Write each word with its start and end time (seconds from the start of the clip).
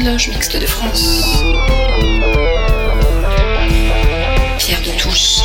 Grande 0.00 0.12
Loge 0.12 0.28
Mixte 0.28 0.56
de 0.58 0.66
France. 0.66 1.22
Pierre 4.58 4.80
de 4.80 4.98
Touche. 4.98 5.40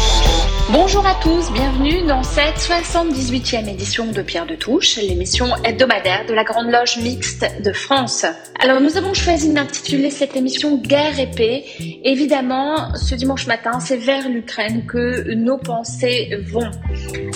Bonjour 0.72 1.06
à 1.06 1.16
tous, 1.16 1.52
bienvenue 1.52 2.04
dans 2.08 2.24
cette 2.24 2.58
78e 2.58 3.68
édition 3.68 4.06
de 4.12 4.22
Pierre 4.22 4.46
de 4.46 4.56
Touche, 4.56 4.96
l'émission 4.98 5.48
hebdomadaire 5.64 6.26
de 6.26 6.34
la 6.34 6.44
Grande 6.44 6.72
Loge 6.72 6.98
Mixte 6.98 7.46
de 7.64 7.74
France. 7.74 8.26
Alors 8.60 8.80
nous 8.80 8.98
avons 8.98 9.14
choisi 9.14 9.54
d'intituler 9.54 10.10
cette 10.10 10.38
émission 10.38 10.78
Guerre 10.78 11.20
et 11.20 11.30
paix. 11.30 11.66
Évidemment, 12.04 12.96
ce 12.96 13.16
dimanche 13.16 13.48
matin, 13.48 13.80
c'est 13.82 13.98
vers 13.98 14.30
l'Ukraine 14.30 14.86
que 14.86 15.34
nos 15.34 15.58
pensées 15.58 16.30
vont. 16.48 16.72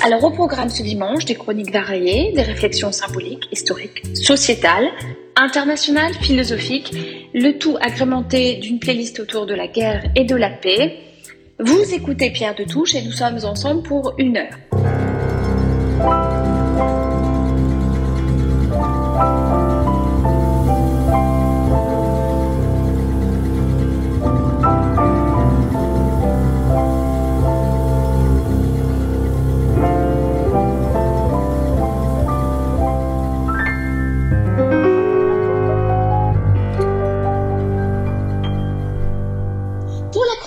Alors 0.06 0.24
au 0.24 0.32
programme 0.32 0.70
ce 0.70 0.84
dimanche, 0.84 1.26
des 1.26 1.36
chroniques 1.36 1.74
variées, 1.74 2.32
des 2.34 2.44
réflexions 2.44 2.94
symboliques, 2.94 3.48
historiques, 3.52 4.04
sociétales, 4.16 4.90
internationales, 5.40 6.14
philosophiques, 6.14 6.94
le 7.34 7.58
tout 7.58 7.78
agrémenté 7.82 8.56
d'une 8.56 8.80
playlist 8.80 9.20
autour 9.20 9.46
de 9.46 9.54
la 9.54 9.68
guerre 9.68 10.04
et 10.16 10.26
de 10.26 10.36
la 10.36 10.50
paix. 10.50 10.98
Vous 11.60 11.94
écoutez 11.94 12.32
Pierre 12.32 12.56
de 12.56 12.64
Touche 12.64 12.96
et 12.96 13.02
nous 13.02 13.12
sommes 13.12 13.40
ensemble 13.44 13.84
pour 13.84 14.14
une 14.18 14.38
heure. 14.38 16.39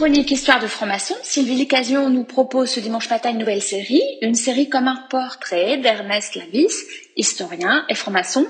Chronique 0.03 0.33
Histoire 0.33 0.59
de 0.59 0.67
franc-maçon, 0.67 1.15
Sylvie 1.23 1.55
Licasion 1.55 2.11
nous 2.11 2.25
propose 2.25 2.71
ce 2.71 2.81
dimanche 2.81 3.09
matin 3.09 3.31
une 3.31 3.39
nouvelle 3.39 3.63
série, 3.63 4.03
une 4.21 4.35
série 4.35 4.69
comme 4.69 4.89
un 4.89 4.99
portrait 5.09 5.77
d'Ernest 5.77 6.35
Lavis, 6.35 6.75
historien 7.17 7.85
et 7.89 7.95
franc-maçon. 7.95 8.45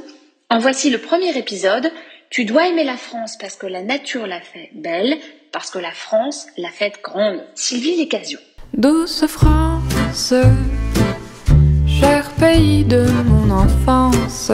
En 0.49 0.59
voici 0.61 0.89
le 0.89 0.97
premier 0.97 1.37
épisode. 1.37 1.93
Tu 2.31 2.47
dois 2.47 2.69
aimer 2.69 2.85
la 2.85 2.97
France 2.97 3.37
parce 3.39 3.57
que 3.57 3.67
la 3.67 3.83
nature 3.83 4.27
l'a 4.27 4.41
fait 4.41 4.71
belle, 4.73 5.19
parce 5.53 5.71
que 5.71 5.79
la 5.79 5.91
France 5.91 6.47
l'a 6.57 6.71
faite 6.71 7.01
grande. 7.03 7.43
Sylvie 7.55 7.97
Licasion. 7.97 8.41
Douce 8.73 9.27
France, 9.27 10.33
cher 11.87 12.31
pays 12.41 12.85
de 12.85 13.05
mon 13.27 13.51
enfance, 13.51 14.51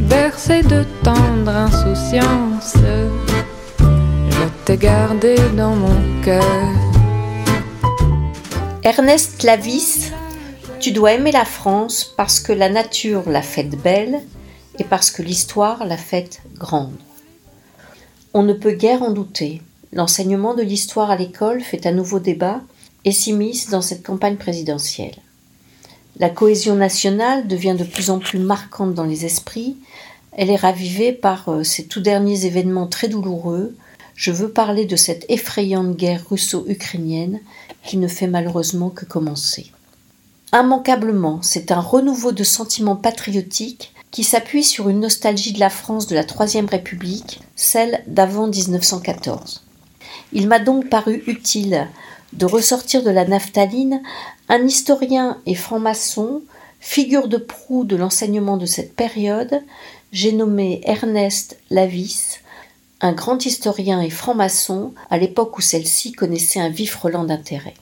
bercé 0.00 0.62
de 0.62 0.84
tendre 1.04 1.52
insouciance, 1.52 2.74
dans 5.56 5.74
mon 5.74 6.22
cœur. 6.22 6.44
Ernest 8.82 9.42
Lavis, 9.42 10.10
tu 10.78 10.92
dois 10.92 11.12
aimer 11.12 11.32
la 11.32 11.46
France 11.46 12.04
parce 12.04 12.38
que 12.38 12.52
la 12.52 12.68
nature 12.68 13.30
l'a 13.30 13.40
faite 13.40 13.80
belle 13.82 14.20
et 14.78 14.84
parce 14.84 15.10
que 15.10 15.22
l'histoire 15.22 15.86
l'a 15.86 15.96
faite 15.96 16.42
grande. 16.54 16.98
On 18.34 18.42
ne 18.42 18.52
peut 18.52 18.72
guère 18.72 19.02
en 19.02 19.10
douter. 19.10 19.62
L'enseignement 19.94 20.52
de 20.52 20.62
l'histoire 20.62 21.10
à 21.10 21.16
l'école 21.16 21.62
fait 21.62 21.86
un 21.86 21.92
nouveau 21.92 22.18
débat 22.18 22.60
et 23.06 23.12
s'immisce 23.12 23.70
dans 23.70 23.80
cette 23.80 24.02
campagne 24.02 24.36
présidentielle. 24.36 25.16
La 26.18 26.28
cohésion 26.28 26.74
nationale 26.74 27.48
devient 27.48 27.76
de 27.78 27.84
plus 27.84 28.10
en 28.10 28.18
plus 28.18 28.38
marquante 28.38 28.92
dans 28.92 29.04
les 29.04 29.24
esprits. 29.24 29.78
Elle 30.32 30.50
est 30.50 30.56
ravivée 30.56 31.12
par 31.12 31.48
euh, 31.48 31.62
ces 31.62 31.86
tout 31.86 32.00
derniers 32.00 32.44
événements 32.44 32.86
très 32.86 33.08
douloureux. 33.08 33.74
Je 34.18 34.32
veux 34.32 34.50
parler 34.50 34.84
de 34.84 34.96
cette 34.96 35.24
effrayante 35.28 35.94
guerre 35.94 36.24
russo-ukrainienne 36.28 37.38
qui 37.84 37.98
ne 37.98 38.08
fait 38.08 38.26
malheureusement 38.26 38.90
que 38.90 39.04
commencer. 39.04 39.70
Immanquablement, 40.52 41.38
c'est 41.40 41.70
un 41.70 41.78
renouveau 41.78 42.32
de 42.32 42.42
sentiments 42.42 42.96
patriotiques 42.96 43.94
qui 44.10 44.24
s'appuie 44.24 44.64
sur 44.64 44.88
une 44.88 44.98
nostalgie 44.98 45.52
de 45.52 45.60
la 45.60 45.70
France 45.70 46.08
de 46.08 46.16
la 46.16 46.24
Troisième 46.24 46.66
République, 46.66 47.42
celle 47.54 48.02
d'avant 48.08 48.48
1914. 48.48 49.62
Il 50.32 50.48
m'a 50.48 50.58
donc 50.58 50.88
paru 50.88 51.22
utile 51.28 51.86
de 52.32 52.44
ressortir 52.44 53.04
de 53.04 53.10
la 53.10 53.24
naphtaline 53.24 54.02
un 54.48 54.66
historien 54.66 55.38
et 55.46 55.54
franc-maçon, 55.54 56.42
figure 56.80 57.28
de 57.28 57.36
proue 57.36 57.84
de 57.84 57.94
l'enseignement 57.94 58.56
de 58.56 58.66
cette 58.66 58.96
période, 58.96 59.62
j'ai 60.10 60.32
nommé 60.32 60.80
Ernest 60.86 61.56
Lavis, 61.70 62.40
un 63.00 63.12
grand 63.12 63.44
historien 63.46 64.00
et 64.00 64.10
franc-maçon 64.10 64.92
à 65.10 65.18
l'époque 65.18 65.56
où 65.58 65.60
celle-ci 65.60 66.12
connaissait 66.12 66.60
un 66.60 66.68
vif 66.68 66.96
relent 66.96 67.24
d'intérêt. 67.24 67.74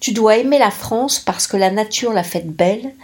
Tu 0.00 0.12
dois 0.12 0.36
aimer 0.36 0.58
la 0.58 0.70
France 0.70 1.18
parce 1.18 1.46
que 1.46 1.56
la 1.56 1.70
nature 1.70 2.12
l'a 2.12 2.22
faite 2.22 2.50
belle 2.50 2.94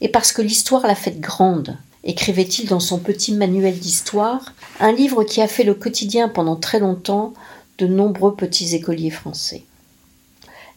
et 0.00 0.08
parce 0.08 0.32
que 0.32 0.42
l'histoire 0.42 0.86
l'a 0.86 0.94
faite 0.94 1.20
grande, 1.20 1.76
écrivait-il 2.04 2.68
dans 2.68 2.80
son 2.80 2.98
petit 2.98 3.34
manuel 3.34 3.78
d'histoire, 3.78 4.52
un 4.78 4.92
livre 4.92 5.24
qui 5.24 5.42
a 5.42 5.48
fait 5.48 5.64
le 5.64 5.74
quotidien 5.74 6.28
pendant 6.28 6.56
très 6.56 6.80
longtemps 6.80 7.34
de 7.78 7.86
nombreux 7.86 8.34
petits 8.34 8.74
écoliers 8.74 9.10
français. 9.10 9.64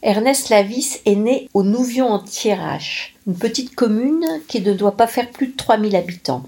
Ernest 0.02 0.50
Lavis 0.50 1.00
est 1.06 1.16
né 1.16 1.50
au 1.54 1.64
Nouvion 1.64 2.10
en 2.10 2.20
Thiérache, 2.20 3.16
une 3.26 3.36
petite 3.36 3.74
commune 3.74 4.26
qui 4.50 4.60
ne 4.60 4.74
doit 4.74 4.98
pas 4.98 5.08
faire 5.08 5.30
plus 5.30 5.48
de 5.48 5.56
3000 5.56 5.96
habitants. 5.96 6.44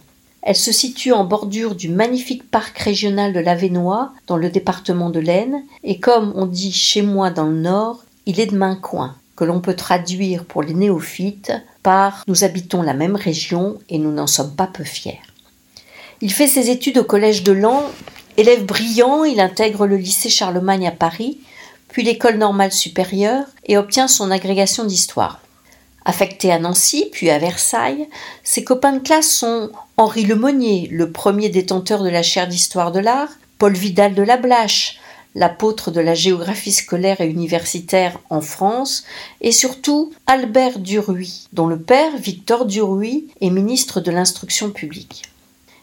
Elle 0.46 0.56
se 0.56 0.72
situe 0.72 1.12
en 1.12 1.26
bordure 1.26 1.74
du 1.74 1.90
magnifique 1.90 2.50
parc 2.50 2.78
régional 2.78 3.34
de 3.34 3.40
l'Avenois, 3.40 4.14
dans 4.28 4.38
le 4.38 4.52
département 4.52 5.10
de 5.10 5.20
l'Aisne, 5.20 5.64
et 5.84 6.00
comme 6.00 6.34
on 6.36 6.46
dit 6.46 6.72
chez 6.72 7.02
moi 7.02 7.32
dans 7.32 7.48
le 7.48 7.58
Nord, 7.58 8.06
il 8.28 8.40
est 8.40 8.46
de 8.46 8.56
main 8.56 8.76
coin, 8.76 9.16
que 9.36 9.44
l'on 9.44 9.60
peut 9.60 9.76
traduire 9.76 10.46
pour 10.46 10.62
les 10.62 10.76
néophytes 10.76 11.52
par 11.82 12.24
Nous 12.28 12.44
habitons 12.44 12.84
la 12.84 12.94
même 12.94 13.16
région 13.16 13.80
et 13.90 13.98
nous 13.98 14.12
n'en 14.12 14.28
sommes 14.28 14.56
pas 14.56 14.68
peu 14.68 14.84
fiers. 14.84 15.20
Il 16.22 16.32
fait 16.32 16.48
ses 16.48 16.70
études 16.70 17.00
au 17.00 17.04
collège 17.04 17.44
de 17.44 17.52
Lens. 17.52 17.84
Élève 18.38 18.66
brillant, 18.66 19.24
il 19.24 19.40
intègre 19.40 19.88
le 19.88 19.98
lycée 19.98 20.30
Charlemagne 20.30 20.88
à 20.88 20.92
Paris, 20.92 21.40
puis 21.90 22.04
l'école 22.04 22.38
normale 22.38 22.72
supérieure 22.72 23.46
et 23.66 23.78
obtient 23.78 24.08
son 24.08 24.30
agrégation 24.30 24.86
d'histoire. 24.86 25.42
Affecté 26.06 26.52
à 26.52 26.60
Nancy, 26.60 27.10
puis 27.12 27.32
à 27.32 27.40
Versailles, 27.40 28.08
ses 28.44 28.64
copains 28.64 28.94
de 28.94 29.00
classe 29.00 29.30
sont 29.30 29.72
Henri 29.98 30.24
Lemonnier, 30.24 30.88
le 30.92 31.12
premier 31.12 31.50
détenteur 31.50 32.04
de 32.04 32.10
la 32.10 32.22
chaire 32.22 32.48
d'histoire 32.48 32.92
de 32.92 33.00
l'art, 33.00 33.30
Paul 33.58 33.74
Vidal 33.74 34.14
de 34.14 34.22
la 34.22 34.38
Blache, 34.38 35.00
l'apôtre 35.34 35.90
de 35.90 36.00
la 36.00 36.14
géographie 36.14 36.72
scolaire 36.72 37.22
et 37.22 37.28
universitaire 37.28 38.20
en 38.30 38.42
France, 38.42 39.04
et 39.42 39.52
surtout 39.52 40.14
Albert 40.28 40.78
Duruy, 40.78 41.48
dont 41.54 41.68
le 41.68 41.80
père, 41.80 42.16
Victor 42.18 42.68
Duruy, 42.68 43.26
est 43.42 43.50
ministre 43.50 44.00
de 44.00 44.12
l'instruction 44.12 44.70
publique. 44.70 45.24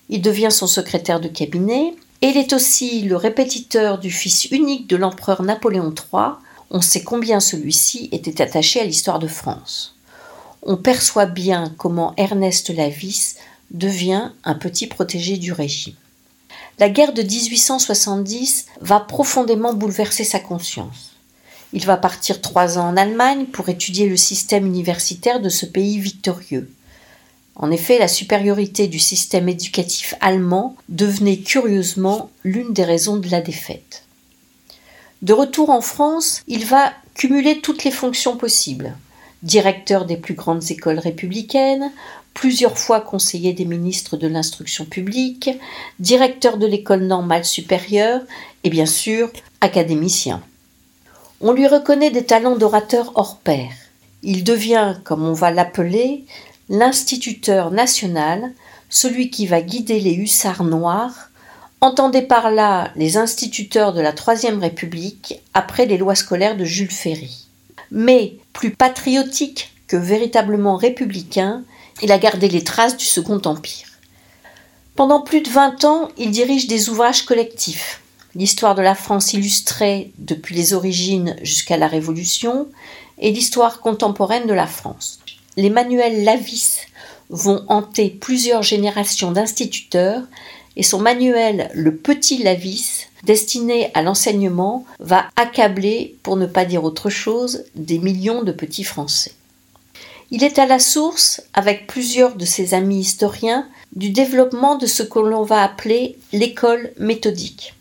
Il 0.08 0.22
devient 0.22 0.52
son 0.52 0.68
secrétaire 0.68 1.20
de 1.20 1.28
cabinet, 1.28 1.94
et 2.20 2.28
il 2.28 2.36
est 2.36 2.52
aussi 2.52 3.02
le 3.02 3.16
répétiteur 3.16 3.98
du 3.98 4.10
fils 4.12 4.44
unique 4.52 4.86
de 4.86 4.96
l'empereur 4.96 5.42
Napoléon 5.42 5.92
III. 5.92 6.34
On 6.70 6.80
sait 6.80 7.02
combien 7.02 7.40
celui-ci 7.40 8.08
était 8.12 8.40
attaché 8.40 8.80
à 8.80 8.84
l'histoire 8.84 9.18
de 9.18 9.26
France. 9.26 9.91
On 10.64 10.76
perçoit 10.76 11.26
bien 11.26 11.74
comment 11.76 12.14
Ernest 12.16 12.70
Lavis 12.70 13.34
devient 13.72 14.30
un 14.44 14.54
petit 14.54 14.86
protégé 14.86 15.36
du 15.36 15.52
régime. 15.52 15.94
La 16.78 16.88
guerre 16.88 17.12
de 17.12 17.22
1870 17.22 18.66
va 18.80 19.00
profondément 19.00 19.74
bouleverser 19.74 20.24
sa 20.24 20.38
conscience. 20.38 21.12
Il 21.72 21.84
va 21.84 21.96
partir 21.96 22.40
trois 22.40 22.78
ans 22.78 22.88
en 22.88 22.96
Allemagne 22.96 23.46
pour 23.46 23.68
étudier 23.68 24.08
le 24.08 24.16
système 24.16 24.66
universitaire 24.66 25.40
de 25.40 25.48
ce 25.48 25.66
pays 25.66 25.98
victorieux. 25.98 26.70
En 27.56 27.70
effet, 27.70 27.98
la 27.98 28.08
supériorité 28.08 28.86
du 28.86 28.98
système 28.98 29.48
éducatif 29.48 30.14
allemand 30.20 30.76
devenait 30.88 31.38
curieusement 31.38 32.30
l'une 32.44 32.72
des 32.72 32.84
raisons 32.84 33.16
de 33.16 33.28
la 33.28 33.40
défaite. 33.40 34.04
De 35.22 35.32
retour 35.32 35.70
en 35.70 35.80
France, 35.80 36.42
il 36.46 36.66
va 36.66 36.92
cumuler 37.14 37.60
toutes 37.60 37.84
les 37.84 37.90
fonctions 37.90 38.36
possibles. 38.36 38.94
Directeur 39.42 40.04
des 40.04 40.16
plus 40.16 40.34
grandes 40.34 40.70
écoles 40.70 40.98
républicaines, 40.98 41.90
plusieurs 42.34 42.78
fois 42.78 43.00
conseiller 43.00 43.52
des 43.52 43.64
ministres 43.64 44.16
de 44.16 44.28
l'instruction 44.28 44.84
publique, 44.84 45.50
directeur 45.98 46.58
de 46.58 46.66
l'école 46.66 47.02
normale 47.04 47.44
supérieure 47.44 48.20
et 48.64 48.70
bien 48.70 48.86
sûr 48.86 49.30
académicien. 49.60 50.42
On 51.40 51.52
lui 51.52 51.66
reconnaît 51.66 52.10
des 52.10 52.24
talents 52.24 52.56
d'orateur 52.56 53.12
hors 53.16 53.38
pair. 53.38 53.70
Il 54.22 54.44
devient, 54.44 54.96
comme 55.02 55.24
on 55.24 55.32
va 55.32 55.50
l'appeler, 55.50 56.24
l'instituteur 56.68 57.72
national, 57.72 58.52
celui 58.88 59.30
qui 59.30 59.46
va 59.46 59.60
guider 59.60 59.98
les 59.98 60.14
hussards 60.14 60.64
noirs, 60.64 61.30
entendez 61.80 62.22
par 62.22 62.52
là 62.52 62.92
les 62.94 63.16
instituteurs 63.16 63.92
de 63.92 64.00
la 64.00 64.12
Troisième 64.12 64.60
République 64.60 65.42
après 65.52 65.86
les 65.86 65.98
lois 65.98 66.14
scolaires 66.14 66.56
de 66.56 66.64
Jules 66.64 66.92
Ferry. 66.92 67.41
Mais 67.94 68.38
plus 68.54 68.70
patriotique 68.70 69.70
que 69.86 69.98
véritablement 69.98 70.76
républicain, 70.76 71.62
il 72.00 72.10
a 72.10 72.18
gardé 72.18 72.48
les 72.48 72.64
traces 72.64 72.96
du 72.96 73.04
Second 73.04 73.40
Empire. 73.44 73.86
Pendant 74.96 75.20
plus 75.20 75.42
de 75.42 75.50
20 75.50 75.84
ans, 75.84 76.08
il 76.16 76.30
dirige 76.30 76.68
des 76.68 76.88
ouvrages 76.88 77.26
collectifs. 77.26 78.00
L'histoire 78.34 78.74
de 78.74 78.80
la 78.80 78.94
France 78.94 79.34
illustrée 79.34 80.10
depuis 80.16 80.54
les 80.54 80.72
origines 80.72 81.36
jusqu'à 81.42 81.76
la 81.76 81.86
Révolution 81.86 82.66
et 83.18 83.30
l'histoire 83.30 83.80
contemporaine 83.80 84.46
de 84.46 84.54
la 84.54 84.66
France. 84.66 85.18
Les 85.58 85.68
manuels 85.68 86.24
Lavis 86.24 86.78
vont 87.28 87.62
hanter 87.68 88.08
plusieurs 88.08 88.62
générations 88.62 89.32
d'instituteurs 89.32 90.22
et 90.76 90.82
son 90.82 90.98
manuel 90.98 91.70
Le 91.74 91.94
Petit 91.94 92.42
Lavis, 92.42 93.08
destiné 93.24 93.90
à 93.94 94.02
l'enseignement, 94.02 94.84
va 94.98 95.26
accabler, 95.36 96.16
pour 96.22 96.36
ne 96.36 96.46
pas 96.46 96.64
dire 96.64 96.84
autre 96.84 97.10
chose, 97.10 97.64
des 97.74 97.98
millions 97.98 98.42
de 98.42 98.52
petits 98.52 98.84
Français. 98.84 99.32
Il 100.30 100.44
est 100.44 100.58
à 100.58 100.66
la 100.66 100.78
source, 100.78 101.42
avec 101.52 101.86
plusieurs 101.86 102.36
de 102.36 102.46
ses 102.46 102.72
amis 102.72 103.00
historiens, 103.00 103.68
du 103.94 104.10
développement 104.10 104.76
de 104.76 104.86
ce 104.86 105.02
que 105.02 105.18
l'on 105.18 105.42
va 105.42 105.62
appeler 105.62 106.16
l'école 106.32 106.92
méthodique. 106.98 107.74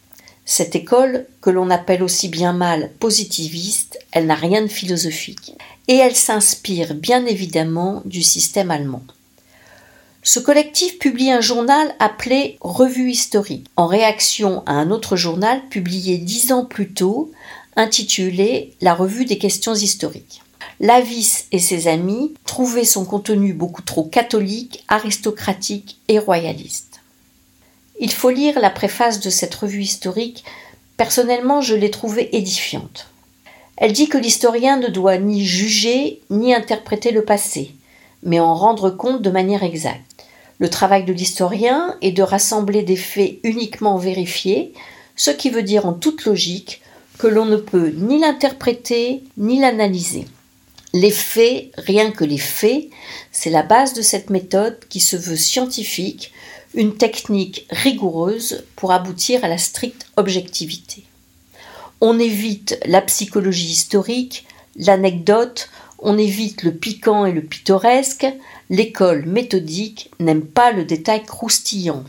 Cette 0.44 0.76
école, 0.76 1.26
que 1.42 1.50
l'on 1.50 1.70
appelle 1.70 2.04
aussi 2.04 2.28
bien 2.28 2.52
mal 2.52 2.92
positiviste, 3.00 3.98
elle 4.12 4.26
n'a 4.26 4.36
rien 4.36 4.62
de 4.62 4.68
philosophique, 4.68 5.54
et 5.88 5.96
elle 5.96 6.16
s'inspire 6.16 6.94
bien 6.94 7.26
évidemment 7.26 8.02
du 8.04 8.22
système 8.22 8.70
allemand. 8.70 9.04
Ce 10.23 10.39
collectif 10.39 11.00
publie 11.00 11.31
un 11.31 11.41
journal 11.41 11.95
appelé 11.97 12.57
Revue 12.62 13.09
historique, 13.09 13.65
en 13.75 13.88
réaction 13.88 14.62
à 14.68 14.73
un 14.73 14.91
autre 14.91 15.15
journal 15.15 15.68
publié 15.69 16.19
dix 16.19 16.51
ans 16.51 16.63
plus 16.63 16.94
tôt, 16.94 17.31
intitulé 17.75 18.75
La 18.81 18.94
Revue 18.94 19.25
des 19.25 19.39
questions 19.39 19.73
historiques. 19.73 20.44
Lavis 20.79 21.45
et 21.51 21.57
ses 21.57 21.88
amis 21.88 22.35
trouvaient 22.45 22.85
son 22.85 23.03
contenu 23.03 23.53
beaucoup 23.53 23.81
trop 23.81 24.03
catholique, 24.03 24.83
aristocratique 24.89 25.97
et 26.07 26.19
royaliste. 26.19 27.00
Il 28.00 28.12
faut 28.12 28.29
lire 28.29 28.59
la 28.59 28.69
préface 28.69 29.21
de 29.21 29.31
cette 29.31 29.56
revue 29.56 29.81
historique. 29.81 30.44
Personnellement, 30.97 31.62
je 31.62 31.73
l'ai 31.73 31.91
trouvée 31.91 32.35
édifiante. 32.35 33.07
Elle 33.77 33.94
dit 33.94 34.07
que 34.07 34.19
l'historien 34.19 34.77
ne 34.77 34.88
doit 34.88 35.18
ni 35.18 35.45
juger 35.45 36.21
ni 36.29 36.53
interpréter 36.53 37.12
le 37.12 37.25
passé, 37.25 37.73
mais 38.23 38.39
en 38.39 38.53
rendre 38.53 38.91
compte 38.91 39.23
de 39.23 39.31
manière 39.31 39.63
exacte. 39.63 40.11
Le 40.62 40.69
travail 40.69 41.06
de 41.06 41.12
l'historien 41.12 41.98
est 42.04 42.12
de 42.12 42.22
rassembler 42.22 42.84
des 42.84 42.96
faits 42.96 43.40
uniquement 43.42 43.98
vérifiés, 43.98 44.74
ce 45.16 45.31
qui 45.31 45.50
veut 45.50 45.63
dire 45.63 45.88
en 45.88 45.94
toute 45.94 46.24
logique 46.25 46.84
que 47.18 47.25
l'on 47.25 47.46
ne 47.46 47.58
peut 47.58 47.92
ni 47.98 48.19
l'interpréter 48.19 49.24
ni 49.38 49.60
l'analyser. 49.60 50.28
Les 50.94 51.10
faits, 51.10 51.72
rien 51.80 52.12
que 52.12 52.24
les 52.24 52.38
faits, 52.38 52.90
c'est 53.31 53.50
la 53.50 53.63
base 53.63 53.96
de 53.96 54.04
cette 54.04 54.30
méthode 54.30 54.78
qui 54.88 55.00
se 55.00 55.16
veut 55.16 55.36
scientifique, 55.36 56.31
une 56.75 56.96
technique 56.96 57.66
rigoureuse 57.72 58.64
pour 58.75 58.92
aboutir 58.92 59.44
à 59.44 59.48
la 59.48 59.57
stricte 59.57 60.06
objectivité. 60.16 61.06
On 62.02 62.19
évite 62.19 62.80
la 62.86 63.02
psychologie 63.02 63.72
historique, 63.72 64.46
l'anecdote, 64.75 65.69
on 65.98 66.19
évite 66.19 66.62
le 66.62 66.74
piquant 66.74 67.25
et 67.25 67.31
le 67.31 67.42
pittoresque, 67.42 68.28
l'école 68.71 69.25
méthodique 69.25 70.09
n'aime 70.21 70.45
pas 70.45 70.71
le 70.71 70.85
détail 70.85 71.23
croustillant. 71.25 72.06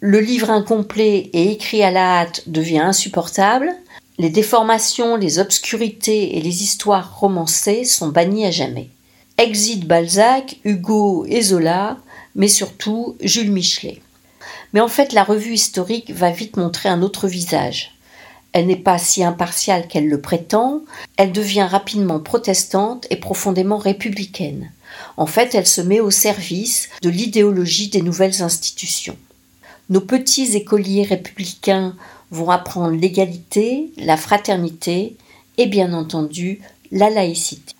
Le 0.00 0.20
livre 0.20 0.50
incomplet 0.50 1.30
et 1.32 1.50
écrit 1.50 1.82
à 1.82 1.90
la 1.90 2.20
hâte 2.20 2.42
devient 2.46 2.80
insupportable, 2.80 3.72
les 4.18 4.28
déformations, 4.28 5.16
les 5.16 5.38
obscurités 5.38 6.36
et 6.36 6.42
les 6.42 6.62
histoires 6.62 7.18
romancées 7.18 7.84
sont 7.86 8.08
bannies 8.08 8.44
à 8.44 8.50
jamais. 8.50 8.90
Exit 9.38 9.86
Balzac, 9.86 10.58
Hugo 10.64 11.24
et 11.26 11.40
Zola, 11.40 11.96
mais 12.34 12.48
surtout 12.48 13.16
Jules 13.22 13.50
Michelet. 13.50 14.02
Mais 14.74 14.80
en 14.80 14.88
fait, 14.88 15.14
la 15.14 15.24
revue 15.24 15.54
historique 15.54 16.10
va 16.10 16.30
vite 16.30 16.58
montrer 16.58 16.90
un 16.90 17.00
autre 17.00 17.28
visage. 17.28 17.96
Elle 18.52 18.66
n'est 18.66 18.76
pas 18.76 18.98
si 18.98 19.24
impartiale 19.24 19.88
qu'elle 19.88 20.08
le 20.08 20.20
prétend, 20.20 20.82
elle 21.16 21.32
devient 21.32 21.66
rapidement 21.70 22.20
protestante 22.20 23.06
et 23.08 23.16
profondément 23.16 23.78
républicaine. 23.78 24.70
En 25.16 25.26
fait, 25.26 25.54
elle 25.54 25.66
se 25.66 25.80
met 25.80 26.00
au 26.00 26.10
service 26.10 26.88
de 27.02 27.08
l'idéologie 27.08 27.88
des 27.88 28.02
nouvelles 28.02 28.42
institutions. 28.42 29.16
Nos 29.90 30.00
petits 30.00 30.56
écoliers 30.56 31.02
républicains 31.02 31.94
vont 32.30 32.50
apprendre 32.50 32.96
l'égalité, 32.96 33.92
la 33.98 34.16
fraternité 34.16 35.16
et 35.58 35.66
bien 35.66 35.92
entendu 35.92 36.60
la 36.90 37.10
laïcité. 37.10 37.74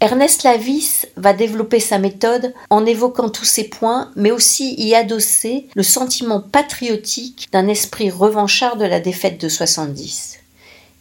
Ernest 0.00 0.42
Lavis 0.42 1.06
va 1.16 1.32
développer 1.32 1.78
sa 1.78 1.98
méthode 1.98 2.54
en 2.70 2.84
évoquant 2.84 3.28
tous 3.28 3.44
ces 3.44 3.68
points, 3.68 4.10
mais 4.16 4.32
aussi 4.32 4.74
y 4.74 4.96
adosser 4.96 5.68
le 5.76 5.84
sentiment 5.84 6.40
patriotique 6.40 7.48
d'un 7.52 7.68
esprit 7.68 8.10
revanchard 8.10 8.76
de 8.76 8.84
la 8.84 8.98
défaite 8.98 9.40
de 9.40 9.48
70. 9.48 10.41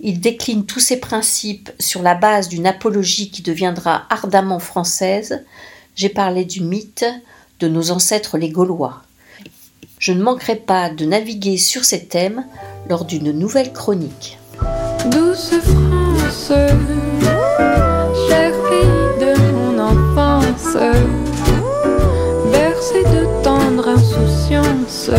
Il 0.03 0.19
décline 0.19 0.65
tous 0.65 0.80
ces 0.80 1.00
principes 1.00 1.71
sur 1.80 2.01
la 2.01 2.15
base 2.15 2.50
d'une 2.50 2.65
apologie 2.65 3.30
qui 3.30 3.44
deviendra 3.44 4.03
ardemment 4.09 4.57
française. 4.57 5.44
J'ai 5.95 6.09
parlé 6.09 6.44
du 6.44 6.62
mythe 6.62 7.06
de 7.59 7.68
nos 7.68 7.92
ancêtres 7.92 8.39
les 8.39 8.50
Gaulois. 8.50 9.03
Je 10.00 10.13
ne 10.13 10.24
manquerai 10.24 10.56
pas 10.56 10.89
de 10.89 11.06
naviguer 11.06 11.57
sur 11.57 11.86
ces 11.86 12.06
thèmes 12.06 12.44
lors 12.89 13.06
d'une 13.06 13.31
nouvelle 13.31 13.71
chronique. 13.71 14.39
Douce 15.12 15.53
France 15.62 16.51
bercé 22.51 23.03
de 23.03 23.44
tendre 23.44 23.88
insouciance. 23.89 25.12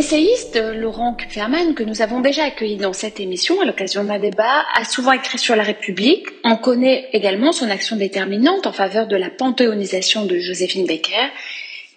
L'essayiste 0.00 0.56
Laurent 0.56 1.12
Kupferman, 1.12 1.74
que 1.74 1.82
nous 1.82 2.00
avons 2.00 2.20
déjà 2.20 2.44
accueilli 2.44 2.78
dans 2.78 2.94
cette 2.94 3.20
émission 3.20 3.60
à 3.60 3.66
l'occasion 3.66 4.02
d'un 4.02 4.18
débat, 4.18 4.64
a 4.74 4.86
souvent 4.86 5.12
écrit 5.12 5.36
sur 5.36 5.54
la 5.54 5.62
République. 5.62 6.26
On 6.42 6.56
connaît 6.56 7.10
également 7.12 7.52
son 7.52 7.68
action 7.68 7.96
déterminante 7.96 8.66
en 8.66 8.72
faveur 8.72 9.08
de 9.08 9.16
la 9.16 9.28
panthéonisation 9.28 10.24
de 10.24 10.38
Joséphine 10.38 10.86
Baker. 10.86 11.28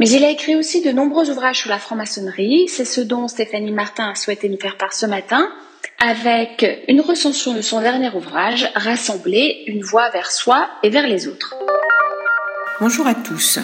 Mais 0.01 0.09
il 0.09 0.21
a 0.25 0.29
écrit 0.31 0.57
aussi 0.57 0.81
de 0.81 0.91
nombreux 0.91 1.29
ouvrages 1.29 1.59
sur 1.59 1.69
la 1.69 1.79
franc-maçonnerie. 1.79 2.67
C'est 2.67 2.83
ce 2.83 2.99
dont 2.99 3.29
Stéphanie 3.29 3.71
Martin 3.71 4.09
a 4.09 4.15
souhaité 4.15 4.49
nous 4.49 4.59
faire 4.59 4.75
part 4.75 4.91
ce 4.91 5.05
matin, 5.05 5.47
avec 6.05 6.83
une 6.89 6.99
recension 6.99 7.53
de 7.53 7.61
son 7.61 7.79
dernier 7.79 8.09
ouvrage, 8.13 8.69
Rassembler, 8.75 9.63
une 9.67 9.81
voie 9.81 10.09
vers 10.09 10.29
soi 10.29 10.67
et 10.83 10.89
vers 10.89 11.07
les 11.07 11.29
autres. 11.29 11.55
Bonjour 12.81 13.07
à 13.07 13.15
tous. 13.15 13.59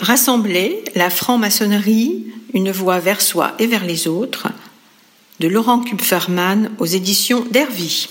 Rassembler, 0.00 0.82
la 0.96 1.08
franc-maçonnerie, 1.08 2.26
une 2.54 2.70
voie 2.70 2.98
vers 2.98 3.20
soi 3.20 3.54
et 3.58 3.66
vers 3.66 3.84
les 3.84 4.08
autres, 4.08 4.48
de 5.40 5.48
Laurent 5.48 5.80
Kupferman 5.80 6.70
aux 6.78 6.86
éditions 6.86 7.44
d'Hervy. 7.50 8.08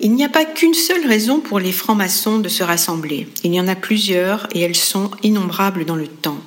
Il 0.00 0.12
n'y 0.14 0.24
a 0.24 0.28
pas 0.28 0.44
qu'une 0.44 0.74
seule 0.74 1.06
raison 1.06 1.40
pour 1.40 1.60
les 1.60 1.70
francs-maçons 1.70 2.38
de 2.38 2.48
se 2.48 2.64
rassembler. 2.64 3.28
Il 3.44 3.54
y 3.54 3.60
en 3.60 3.68
a 3.68 3.76
plusieurs 3.76 4.48
et 4.52 4.60
elles 4.60 4.74
sont 4.74 5.10
innombrables 5.22 5.84
dans 5.84 5.96
le 5.96 6.08
temps. 6.08 6.40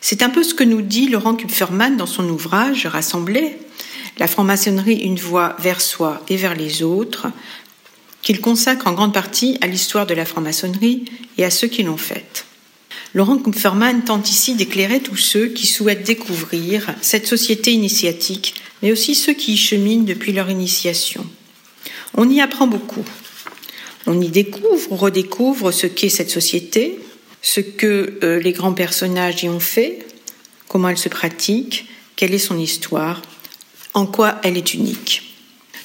C'est 0.00 0.22
un 0.22 0.30
peu 0.30 0.42
ce 0.42 0.54
que 0.54 0.64
nous 0.64 0.82
dit 0.82 1.08
Laurent 1.08 1.36
Kupferman 1.36 1.96
dans 1.96 2.06
son 2.06 2.28
ouvrage 2.28 2.86
Rassembler, 2.86 3.56
la 4.18 4.26
franc-maçonnerie 4.26 4.96
une 4.96 5.18
voie 5.18 5.56
vers 5.60 5.80
soi 5.80 6.20
et 6.28 6.36
vers 6.36 6.56
les 6.56 6.82
autres, 6.82 7.28
qu'il 8.22 8.40
consacre 8.40 8.88
en 8.88 8.92
grande 8.92 9.14
partie 9.14 9.58
à 9.60 9.68
l'histoire 9.68 10.06
de 10.06 10.14
la 10.14 10.24
franc-maçonnerie 10.24 11.04
et 11.38 11.44
à 11.44 11.50
ceux 11.50 11.68
qui 11.68 11.84
l'ont 11.84 11.96
faite. 11.96 12.46
Laurent 13.14 13.38
Kupferman 13.38 14.04
tente 14.04 14.30
ici 14.30 14.54
d'éclairer 14.54 15.00
tous 15.00 15.16
ceux 15.16 15.48
qui 15.48 15.66
souhaitent 15.66 16.06
découvrir 16.06 16.94
cette 17.02 17.26
société 17.26 17.72
initiatique, 17.72 18.54
mais 18.82 18.90
aussi 18.90 19.14
ceux 19.14 19.34
qui 19.34 19.54
y 19.54 19.56
cheminent 19.56 20.04
depuis 20.04 20.32
leur 20.32 20.48
initiation. 20.48 21.26
On 22.14 22.28
y 22.28 22.40
apprend 22.40 22.66
beaucoup. 22.66 23.04
On 24.06 24.20
y 24.20 24.28
découvre, 24.28 24.90
on 24.90 24.96
redécouvre 24.96 25.72
ce 25.72 25.86
qu'est 25.86 26.08
cette 26.08 26.30
société, 26.30 26.98
ce 27.42 27.60
que 27.60 28.18
euh, 28.22 28.40
les 28.40 28.52
grands 28.52 28.72
personnages 28.72 29.44
y 29.44 29.48
ont 29.48 29.60
fait, 29.60 30.06
comment 30.68 30.88
elle 30.88 30.98
se 30.98 31.08
pratique, 31.08 31.86
quelle 32.16 32.34
est 32.34 32.38
son 32.38 32.58
histoire, 32.58 33.20
en 33.94 34.06
quoi 34.06 34.40
elle 34.42 34.56
est 34.56 34.74
unique. 34.74 35.31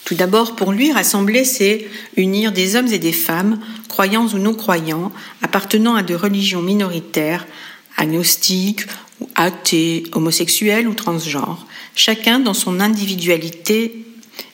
Tout 0.07 0.15
d'abord, 0.15 0.55
pour 0.55 0.71
lui, 0.71 0.93
rassembler, 0.93 1.43
c'est 1.43 1.85
unir 2.15 2.53
des 2.53 2.77
hommes 2.77 2.87
et 2.87 2.97
des 2.97 3.11
femmes, 3.11 3.59
croyants 3.89 4.27
ou 4.27 4.37
non 4.37 4.53
croyants, 4.53 5.11
appartenant 5.41 5.95
à 5.95 6.01
des 6.01 6.15
religions 6.15 6.61
minoritaires, 6.61 7.45
agnostiques, 7.97 8.83
ou 9.19 9.27
athées, 9.35 10.03
homosexuels 10.13 10.87
ou 10.87 10.93
transgenres, 10.93 11.67
chacun 11.93 12.39
dans 12.39 12.53
son 12.53 12.79
individualité 12.79 14.05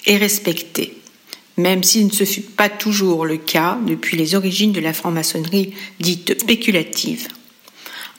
est 0.07 0.17
respecté, 0.17 0.97
même 1.57 1.83
s'il 1.83 2.07
ne 2.07 2.11
se 2.11 2.25
fut 2.25 2.41
pas 2.41 2.69
toujours 2.69 3.23
le 3.23 3.37
cas 3.37 3.77
depuis 3.85 4.17
les 4.17 4.33
origines 4.33 4.71
de 4.71 4.81
la 4.81 4.91
franc-maçonnerie 4.91 5.75
dite 5.99 6.41
spéculative. 6.41 7.27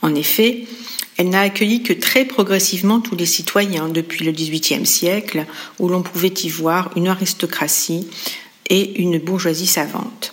En 0.03 0.14
effet, 0.14 0.67
elle 1.16 1.28
n'a 1.28 1.40
accueilli 1.40 1.83
que 1.83 1.92
très 1.92 2.25
progressivement 2.25 3.00
tous 3.00 3.16
les 3.16 3.26
citoyens 3.26 3.88
depuis 3.88 4.25
le 4.25 4.33
XVIIIe 4.33 4.87
siècle, 4.87 5.47
où 5.78 5.88
l'on 5.88 6.02
pouvait 6.02 6.35
y 6.42 6.49
voir 6.49 6.90
une 6.97 7.09
aristocratie 7.09 8.09
et 8.68 9.00
une 9.00 9.18
bourgeoisie 9.18 9.66
savante. 9.66 10.33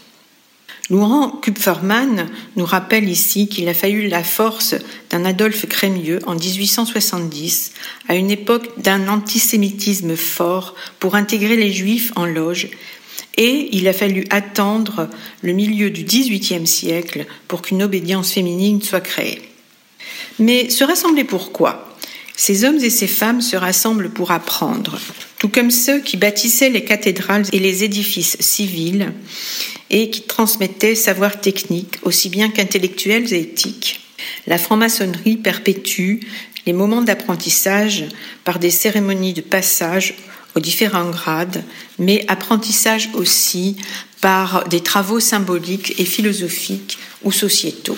Laurent 0.90 1.30
Kupferman 1.30 2.28
nous 2.58 2.66
rappelle 2.66 3.08
ici 3.08 3.48
qu'il 3.48 3.70
a 3.70 3.74
fallu 3.74 4.10
la 4.10 4.24
force 4.24 4.76
d'un 5.10 5.24
Adolphe 5.24 5.66
Crémieux 5.68 6.20
en 6.26 6.36
1870, 6.36 7.72
à 8.10 8.16
une 8.16 8.30
époque 8.30 8.82
d'un 8.82 9.08
antisémitisme 9.08 10.18
fort, 10.18 10.76
pour 11.00 11.16
intégrer 11.16 11.56
les 11.56 11.72
Juifs 11.72 12.12
en 12.16 12.26
loge, 12.26 12.70
et 13.38 13.70
il 13.72 13.88
a 13.88 13.94
fallu 13.94 14.26
attendre 14.32 15.10
le 15.42 15.54
milieu 15.54 15.92
du 15.92 16.04
XVIIIe 16.04 16.68
siècle 16.68 17.26
pour 17.48 17.62
qu'une 17.62 17.84
obédience 17.84 18.34
féminine 18.34 18.82
soit 18.82 19.00
créée. 19.00 19.51
Mais 20.42 20.72
se 20.72 20.84
rassembler 20.84 21.24
pourquoi 21.24 21.88
ces 22.36 22.66
hommes 22.66 22.84
et 22.84 22.90
ces 22.90 23.08
femmes 23.08 23.42
se 23.42 23.56
rassemblent 23.56 24.10
pour 24.10 24.32
apprendre, 24.32 25.00
tout 25.38 25.50
comme 25.50 25.70
ceux 25.70 26.00
qui 26.00 26.18
bâtissaient 26.18 26.72
les 26.72 26.84
cathédrales 26.84 27.46
et 27.54 27.60
les 27.60 27.84
édifices 27.84 28.38
civils 28.40 29.14
et 29.92 30.10
qui 30.10 30.24
transmettaient 30.24 30.96
savoir 30.96 31.40
techniques 31.40 32.00
aussi 32.02 32.30
bien 32.30 32.50
qu'intellectuels 32.50 33.32
et 33.32 33.42
éthiques. 33.42 34.02
La 34.48 34.58
franc-maçonnerie 34.58 35.38
perpétue 35.38 36.22
les 36.66 36.74
moments 36.74 37.04
d'apprentissage 37.04 38.06
par 38.44 38.58
des 38.58 38.72
cérémonies 38.72 39.34
de 39.34 39.42
passage 39.42 40.16
aux 40.56 40.60
différents 40.60 41.12
grades, 41.12 41.64
mais 42.00 42.26
apprentissage 42.28 43.12
aussi 43.14 43.78
par 44.22 44.68
des 44.68 44.82
travaux 44.82 45.20
symboliques 45.20 46.00
et 46.00 46.06
philosophiques 46.06 46.98
ou 47.24 47.32
sociétaux. 47.32 47.98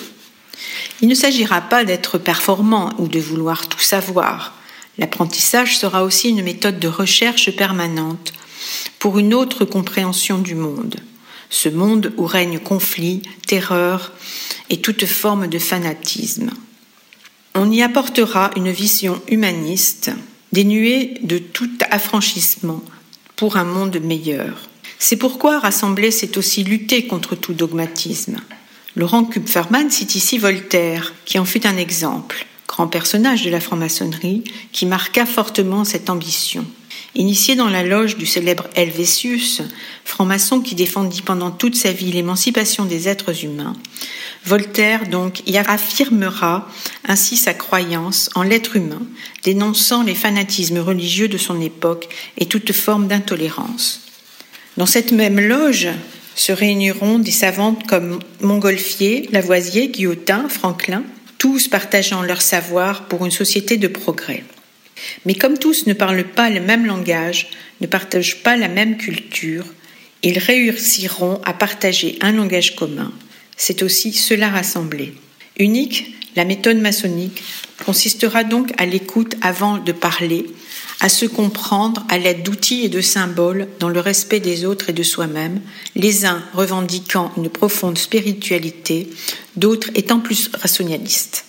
Il 1.00 1.08
ne 1.08 1.14
s'agira 1.14 1.60
pas 1.60 1.84
d'être 1.84 2.18
performant 2.18 2.90
ou 2.98 3.08
de 3.08 3.20
vouloir 3.20 3.68
tout 3.68 3.80
savoir. 3.80 4.54
L'apprentissage 4.98 5.78
sera 5.78 6.04
aussi 6.04 6.30
une 6.30 6.42
méthode 6.42 6.78
de 6.78 6.88
recherche 6.88 7.50
permanente 7.50 8.32
pour 8.98 9.18
une 9.18 9.34
autre 9.34 9.64
compréhension 9.64 10.38
du 10.38 10.54
monde, 10.54 10.96
ce 11.50 11.68
monde 11.68 12.12
où 12.16 12.26
règne 12.26 12.58
conflit, 12.58 13.22
terreur 13.46 14.12
et 14.70 14.80
toute 14.80 15.04
forme 15.06 15.48
de 15.48 15.58
fanatisme. 15.58 16.50
On 17.54 17.70
y 17.70 17.82
apportera 17.82 18.50
une 18.56 18.70
vision 18.70 19.20
humaniste, 19.28 20.10
dénuée 20.52 21.18
de 21.22 21.38
tout 21.38 21.70
affranchissement 21.90 22.82
pour 23.36 23.56
un 23.56 23.64
monde 23.64 23.98
meilleur. 24.00 24.68
C'est 24.98 25.16
pourquoi 25.16 25.58
rassembler, 25.58 26.10
c'est 26.10 26.36
aussi 26.36 26.64
lutter 26.64 27.06
contre 27.06 27.34
tout 27.34 27.52
dogmatisme. 27.52 28.38
Laurent 28.96 29.24
Kupferman 29.24 29.90
cite 29.90 30.14
ici 30.14 30.38
Voltaire, 30.38 31.14
qui 31.24 31.40
en 31.40 31.44
fut 31.44 31.66
un 31.66 31.76
exemple, 31.76 32.46
grand 32.68 32.86
personnage 32.86 33.42
de 33.42 33.50
la 33.50 33.58
franc-maçonnerie, 33.58 34.44
qui 34.70 34.86
marqua 34.86 35.26
fortement 35.26 35.84
cette 35.84 36.10
ambition. 36.10 36.64
Initié 37.16 37.56
dans 37.56 37.68
la 37.68 37.82
loge 37.82 38.16
du 38.16 38.26
célèbre 38.26 38.68
Helvétius, 38.76 39.62
franc-maçon 40.04 40.60
qui 40.60 40.76
défendit 40.76 41.22
pendant 41.22 41.50
toute 41.50 41.74
sa 41.74 41.90
vie 41.90 42.12
l'émancipation 42.12 42.84
des 42.84 43.08
êtres 43.08 43.44
humains, 43.44 43.74
Voltaire 44.46 45.08
donc 45.08 45.42
y 45.48 45.56
affirmera 45.56 46.68
ainsi 47.04 47.36
sa 47.36 47.54
croyance 47.54 48.30
en 48.34 48.42
l'être 48.42 48.76
humain, 48.76 49.02
dénonçant 49.42 50.02
les 50.02 50.14
fanatismes 50.14 50.78
religieux 50.78 51.28
de 51.28 51.38
son 51.38 51.60
époque 51.60 52.08
et 52.36 52.46
toute 52.46 52.72
forme 52.72 53.08
d'intolérance. 53.08 54.02
Dans 54.76 54.86
cette 54.86 55.12
même 55.12 55.40
loge, 55.40 55.88
se 56.34 56.52
réuniront 56.52 57.18
des 57.18 57.30
savantes 57.30 57.86
comme 57.86 58.18
Montgolfier, 58.40 59.28
Lavoisier, 59.32 59.88
Guillotin, 59.88 60.48
Franklin, 60.48 61.04
tous 61.38 61.68
partageant 61.68 62.22
leur 62.22 62.42
savoir 62.42 63.06
pour 63.06 63.24
une 63.24 63.30
société 63.30 63.76
de 63.76 63.88
progrès. 63.88 64.44
Mais 65.26 65.34
comme 65.34 65.58
tous 65.58 65.86
ne 65.86 65.92
parlent 65.92 66.24
pas 66.24 66.50
le 66.50 66.60
même 66.60 66.86
langage, 66.86 67.48
ne 67.80 67.86
partagent 67.86 68.42
pas 68.42 68.56
la 68.56 68.68
même 68.68 68.96
culture, 68.96 69.64
ils 70.22 70.38
réussiront 70.38 71.40
à 71.44 71.52
partager 71.52 72.18
un 72.20 72.32
langage 72.32 72.76
commun. 72.76 73.12
C'est 73.56 73.82
aussi 73.82 74.12
cela 74.12 74.48
rassembler. 74.48 75.14
Unique, 75.58 76.14
la 76.34 76.44
méthode 76.44 76.78
maçonnique 76.78 77.42
consistera 77.84 78.42
donc 78.42 78.72
à 78.78 78.86
l'écoute 78.86 79.36
avant 79.42 79.78
de 79.78 79.92
parler, 79.92 80.46
à 81.00 81.08
se 81.08 81.26
comprendre 81.26 82.04
à 82.08 82.18
l'aide 82.18 82.42
d'outils 82.42 82.84
et 82.84 82.88
de 82.88 83.00
symboles 83.00 83.68
dans 83.80 83.88
le 83.88 84.00
respect 84.00 84.40
des 84.40 84.64
autres 84.64 84.90
et 84.90 84.94
de 84.94 85.02
soi-même, 85.02 85.60
les 85.96 86.26
uns 86.26 86.42
revendiquant 86.54 87.32
une 87.36 87.50
profonde 87.50 87.98
spiritualité, 87.98 89.10
d'autres 89.56 89.90
étant 89.94 90.20
plus 90.20 90.50
rationalistes. 90.54 91.44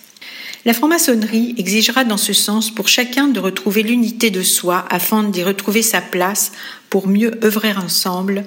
La 0.66 0.74
franc-maçonnerie 0.74 1.54
exigera 1.58 2.02
dans 2.02 2.16
ce 2.16 2.32
sens 2.32 2.74
pour 2.74 2.88
chacun 2.88 3.28
de 3.28 3.38
retrouver 3.38 3.84
l'unité 3.84 4.30
de 4.30 4.42
soi 4.42 4.84
afin 4.90 5.22
d'y 5.22 5.44
retrouver 5.44 5.80
sa 5.80 6.00
place 6.00 6.50
pour 6.90 7.06
mieux 7.06 7.38
œuvrer 7.44 7.72
ensemble 7.72 8.44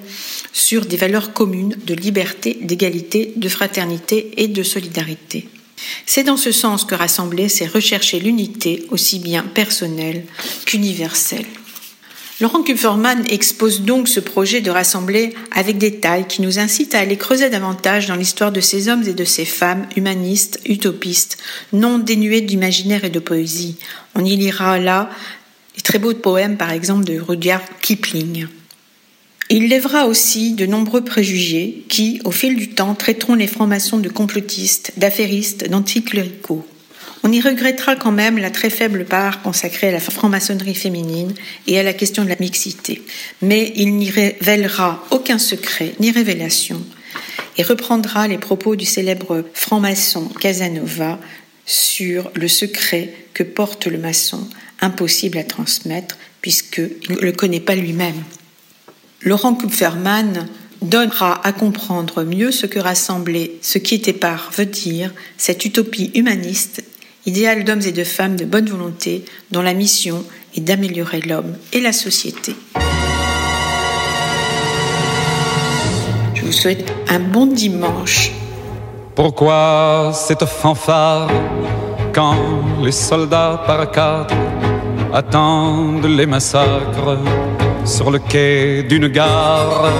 sur 0.52 0.84
des 0.84 0.98
valeurs 0.98 1.32
communes 1.32 1.76
de 1.86 1.94
liberté, 1.94 2.58
d'égalité, 2.60 3.32
de 3.36 3.48
fraternité 3.48 4.32
et 4.36 4.48
de 4.48 4.62
solidarité. 4.62 5.48
C'est 6.06 6.24
dans 6.24 6.36
ce 6.36 6.52
sens 6.52 6.84
que 6.84 6.94
rassembler, 6.94 7.48
c'est 7.48 7.66
rechercher 7.66 8.20
l'unité 8.20 8.86
aussi 8.90 9.18
bien 9.18 9.42
personnelle 9.42 10.24
qu'universelle. 10.66 11.46
Laurent 12.40 12.62
Kupferman 12.62 13.22
expose 13.28 13.82
donc 13.82 14.08
ce 14.08 14.18
projet 14.18 14.62
de 14.62 14.70
rassembler 14.70 15.34
avec 15.52 15.76
détail 15.76 16.26
qui 16.26 16.40
nous 16.40 16.58
incite 16.58 16.94
à 16.94 17.00
aller 17.00 17.18
creuser 17.18 17.50
davantage 17.50 18.06
dans 18.06 18.16
l'histoire 18.16 18.50
de 18.50 18.62
ces 18.62 18.88
hommes 18.88 19.06
et 19.06 19.12
de 19.12 19.24
ces 19.24 19.44
femmes 19.44 19.86
humanistes, 19.94 20.58
utopistes, 20.64 21.36
non 21.74 21.98
dénués 21.98 22.40
d'imaginaire 22.40 23.04
et 23.04 23.10
de 23.10 23.18
poésie. 23.18 23.76
On 24.14 24.24
y 24.24 24.36
lira 24.36 24.78
là 24.78 25.10
les 25.76 25.82
très 25.82 25.98
beaux 25.98 26.14
poèmes 26.14 26.56
par 26.56 26.72
exemple 26.72 27.04
de 27.04 27.20
Rudyard 27.20 27.62
Kipling. 27.82 28.46
Il 29.52 29.66
lèvera 29.66 30.06
aussi 30.06 30.52
de 30.52 30.64
nombreux 30.64 31.02
préjugés 31.02 31.82
qui, 31.88 32.20
au 32.24 32.30
fil 32.30 32.54
du 32.54 32.70
temps, 32.70 32.94
traiteront 32.94 33.34
les 33.34 33.48
francs-maçons 33.48 33.98
de 33.98 34.08
complotistes, 34.08 34.92
d'affairistes, 34.96 35.68
d'anticléricaux. 35.68 36.64
On 37.24 37.32
y 37.32 37.40
regrettera 37.40 37.96
quand 37.96 38.12
même 38.12 38.38
la 38.38 38.50
très 38.50 38.70
faible 38.70 39.04
part 39.04 39.42
consacrée 39.42 39.88
à 39.88 39.92
la 39.92 39.98
franc-maçonnerie 39.98 40.76
féminine 40.76 41.34
et 41.66 41.80
à 41.80 41.82
la 41.82 41.92
question 41.92 42.22
de 42.22 42.28
la 42.28 42.36
mixité. 42.38 43.02
Mais 43.42 43.72
il 43.74 43.96
n'y 43.96 44.08
révélera 44.08 45.04
aucun 45.10 45.38
secret 45.38 45.94
ni 45.98 46.12
révélation 46.12 46.80
et 47.58 47.64
reprendra 47.64 48.28
les 48.28 48.38
propos 48.38 48.76
du 48.76 48.86
célèbre 48.86 49.44
franc-maçon 49.52 50.28
Casanova 50.40 51.18
sur 51.66 52.30
le 52.34 52.46
secret 52.46 53.12
que 53.34 53.42
porte 53.42 53.88
le 53.88 53.98
maçon, 53.98 54.48
impossible 54.80 55.38
à 55.38 55.44
transmettre 55.44 56.16
puisqu'il 56.40 57.16
ne 57.16 57.20
le 57.20 57.32
connaît 57.32 57.60
pas 57.60 57.74
lui-même. 57.74 58.22
Laurent 59.22 59.54
Kupferman 59.54 60.46
donnera 60.80 61.46
à 61.46 61.52
comprendre 61.52 62.24
mieux 62.24 62.50
ce 62.50 62.64
que 62.64 62.78
rassembler 62.78 63.58
ce 63.60 63.76
qui 63.76 63.94
était 63.94 64.14
par 64.14 64.50
veut 64.56 64.64
dire 64.64 65.12
cette 65.36 65.66
utopie 65.66 66.10
humaniste, 66.14 66.82
idéal 67.26 67.64
d'hommes 67.64 67.82
et 67.82 67.92
de 67.92 68.02
femmes 68.02 68.36
de 68.36 68.46
bonne 68.46 68.70
volonté 68.70 69.26
dont 69.50 69.60
la 69.60 69.74
mission 69.74 70.24
est 70.56 70.62
d'améliorer 70.62 71.20
l'homme 71.20 71.54
et 71.74 71.80
la 71.80 71.92
société. 71.92 72.54
Je 76.34 76.42
vous 76.42 76.52
souhaite 76.52 76.90
un 77.06 77.20
bon 77.20 77.44
dimanche. 77.44 78.32
Pourquoi 79.14 80.12
cette 80.14 80.46
fanfare 80.46 81.30
quand 82.14 82.38
les 82.82 82.92
soldats 82.92 83.62
par 83.66 83.90
quatre 83.90 84.34
attendent 85.12 86.06
les 86.06 86.24
massacres? 86.24 87.18
Sur 87.90 88.10
le 88.10 88.20
quai 88.20 88.84
d'une 88.84 89.08
gare. 89.08 89.90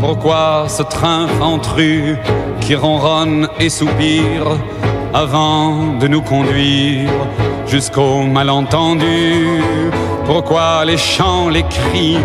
Pourquoi 0.00 0.64
ce 0.68 0.82
train 0.82 1.26
ventru 1.38 2.16
qui 2.60 2.74
ronronne 2.74 3.48
et 3.60 3.70
soupire 3.70 4.48
avant 5.14 5.98
de 6.00 6.08
nous 6.08 6.20
conduire 6.20 7.10
jusqu'au 7.66 8.22
malentendu? 8.22 9.62
Pourquoi 10.26 10.84
les 10.84 10.98
chants, 10.98 11.48
les 11.48 11.62
cris 11.62 12.18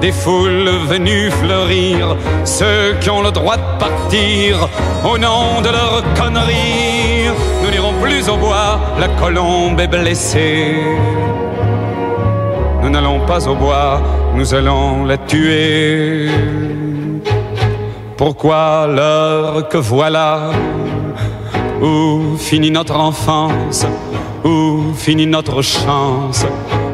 des 0.00 0.12
foules 0.12 0.70
venues 0.88 1.30
fleurir, 1.30 2.16
ceux 2.44 2.96
qui 3.00 3.08
ont 3.08 3.22
le 3.22 3.30
droit 3.30 3.56
de 3.56 3.78
partir 3.78 4.68
au 5.10 5.16
nom 5.16 5.62
de 5.62 5.70
leur 5.70 6.02
connerie 6.14 7.30
Nous 7.62 7.70
n'irons 7.70 7.94
plus 8.02 8.28
au 8.28 8.36
bois, 8.36 8.80
la 8.98 9.08
colombe 9.20 9.80
est 9.80 9.88
blessée. 9.88 10.74
Nous 12.86 12.92
n'allons 12.92 13.18
pas 13.26 13.48
au 13.48 13.56
bois, 13.56 14.00
nous 14.36 14.54
allons 14.54 15.04
la 15.06 15.18
tuer. 15.18 16.30
Pourquoi 18.16 18.86
l'heure 18.86 19.66
que 19.68 19.76
voilà 19.76 20.50
Où 21.82 22.36
finit 22.38 22.70
notre 22.70 22.96
enfance 22.96 23.84
Où 24.44 24.94
finit 24.94 25.26
notre 25.26 25.62
chance 25.62 26.46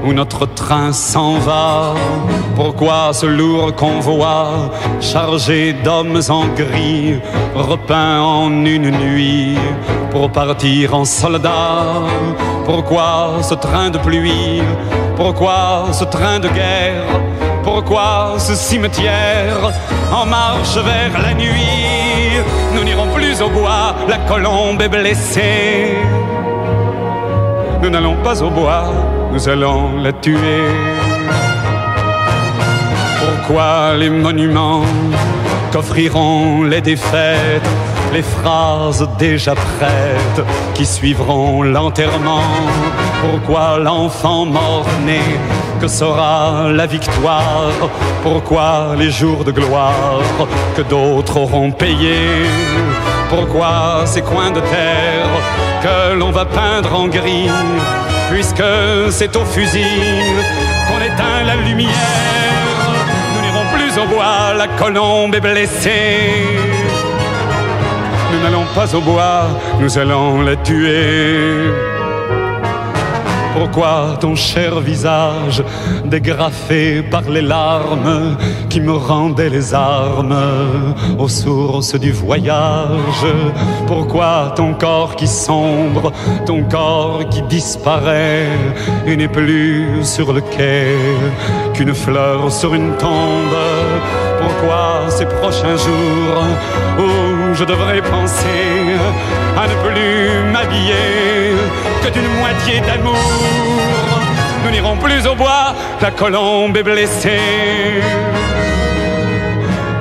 Où 0.07 0.15
notre 0.15 0.47
train 0.47 0.95
s'en 0.95 1.35
va? 1.35 1.93
Pourquoi 2.57 3.13
ce 3.13 3.27
lourd 3.27 3.75
convoi 3.77 4.71
chargé 4.99 5.75
d'hommes 5.75 6.23
en 6.31 6.47
gris 6.57 7.21
repeint 7.55 8.19
en 8.23 8.49
une 8.65 8.91
nuit 8.93 9.59
pour 10.11 10.33
partir 10.33 10.95
en 10.95 11.05
soldat? 11.05 11.85
Pourquoi 12.65 13.43
ce 13.43 13.55
train 13.55 13.91
de 13.91 13.99
pluie 13.99 14.63
Pourquoi 15.25 15.87
ce 15.93 16.03
train 16.03 16.41
de 16.41 16.49
guerre? 16.49 17.07
Pourquoi 17.63 18.35
ce 18.39 18.57
cimetière? 18.57 19.71
En 20.13 20.27
marche 20.27 20.75
vers 20.75 21.13
la 21.23 21.33
nuit 21.33 22.43
Nous 22.75 22.83
n'irons 22.83 23.07
plus 23.15 23.41
au 23.41 23.49
bois, 23.49 23.95
la 24.09 24.19
colombe 24.19 24.83
est 24.83 24.89
blessée. 24.89 25.95
Nous 27.81 27.89
n'allons 27.89 28.17
pas 28.25 28.43
au 28.43 28.51
bois, 28.51 28.91
nous 29.33 29.49
allons 29.49 29.97
la 30.03 30.13
tuer. 30.13 30.67
Pourquoi 33.21 33.95
les 33.97 34.11
monuments 34.11 34.83
qu'offriront 35.71 36.65
les 36.65 36.81
défaites? 36.81 37.92
Les 38.13 38.23
phrases 38.23 39.09
déjà 39.19 39.55
prêtes 39.55 40.47
qui 40.75 40.85
suivront 40.85 41.63
l'enterrement. 41.63 42.43
Pourquoi 43.21 43.79
l'enfant 43.79 44.45
mort-né, 44.45 45.21
que 45.81 45.89
sera 45.89 46.69
la 46.71 46.87
victoire? 46.87 47.73
Pourquoi 48.23 48.95
les 48.99 49.11
jours 49.11 49.45
de 49.45 49.53
gloire 49.53 50.21
que 50.77 50.83
d'autres 50.83 51.39
auront 51.39 51.71
payés? 51.71 52.47
Pourquoi 53.31 54.03
ces 54.05 54.23
coins 54.23 54.51
de 54.51 54.61
terre 54.61 55.33
que 55.83 56.15
l'on 56.15 56.31
va 56.31 56.45
peindre 56.45 56.95
en 56.95 57.09
gris 57.09 57.51
Puisque 58.31 58.73
c'est 59.11 59.35
au 59.37 59.45
fusil 59.45 60.03
qu'on 60.87 61.01
éteint 61.01 61.43
la 61.47 61.57
lumière? 61.57 61.89
Nous 63.35 63.41
n'irons 63.41 63.67
plus 63.75 63.99
au 63.99 64.07
bois, 64.15 64.55
la 64.57 64.69
colombe 64.69 65.35
est 65.35 65.41
blessée 65.41 66.82
nous 68.33 68.43
n'allons 68.43 68.67
pas 68.75 68.95
au 68.95 69.01
bois, 69.01 69.47
nous 69.81 69.99
allons 69.99 70.41
la 70.43 70.57
tuer. 70.57 71.71
Pourquoi 73.55 74.17
ton 74.19 74.35
cher 74.35 74.81
visage 74.81 75.63
dégrafé 76.07 77.03
par 77.03 77.23
les 77.29 77.43
larmes 77.43 78.37
qui 78.71 78.81
me 78.81 78.93
rendaient 78.93 79.51
les 79.51 79.75
armes 79.75 80.95
aux 81.19 81.29
sources 81.29 81.95
du 81.95 82.13
voyage? 82.13 83.27
Pourquoi 83.87 84.55
ton 84.57 84.73
corps 84.73 85.17
qui 85.17 85.27
sombre, 85.27 86.13
ton 86.47 86.63
corps 86.65 87.29
qui 87.31 87.43
disparaît 87.43 88.49
et 89.07 89.17
n'est 89.17 89.29
plus 89.29 90.03
sur 90.03 90.33
le 90.33 90.41
quai 90.41 90.97
qu'une 91.75 91.95
fleur 91.95 92.51
sur 92.51 92.75
une 92.75 92.97
tombe? 92.97 93.59
Pourquoi 94.41 95.11
ces 95.11 95.27
prochains 95.27 95.77
jours 95.77 96.43
je 97.63 97.67
devrais 97.67 98.03
penser 98.03 98.97
à 99.57 99.69
ne 99.69 99.75
plus 99.85 100.53
m'habiller 100.53 101.55
que 102.03 102.11
d'une 102.13 102.33
moitié 102.41 102.81
d'amour. 102.81 103.15
Nous 104.65 104.71
n'irons 104.73 104.97
plus 104.97 105.25
au 105.29 105.37
bois, 105.37 105.73
la 106.01 106.11
colombe 106.11 106.77
est 106.77 106.83
blessée. 106.83 108.03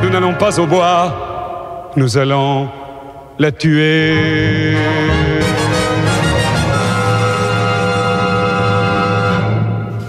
Nous 0.01 0.09
n'allons 0.09 0.33
pas 0.33 0.59
au 0.59 0.65
bois, 0.65 1.91
nous 1.97 2.17
allons 2.17 2.67
la 3.37 3.51
tuer. 3.51 4.75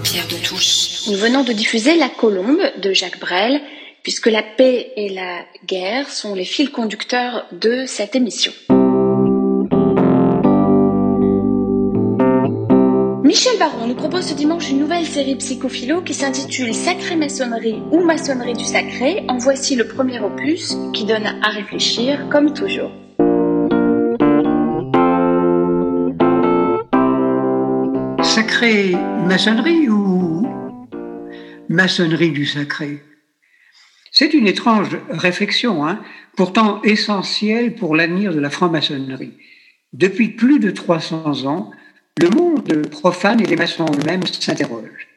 Pierre 0.01 0.27
de 0.27 0.37
Touche. 0.43 1.07
Nous 1.07 1.17
venons 1.17 1.43
de 1.43 1.53
diffuser 1.53 1.97
La 1.97 2.09
Colombe 2.09 2.63
de 2.81 2.93
Jacques 2.93 3.19
Brel, 3.19 3.61
puisque 4.03 4.27
la 4.27 4.43
paix 4.43 4.91
et 4.97 5.09
la 5.09 5.45
guerre 5.65 6.09
sont 6.09 6.35
les 6.35 6.43
fils 6.43 6.69
conducteurs 6.69 7.47
de 7.53 7.85
cette 7.87 8.15
émission. 8.15 8.51
Michel 13.23 13.57
Baron 13.57 13.87
nous 13.87 13.95
propose 13.95 14.25
ce 14.25 14.33
dimanche 14.33 14.69
une 14.69 14.79
nouvelle 14.79 15.05
série 15.05 15.35
psychophilo 15.37 16.01
qui 16.01 16.13
s'intitule 16.13 16.73
Sacrée 16.73 17.15
maçonnerie 17.15 17.81
ou 17.91 18.03
maçonnerie 18.03 18.53
du 18.53 18.65
sacré. 18.65 19.23
En 19.29 19.37
voici 19.37 19.75
le 19.75 19.87
premier 19.87 20.19
opus 20.19 20.77
qui 20.93 21.05
donne 21.05 21.25
à 21.41 21.49
réfléchir 21.49 22.27
comme 22.29 22.53
toujours. 22.53 22.91
Sacrée 28.21 28.91
maçonnerie 29.25 29.87
ou 29.89 30.45
maçonnerie 31.69 32.31
du 32.31 32.45
sacré? 32.45 33.01
C'est 34.15 34.35
une 34.35 34.45
étrange 34.45 34.95
réflexion, 35.09 35.85
hein, 35.85 35.99
pourtant 36.37 36.83
essentielle 36.83 37.73
pour 37.73 37.95
l'avenir 37.95 38.31
de 38.31 38.39
la 38.39 38.51
franc-maçonnerie. 38.51 39.33
Depuis 39.91 40.29
plus 40.29 40.59
de 40.59 40.69
300 40.69 41.45
ans, 41.47 41.71
le 42.21 42.29
monde 42.29 42.87
profane 42.89 43.41
et 43.41 43.47
les 43.47 43.55
maçons 43.55 43.87
eux-mêmes 43.87 44.23
s'interrogent. 44.27 45.07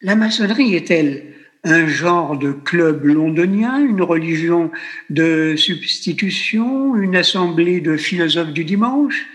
La 0.00 0.16
maçonnerie 0.16 0.74
est-elle 0.74 1.34
un 1.64 1.86
genre 1.86 2.38
de 2.38 2.52
club 2.52 3.04
londonien, 3.04 3.78
une 3.78 4.02
religion 4.02 4.70
de 5.10 5.54
substitution, 5.56 6.96
une 6.96 7.16
assemblée 7.16 7.82
de 7.82 7.98
philosophes 7.98 8.54
du 8.54 8.64
dimanche, 8.64 9.26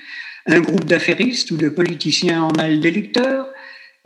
un 0.48 0.62
groupe 0.62 0.86
d'affairistes 0.86 1.52
ou 1.52 1.58
de 1.58 1.70
politiciens 1.70 2.42
en 2.42 2.52
mal 2.54 2.80
d'électeurs, 2.80 3.48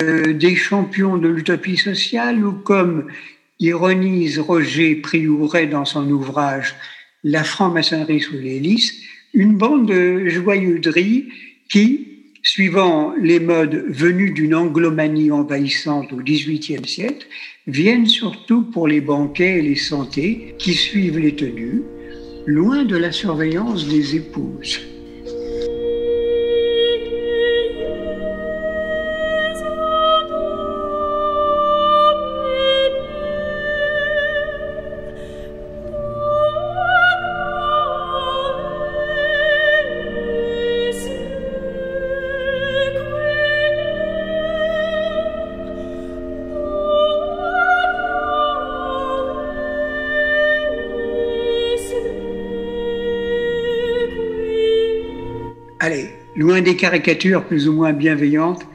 euh, 0.01 0.33
des 0.33 0.57
champions 0.57 1.15
de 1.15 1.29
l'utopie 1.29 1.77
sociale 1.77 2.43
ou 2.43 2.51
comme 2.51 3.07
ironise 3.59 4.39
Roger 4.39 4.95
Priouret 4.95 5.67
dans 5.67 5.85
son 5.85 6.09
ouvrage 6.09 6.75
La 7.23 7.43
franc-maçonnerie 7.43 8.21
sous 8.21 8.35
l'hélice, 8.35 9.01
une 9.33 9.57
bande 9.57 9.87
de 9.87 10.27
joyeuderies 10.29 11.29
qui, 11.69 12.07
suivant 12.43 13.13
les 13.19 13.39
modes 13.39 13.85
venus 13.87 14.33
d'une 14.33 14.55
anglomanie 14.55 15.31
envahissante 15.31 16.13
au 16.13 16.17
XVIIIe 16.17 16.87
siècle, 16.87 17.27
viennent 17.67 18.07
surtout 18.07 18.63
pour 18.63 18.87
les 18.87 19.01
banquets 19.01 19.59
et 19.59 19.61
les 19.61 19.75
santés 19.75 20.55
qui 20.59 20.73
suivent 20.73 21.17
les 21.17 21.35
tenues, 21.35 21.81
loin 22.45 22.83
de 22.83 22.97
la 22.97 23.11
surveillance 23.11 23.87
des 23.87 24.15
épouses. 24.15 24.79
Des 56.61 56.75
caricatures 56.75 57.45
plus 57.45 57.67
ou 57.67 57.73
moins 57.73 57.93
bienveillantes, 57.93 58.65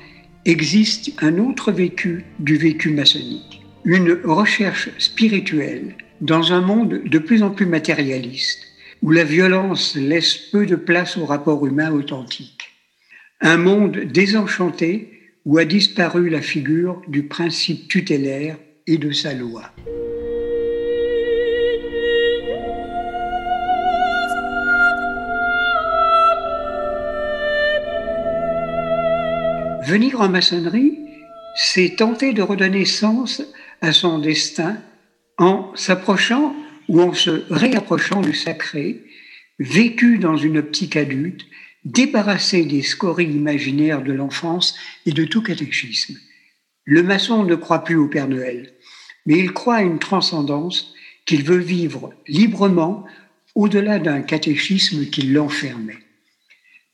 existe 0.44 1.12
un 1.22 1.38
autre 1.38 1.72
vécu 1.72 2.24
du 2.38 2.56
vécu 2.56 2.90
maçonnique, 2.90 3.62
une 3.84 4.18
recherche 4.24 4.90
spirituelle 4.98 5.96
dans 6.20 6.52
un 6.52 6.60
monde 6.60 7.02
de 7.04 7.18
plus 7.18 7.42
en 7.42 7.50
plus 7.50 7.66
matérialiste, 7.66 8.66
où 9.02 9.10
la 9.10 9.24
violence 9.24 9.96
laisse 9.96 10.36
peu 10.36 10.66
de 10.66 10.76
place 10.76 11.16
au 11.16 11.24
rapport 11.24 11.66
humain 11.66 11.90
authentique. 11.92 12.70
Un 13.40 13.56
monde 13.56 13.98
désenchanté 13.98 15.20
où 15.46 15.58
a 15.58 15.64
disparu 15.64 16.28
la 16.28 16.42
figure 16.42 17.00
du 17.08 17.22
principe 17.22 17.88
tutélaire 17.88 18.58
et 18.86 18.98
de 18.98 19.12
sa 19.12 19.32
loi. 19.32 19.72
Venir 29.90 30.20
en 30.20 30.28
maçonnerie, 30.28 31.00
c'est 31.56 31.96
tenter 31.96 32.32
de 32.32 32.42
redonner 32.42 32.84
sens 32.84 33.42
à 33.80 33.92
son 33.92 34.20
destin 34.20 34.76
en 35.36 35.74
s'approchant 35.74 36.54
ou 36.86 37.00
en 37.00 37.12
se 37.12 37.42
réapprochant 37.52 38.20
du 38.20 38.32
sacré, 38.32 39.02
vécu 39.58 40.18
dans 40.18 40.36
une 40.36 40.58
optique 40.58 40.94
adulte, 40.94 41.44
débarrassé 41.84 42.64
des 42.66 42.82
scories 42.82 43.32
imaginaires 43.32 44.04
de 44.04 44.12
l'enfance 44.12 44.76
et 45.06 45.10
de 45.10 45.24
tout 45.24 45.42
catéchisme. 45.42 46.14
Le 46.84 47.02
maçon 47.02 47.42
ne 47.42 47.56
croit 47.56 47.82
plus 47.82 47.96
au 47.96 48.06
Père 48.06 48.28
Noël, 48.28 48.72
mais 49.26 49.40
il 49.40 49.50
croit 49.50 49.76
à 49.76 49.82
une 49.82 49.98
transcendance 49.98 50.94
qu'il 51.26 51.42
veut 51.42 51.58
vivre 51.58 52.14
librement 52.28 53.04
au-delà 53.56 53.98
d'un 53.98 54.22
catéchisme 54.22 55.06
qui 55.06 55.22
l'enfermait. 55.22 55.98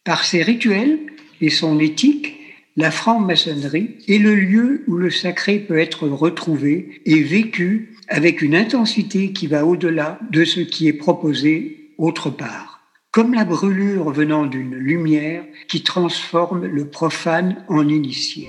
Par 0.03 0.25
ses 0.25 0.43
rituels 0.43 0.99
et 1.43 1.51
son 1.51 1.79
éthique, 1.79 2.36
la 2.77 2.91
franc-maçonnerie 2.91 3.97
est 4.07 4.19
le 4.19 4.35
lieu 4.35 4.85
où 4.87 4.97
le 4.97 5.11
sacré 5.11 5.59
peut 5.59 5.79
être 5.79 6.07
retrouvé 6.07 7.01
et 7.07 7.23
vécu 7.23 7.95
avec 8.09 8.43
une 8.43 8.55
intensité 8.55 9.33
qui 9.33 9.47
va 9.47 9.65
au-delà 9.65 10.19
de 10.31 10.45
ce 10.45 10.61
qui 10.61 10.87
est 10.87 10.93
proposé 10.93 11.93
autre 11.99 12.31
part. 12.31 12.81
Comme 13.11 13.33
la 13.33 13.47
brûlure 13.47 14.11
venant 14.11 14.45
d'une 14.45 14.75
lumière 14.75 15.43
qui 15.69 15.83
transforme 15.83 16.67
le 16.67 16.87
profane 16.89 17.65
en 17.69 17.89
initié. 17.89 18.49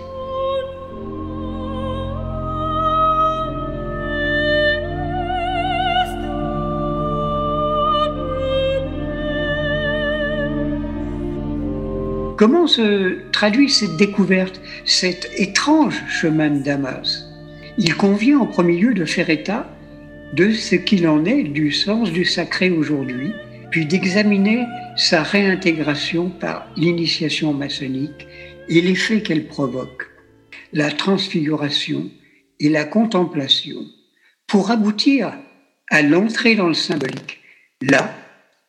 Comment 12.37 12.67
se 12.67 13.17
traduit 13.31 13.67
cette 13.67 13.97
découverte, 13.97 14.61
cet 14.85 15.27
étrange 15.37 16.03
chemin 16.07 16.51
de 16.51 16.59
Damas? 16.59 17.25
Il 17.79 17.95
convient 17.95 18.37
en 18.37 18.45
premier 18.45 18.77
lieu 18.77 18.93
de 18.93 19.05
faire 19.05 19.31
état 19.31 19.67
de 20.33 20.51
ce 20.51 20.75
qu'il 20.75 21.07
en 21.07 21.25
est 21.25 21.41
du 21.41 21.71
sens 21.71 22.11
du 22.11 22.25
sacré 22.25 22.69
aujourd'hui, 22.69 23.31
puis 23.71 23.87
d'examiner 23.87 24.65
sa 24.95 25.23
réintégration 25.23 26.29
par 26.29 26.67
l'initiation 26.75 27.55
maçonnique 27.55 28.27
et 28.69 28.81
l'effet 28.81 29.23
qu'elle 29.23 29.47
provoque, 29.47 30.07
la 30.73 30.91
transfiguration 30.91 32.11
et 32.59 32.69
la 32.69 32.83
contemplation, 32.83 33.79
pour 34.45 34.69
aboutir 34.69 35.33
à 35.89 36.03
l'entrée 36.03 36.53
dans 36.53 36.67
le 36.67 36.75
symbolique, 36.75 37.39
là 37.81 38.13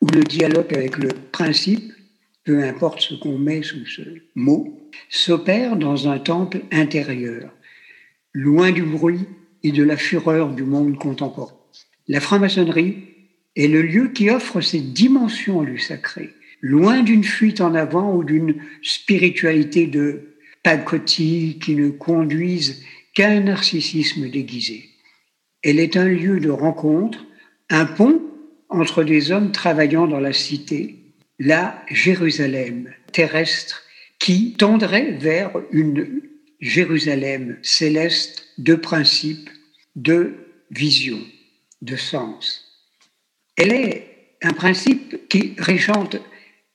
où 0.01 0.07
le 0.07 0.23
dialogue 0.23 0.73
avec 0.73 0.97
le 0.97 1.09
principe 1.31 1.93
peu 2.49 2.63
importe 2.63 3.01
ce 3.01 3.13
qu'on 3.13 3.37
met 3.37 3.61
sous 3.61 3.85
ce 3.85 4.01
mot, 4.33 4.89
s'opère 5.07 5.75
dans 5.75 6.07
un 6.07 6.17
temple 6.17 6.61
intérieur, 6.71 7.53
loin 8.33 8.71
du 8.71 8.81
bruit 8.81 9.27
et 9.61 9.71
de 9.71 9.83
la 9.83 9.95
fureur 9.95 10.49
du 10.55 10.63
monde 10.63 10.97
contemporain. 10.97 11.53
La 12.07 12.19
franc-maçonnerie 12.19 13.03
est 13.55 13.67
le 13.67 13.83
lieu 13.83 14.07
qui 14.07 14.31
offre 14.31 14.61
cette 14.61 14.93
dimension 14.93 15.61
du 15.61 15.77
sacré, 15.77 16.31
loin 16.59 17.03
d'une 17.03 17.23
fuite 17.23 17.61
en 17.61 17.75
avant 17.75 18.15
ou 18.15 18.23
d'une 18.23 18.55
spiritualité 18.81 19.85
de 19.85 20.33
pacotille 20.63 21.59
qui 21.59 21.75
ne 21.75 21.89
conduise 21.89 22.83
qu'à 23.13 23.29
un 23.29 23.41
narcissisme 23.41 24.27
déguisé. 24.27 24.89
Elle 25.61 25.77
est 25.77 25.97
un 25.97 26.07
lieu 26.07 26.39
de 26.39 26.49
rencontre, 26.49 27.27
un 27.69 27.85
pont 27.85 28.19
entre 28.69 29.03
des 29.03 29.31
hommes 29.31 29.51
travaillant 29.51 30.07
dans 30.07 30.19
la 30.19 30.33
cité 30.33 30.98
la 31.39 31.81
Jérusalem 31.89 32.93
terrestre 33.13 33.83
qui 34.19 34.53
tendrait 34.57 35.13
vers 35.13 35.51
une 35.71 36.21
Jérusalem 36.59 37.57
céleste 37.61 38.45
de 38.57 38.75
principe, 38.75 39.49
de 39.95 40.35
vision, 40.69 41.19
de 41.81 41.95
sens. 41.95 42.65
Elle 43.55 43.71
est 43.71 44.35
un 44.41 44.51
principe 44.51 45.27
qui 45.29 45.53
régente 45.57 46.17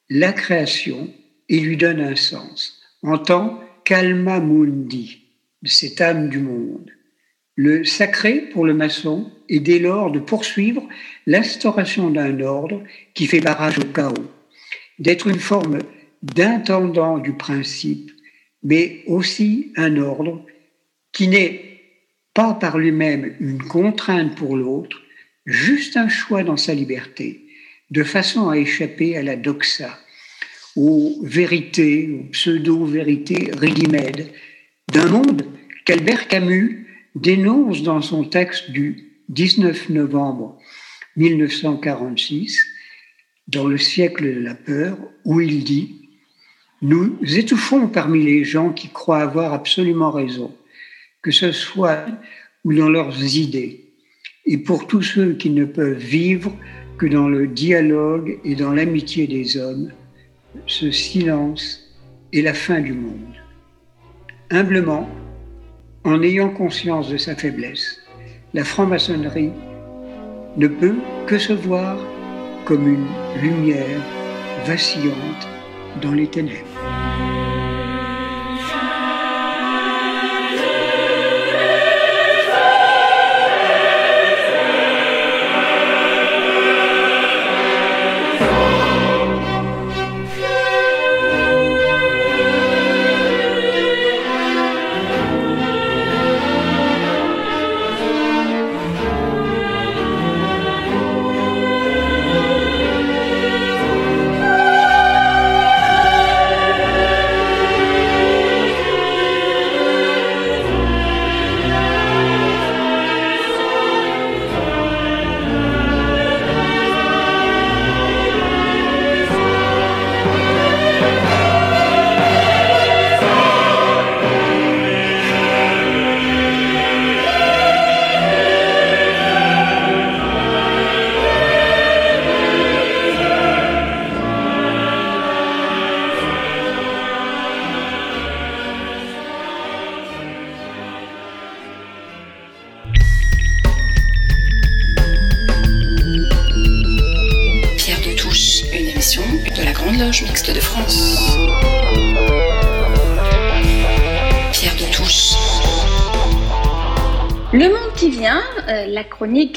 la 0.09 0.33
création 0.33 1.13
et 1.51 1.61
lui 1.61 1.77
donne 1.77 2.01
un 2.01 2.17
sens 2.17 2.81
en 3.03 3.19
tant 3.19 3.61
qu'alma 3.85 4.41
mundi, 4.41 5.25
cette 5.65 6.01
âme 6.01 6.31
du 6.31 6.39
monde. 6.39 6.91
Le 7.55 7.85
sacré 7.85 8.41
pour 8.53 8.65
le 8.65 8.75
maçon 8.75 9.31
est 9.51 9.61
dès 9.61 9.79
lors 9.79 10.11
de 10.11 10.19
poursuivre 10.19 10.89
l'instauration 11.27 12.11
d'un 12.11 12.41
ordre 12.41 12.83
qui 13.13 13.27
fait 13.27 13.41
barrage 13.41 13.79
au 13.79 13.85
chaos 13.85 14.31
d'être 14.99 15.27
une 15.27 15.41
forme 15.41 15.79
d'intendant 16.23 17.19
du 17.19 17.33
principe, 17.33 18.11
mais 18.63 19.03
aussi 19.07 19.73
un 19.77 19.97
ordre 19.97 20.45
qui 21.13 21.29
n'est 21.29 21.75
pas 22.33 22.55
par 22.55 22.79
lui-même 22.79 23.35
une 23.41 23.63
contrainte 23.63 24.35
pour 24.37 24.57
l'autre, 24.57 25.01
juste 25.47 25.97
un 25.97 26.09
choix 26.09 26.43
dans 26.43 26.57
sa 26.57 26.75
liberté, 26.75 27.47
de 27.91 28.03
façon 28.03 28.49
à 28.49 28.57
échapper 28.57 29.17
à 29.17 29.23
la 29.23 29.37
doxa, 29.37 29.99
aux 30.77 31.21
vérités, 31.23 32.11
aux 32.11 32.31
pseudo-vérités 32.31 33.51
ready 33.57 33.87
d'un 34.93 35.07
monde 35.07 35.47
qu'Albert 35.85 36.27
Camus 36.27 36.87
dénonce 37.15 37.83
dans 37.83 38.03
son 38.03 38.25
texte 38.25 38.71
du 38.71 39.21
19 39.29 39.91
novembre 39.91 40.59
1946 41.17 42.59
dans 43.49 43.67
le 43.67 43.79
siècle 43.79 44.35
de 44.35 44.41
la 44.41 44.55
peur, 44.55 44.97
où 45.25 45.41
il 45.41 45.65
dit 45.65 46.09
Nous 46.83 47.19
étouffons 47.23 47.89
parmi 47.89 48.23
les 48.23 48.45
gens 48.45 48.73
qui 48.73 48.89
croient 48.89 49.23
avoir 49.23 49.53
absolument 49.53 50.11
raison, 50.11 50.55
que 51.23 51.31
ce 51.31 51.53
soit 51.53 52.07
ou 52.65 52.73
dans 52.73 52.89
leurs 52.89 53.37
idées, 53.37 53.85
et 54.47 54.59
pour 54.59 54.87
tous 54.87 55.03
ceux 55.03 55.35
qui 55.35 55.51
ne 55.51 55.65
peuvent 55.65 55.99
vivre 55.99 56.55
que 56.99 57.07
dans 57.07 57.29
le 57.29 57.47
dialogue 57.47 58.39
et 58.45 58.55
dans 58.55 58.73
l'amitié 58.73 59.27
des 59.27 59.57
hommes, 59.57 59.91
ce 60.67 60.91
silence 60.91 61.81
est 62.33 62.43
la 62.43 62.55
fin 62.55 62.81
du 62.81 62.93
monde. 62.93 63.35
Humblement, 64.51 65.09
en 66.05 66.23
ayant 66.23 66.51
conscience 66.51 67.09
de 67.09 67.17
sa 67.17 67.35
faiblesse, 67.35 68.01
la 68.53 68.65
franc-maçonnerie 68.65 69.51
ne 70.57 70.69
peut 70.69 70.97
que 71.27 71.39
se 71.39 71.53
voir 71.53 71.99
comme 72.65 72.89
une 72.89 73.07
lumière 73.43 74.01
vacillante 74.67 75.49
dans 76.01 76.13
les 76.13 76.27
ténèbres. 76.27 77.04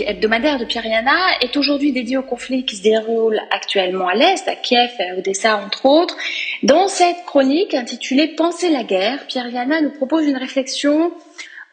Hebdomadaire 0.02 0.60
de 0.60 0.66
Yana 0.66 1.40
est 1.42 1.56
aujourd'hui 1.58 1.92
dédiée 1.92 2.18
au 2.18 2.24
conflit 2.24 2.66
qui 2.66 2.76
se 2.76 2.84
déroule 2.84 3.40
actuellement 3.52 4.08
à 4.08 4.16
l'Est, 4.16 4.48
à 4.48 4.56
Kiev 4.56 4.92
à 5.00 5.18
Odessa 5.18 5.58
entre 5.58 5.86
autres. 5.86 6.16
Dans 6.64 6.88
cette 6.88 7.26
chronique 7.26 7.74
intitulée 7.74 8.28
Penser 8.28 8.70
la 8.70 8.84
guerre, 8.84 9.26
Yana 9.34 9.82
nous 9.82 9.92
propose 9.92 10.26
une 10.26 10.38
réflexion 10.38 11.12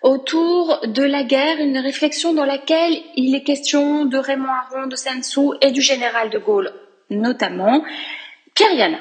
autour 0.02 0.80
de 0.86 1.02
la 1.02 1.22
guerre, 1.24 1.60
une 1.60 1.78
réflexion 1.78 2.34
dans 2.34 2.44
laquelle 2.44 2.94
il 3.16 3.34
est 3.34 3.42
question 3.42 4.04
de 4.04 4.18
Raymond 4.18 4.48
Aron, 4.48 4.86
de 4.86 4.96
Sansou 4.96 5.54
et 5.60 5.70
du 5.70 5.80
général 5.80 6.30
de 6.30 6.38
Gaulle 6.38 6.72
notamment. 7.10 7.84
Yana. 8.58 8.98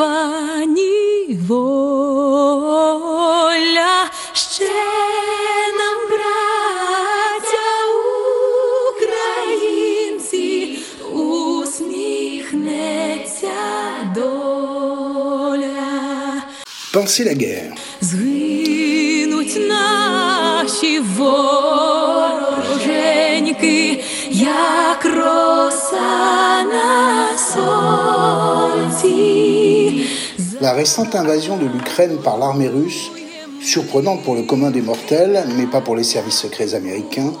Івані 0.00 1.38
воля 1.48 2.80
ще 4.32 4.68
нам, 5.78 5.98
браття 6.10 7.70
українці, 8.92 10.78
усміхнеться 11.12 12.38
доля. 14.14 15.68
Pensez 16.94 17.26
la 17.26 17.34
guerre. 17.34 17.72
Згинуть 18.00 19.56
наші 19.68 21.00
вороженьки, 21.00 21.64
як 24.30 25.04
рот. 25.04 25.69
La 30.60 30.72
récente 30.72 31.14
invasion 31.14 31.56
de 31.56 31.66
l'Ukraine 31.66 32.18
par 32.22 32.38
l'armée 32.38 32.68
russe, 32.68 33.10
surprenante 33.60 34.22
pour 34.22 34.34
le 34.34 34.42
commun 34.42 34.70
des 34.70 34.82
mortels, 34.82 35.44
mais 35.56 35.66
pas 35.66 35.80
pour 35.80 35.96
les 35.96 36.04
services 36.04 36.38
secrets 36.38 36.74
américains, 36.74 37.32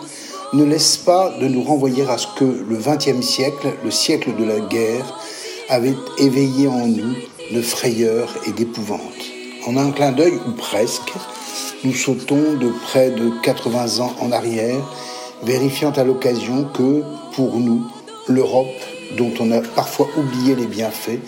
ne 0.52 0.64
laisse 0.64 0.96
pas 0.96 1.32
de 1.40 1.46
nous 1.46 1.62
renvoyer 1.62 2.04
à 2.08 2.18
ce 2.18 2.26
que 2.36 2.44
le 2.44 2.76
XXe 2.76 3.24
siècle, 3.24 3.68
le 3.84 3.90
siècle 3.90 4.34
de 4.36 4.44
la 4.44 4.60
guerre, 4.60 5.18
avait 5.68 5.94
éveillé 6.18 6.66
en 6.66 6.86
nous 6.86 7.14
de 7.52 7.62
frayeur 7.62 8.34
et 8.46 8.52
d'épouvante. 8.52 9.00
En 9.66 9.76
un 9.76 9.90
clin 9.92 10.12
d'œil, 10.12 10.38
ou 10.48 10.52
presque, 10.52 11.12
nous 11.84 11.94
sautons 11.94 12.54
de 12.58 12.70
près 12.82 13.10
de 13.10 13.30
80 13.42 14.00
ans 14.00 14.12
en 14.20 14.32
arrière, 14.32 14.82
vérifiant 15.42 15.92
à 15.92 16.04
l'occasion 16.04 16.64
que, 16.64 17.02
pour 17.34 17.58
nous, 17.58 17.86
l'Europe, 18.28 18.66
dont 19.16 19.32
on 19.40 19.50
a 19.52 19.60
parfois 19.60 20.08
oublié 20.16 20.54
les 20.54 20.66
bienfaits, 20.66 21.20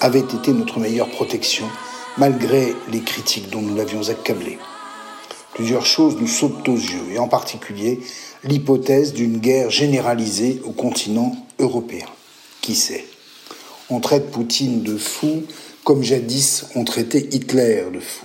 avait 0.00 0.20
été 0.20 0.52
notre 0.52 0.78
meilleure 0.78 1.10
protection, 1.10 1.66
malgré 2.18 2.74
les 2.90 3.00
critiques 3.00 3.50
dont 3.50 3.62
nous 3.62 3.74
l'avions 3.74 4.08
accablé. 4.08 4.58
Plusieurs 5.54 5.86
choses 5.86 6.16
nous 6.18 6.28
sautent 6.28 6.68
aux 6.68 6.76
yeux, 6.76 7.12
et 7.12 7.18
en 7.18 7.28
particulier 7.28 8.00
l'hypothèse 8.44 9.12
d'une 9.12 9.38
guerre 9.38 9.70
généralisée 9.70 10.60
au 10.64 10.70
continent 10.70 11.36
européen. 11.58 12.06
Qui 12.60 12.74
sait? 12.74 13.04
On 13.90 14.00
traite 14.00 14.30
Poutine 14.30 14.82
de 14.82 14.96
fou 14.96 15.42
comme 15.84 16.02
jadis 16.02 16.66
on 16.74 16.84
traitait 16.84 17.28
Hitler 17.32 17.84
de 17.92 18.00
fou. 18.00 18.24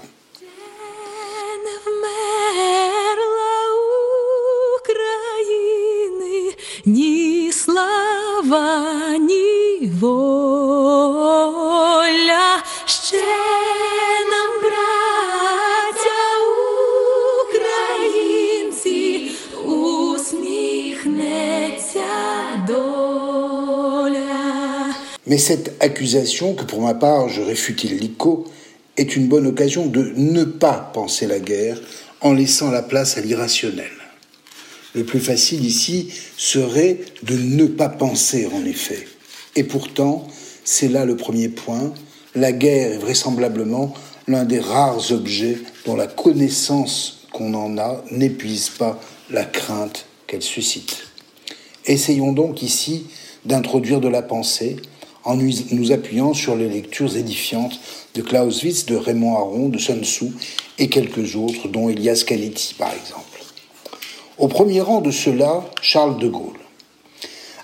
Mais 25.35 25.41
cette 25.41 25.75
accusation, 25.81 26.53
que 26.53 26.63
pour 26.63 26.81
ma 26.81 26.93
part 26.93 27.27
je 27.27 27.41
réfute 27.41 27.83
illico, 27.83 28.45
est 28.95 29.17
une 29.17 29.27
bonne 29.27 29.47
occasion 29.47 29.85
de 29.85 30.13
ne 30.15 30.45
pas 30.45 30.89
penser 30.93 31.27
la 31.27 31.39
guerre 31.39 31.77
en 32.21 32.31
laissant 32.31 32.71
la 32.71 32.81
place 32.81 33.17
à 33.17 33.21
l'irrationnel. 33.21 33.91
Le 34.93 35.03
plus 35.03 35.19
facile 35.19 35.65
ici 35.65 36.07
serait 36.37 36.99
de 37.23 37.35
ne 37.35 37.65
pas 37.65 37.89
penser 37.89 38.47
en 38.47 38.63
effet. 38.63 39.09
Et 39.57 39.65
pourtant, 39.65 40.25
c'est 40.63 40.87
là 40.87 41.03
le 41.03 41.17
premier 41.17 41.49
point. 41.49 41.93
La 42.33 42.53
guerre 42.53 42.93
est 42.93 42.97
vraisemblablement 42.97 43.93
l'un 44.29 44.45
des 44.45 44.61
rares 44.61 45.11
objets 45.11 45.57
dont 45.85 45.97
la 45.97 46.07
connaissance 46.07 47.27
qu'on 47.33 47.55
en 47.55 47.77
a 47.77 48.05
n'épuise 48.09 48.69
pas 48.69 49.01
la 49.29 49.43
crainte 49.43 50.05
qu'elle 50.27 50.41
suscite. 50.41 51.07
Essayons 51.85 52.31
donc 52.31 52.63
ici 52.63 53.07
d'introduire 53.43 53.99
de 53.99 54.07
la 54.07 54.21
pensée, 54.21 54.77
en 55.25 55.35
nous 55.35 55.91
appuyant 55.91 56.33
sur 56.33 56.55
les 56.55 56.69
lectures 56.69 57.17
édifiantes 57.17 57.79
de 58.13 58.21
Clausewitz, 58.21 58.85
de 58.85 58.95
Raymond 58.95 59.35
Aron, 59.35 59.69
de 59.69 59.79
Sun 59.79 60.03
Tzu 60.03 60.27
et 60.77 60.87
quelques 60.87 61.35
autres, 61.35 61.67
dont 61.67 61.89
Elias 61.89 62.23
Canetti 62.25 62.75
par 62.75 62.93
exemple. 62.93 63.23
Au 64.37 64.47
premier 64.47 64.81
rang 64.81 65.01
de 65.01 65.11
ceux-là, 65.11 65.65
Charles 65.81 66.19
de 66.19 66.27
Gaulle. 66.27 66.59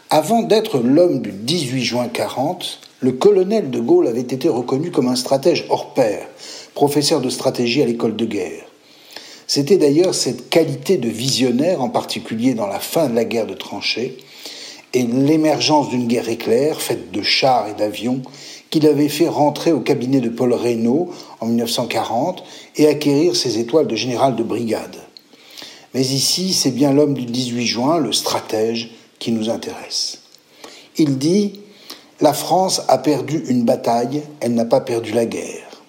Avant 0.09 0.41
d'être 0.41 0.79
l'homme 0.79 1.21
du 1.21 1.31
18 1.31 1.83
juin 1.83 2.07
40, 2.07 2.79
le 2.99 3.11
colonel 3.13 3.69
de 3.69 3.79
Gaulle 3.79 4.07
avait 4.07 4.21
été 4.21 4.49
reconnu 4.49 4.91
comme 4.91 5.07
un 5.07 5.15
stratège 5.15 5.65
hors 5.69 5.93
pair, 5.93 6.27
professeur 6.73 7.21
de 7.21 7.29
stratégie 7.29 7.81
à 7.81 7.85
l'école 7.85 8.15
de 8.15 8.25
guerre. 8.25 8.65
C'était 9.47 9.77
d'ailleurs 9.77 10.15
cette 10.15 10.49
qualité 10.49 10.97
de 10.97 11.09
visionnaire, 11.09 11.81
en 11.81 11.89
particulier 11.89 12.53
dans 12.53 12.67
la 12.67 12.79
fin 12.79 13.09
de 13.09 13.15
la 13.15 13.25
guerre 13.25 13.47
de 13.47 13.53
tranchées, 13.53 14.17
et 14.93 15.03
l'émergence 15.03 15.89
d'une 15.89 16.07
guerre 16.07 16.29
éclair, 16.29 16.81
faite 16.81 17.11
de 17.11 17.21
chars 17.21 17.67
et 17.69 17.73
d'avions, 17.73 18.21
qu'il 18.69 18.87
avait 18.87 19.09
fait 19.09 19.27
rentrer 19.27 19.71
au 19.71 19.81
cabinet 19.81 20.21
de 20.21 20.29
Paul 20.29 20.53
Reynaud 20.53 21.09
en 21.39 21.45
1940 21.45 22.43
et 22.77 22.87
acquérir 22.87 23.35
ses 23.35 23.59
étoiles 23.59 23.87
de 23.87 23.95
général 23.95 24.35
de 24.35 24.43
brigade. 24.43 24.95
Mais 25.93 26.01
ici, 26.01 26.53
c'est 26.53 26.71
bien 26.71 26.93
l'homme 26.93 27.13
du 27.13 27.25
18 27.25 27.65
juin, 27.65 27.99
le 27.99 28.13
stratège, 28.13 28.91
qui 29.19 29.31
nous 29.31 29.49
intéresse. 29.49 30.19
Il 30.97 31.17
dit 31.17 31.59
La 32.21 32.33
France 32.33 32.81
a 32.87 32.97
perdu 32.97 33.43
une 33.49 33.63
bataille, 33.63 34.23
elle 34.39 34.53
n'a 34.53 34.65
pas 34.65 34.81
perdu 34.81 35.11
la 35.11 35.25
guerre. 35.25 35.81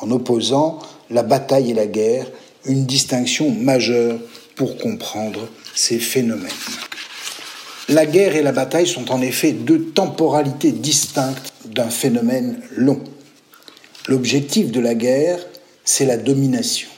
En 0.00 0.10
opposant 0.12 0.78
la 1.10 1.22
bataille 1.22 1.72
et 1.72 1.74
la 1.74 1.86
guerre, 1.86 2.30
une 2.64 2.86
distinction 2.86 3.50
majeure 3.50 4.18
pour 4.54 4.76
comprendre 4.76 5.40
ces 5.74 5.98
phénomènes. 5.98 6.50
La 7.88 8.06
guerre 8.06 8.36
et 8.36 8.42
la 8.42 8.52
bataille 8.52 8.86
sont 8.86 9.10
en 9.10 9.20
effet 9.20 9.52
deux 9.52 9.86
temporalités 9.86 10.72
distinctes 10.72 11.52
d'un 11.64 11.90
phénomène 11.90 12.60
long. 12.76 13.00
L'objectif 14.06 14.70
de 14.70 14.80
la 14.80 14.94
guerre, 14.94 15.38
c'est 15.84 16.06
la 16.06 16.16
domination. 16.16 16.88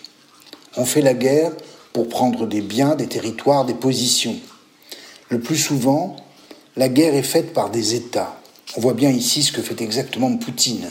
On 0.76 0.84
fait 0.84 1.00
la 1.00 1.14
guerre 1.14 1.52
pour 1.92 2.08
prendre 2.08 2.46
des 2.46 2.60
biens, 2.60 2.94
des 2.94 3.06
territoires, 3.06 3.64
des 3.64 3.74
positions. 3.74 4.36
Le 5.28 5.40
plus 5.40 5.56
souvent, 5.56 6.16
la 6.76 6.88
guerre 6.88 7.14
est 7.14 7.22
faite 7.22 7.52
par 7.52 7.70
des 7.70 7.94
États. 7.94 8.38
On 8.76 8.80
voit 8.80 8.94
bien 8.94 9.10
ici 9.10 9.42
ce 9.42 9.52
que 9.52 9.62
fait 9.62 9.80
exactement 9.82 10.36
Poutine. 10.36 10.88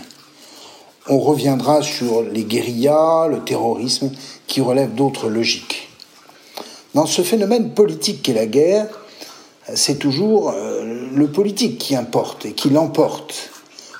On 1.07 1.19
reviendra 1.19 1.81
sur 1.81 2.21
les 2.21 2.43
guérillas, 2.43 3.27
le 3.27 3.43
terrorisme, 3.43 4.11
qui 4.45 4.61
relèvent 4.61 4.93
d'autres 4.93 5.29
logiques. 5.29 5.89
Dans 6.93 7.07
ce 7.07 7.23
phénomène 7.23 7.73
politique 7.73 8.21
qu'est 8.21 8.33
la 8.33 8.45
guerre, 8.45 8.87
c'est 9.73 9.99
toujours 9.99 10.51
euh, 10.51 11.07
le 11.13 11.27
politique 11.27 11.77
qui 11.77 11.95
importe 11.95 12.45
et 12.45 12.53
qui 12.53 12.69
l'emporte. 12.69 13.51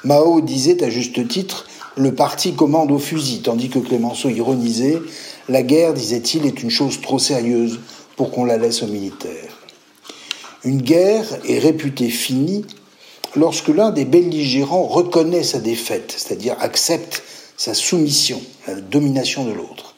Mao 0.04 0.42
disait 0.42 0.84
à 0.84 0.90
juste 0.90 1.28
titre 1.28 1.68
le 1.98 2.16
parti 2.16 2.54
commande 2.54 2.92
au 2.92 2.98
fusil, 2.98 3.42
tandis 3.42 3.70
que 3.70 3.80
Clémenceau 3.80 4.30
ironisait 4.30 5.02
la 5.50 5.64
guerre, 5.64 5.94
disait-il, 5.94 6.46
est 6.46 6.64
une 6.64 6.70
chose 6.70 7.02
trop 7.02 7.20
sérieuse 7.20 7.80
pour 8.16 8.32
qu'on 8.32 8.46
la 8.46 8.58
laisse 8.58 8.84
aux 8.84 8.88
militaires. 8.88 9.58
Une 10.64 10.82
guerre 10.82 11.26
est 11.48 11.60
réputée 11.60 12.10
finie 12.10 12.66
lorsque 13.36 13.70
l'un 13.70 13.92
des 13.92 14.06
belligérants 14.06 14.84
reconnaît 14.84 15.44
sa 15.44 15.60
défaite, 15.60 16.14
c'est-à-dire 16.16 16.56
accepte 16.60 17.24
sa 17.58 17.74
soumission, 17.74 18.42
la 18.68 18.76
domination 18.76 19.46
de 19.46 19.52
l'autre. 19.52 19.96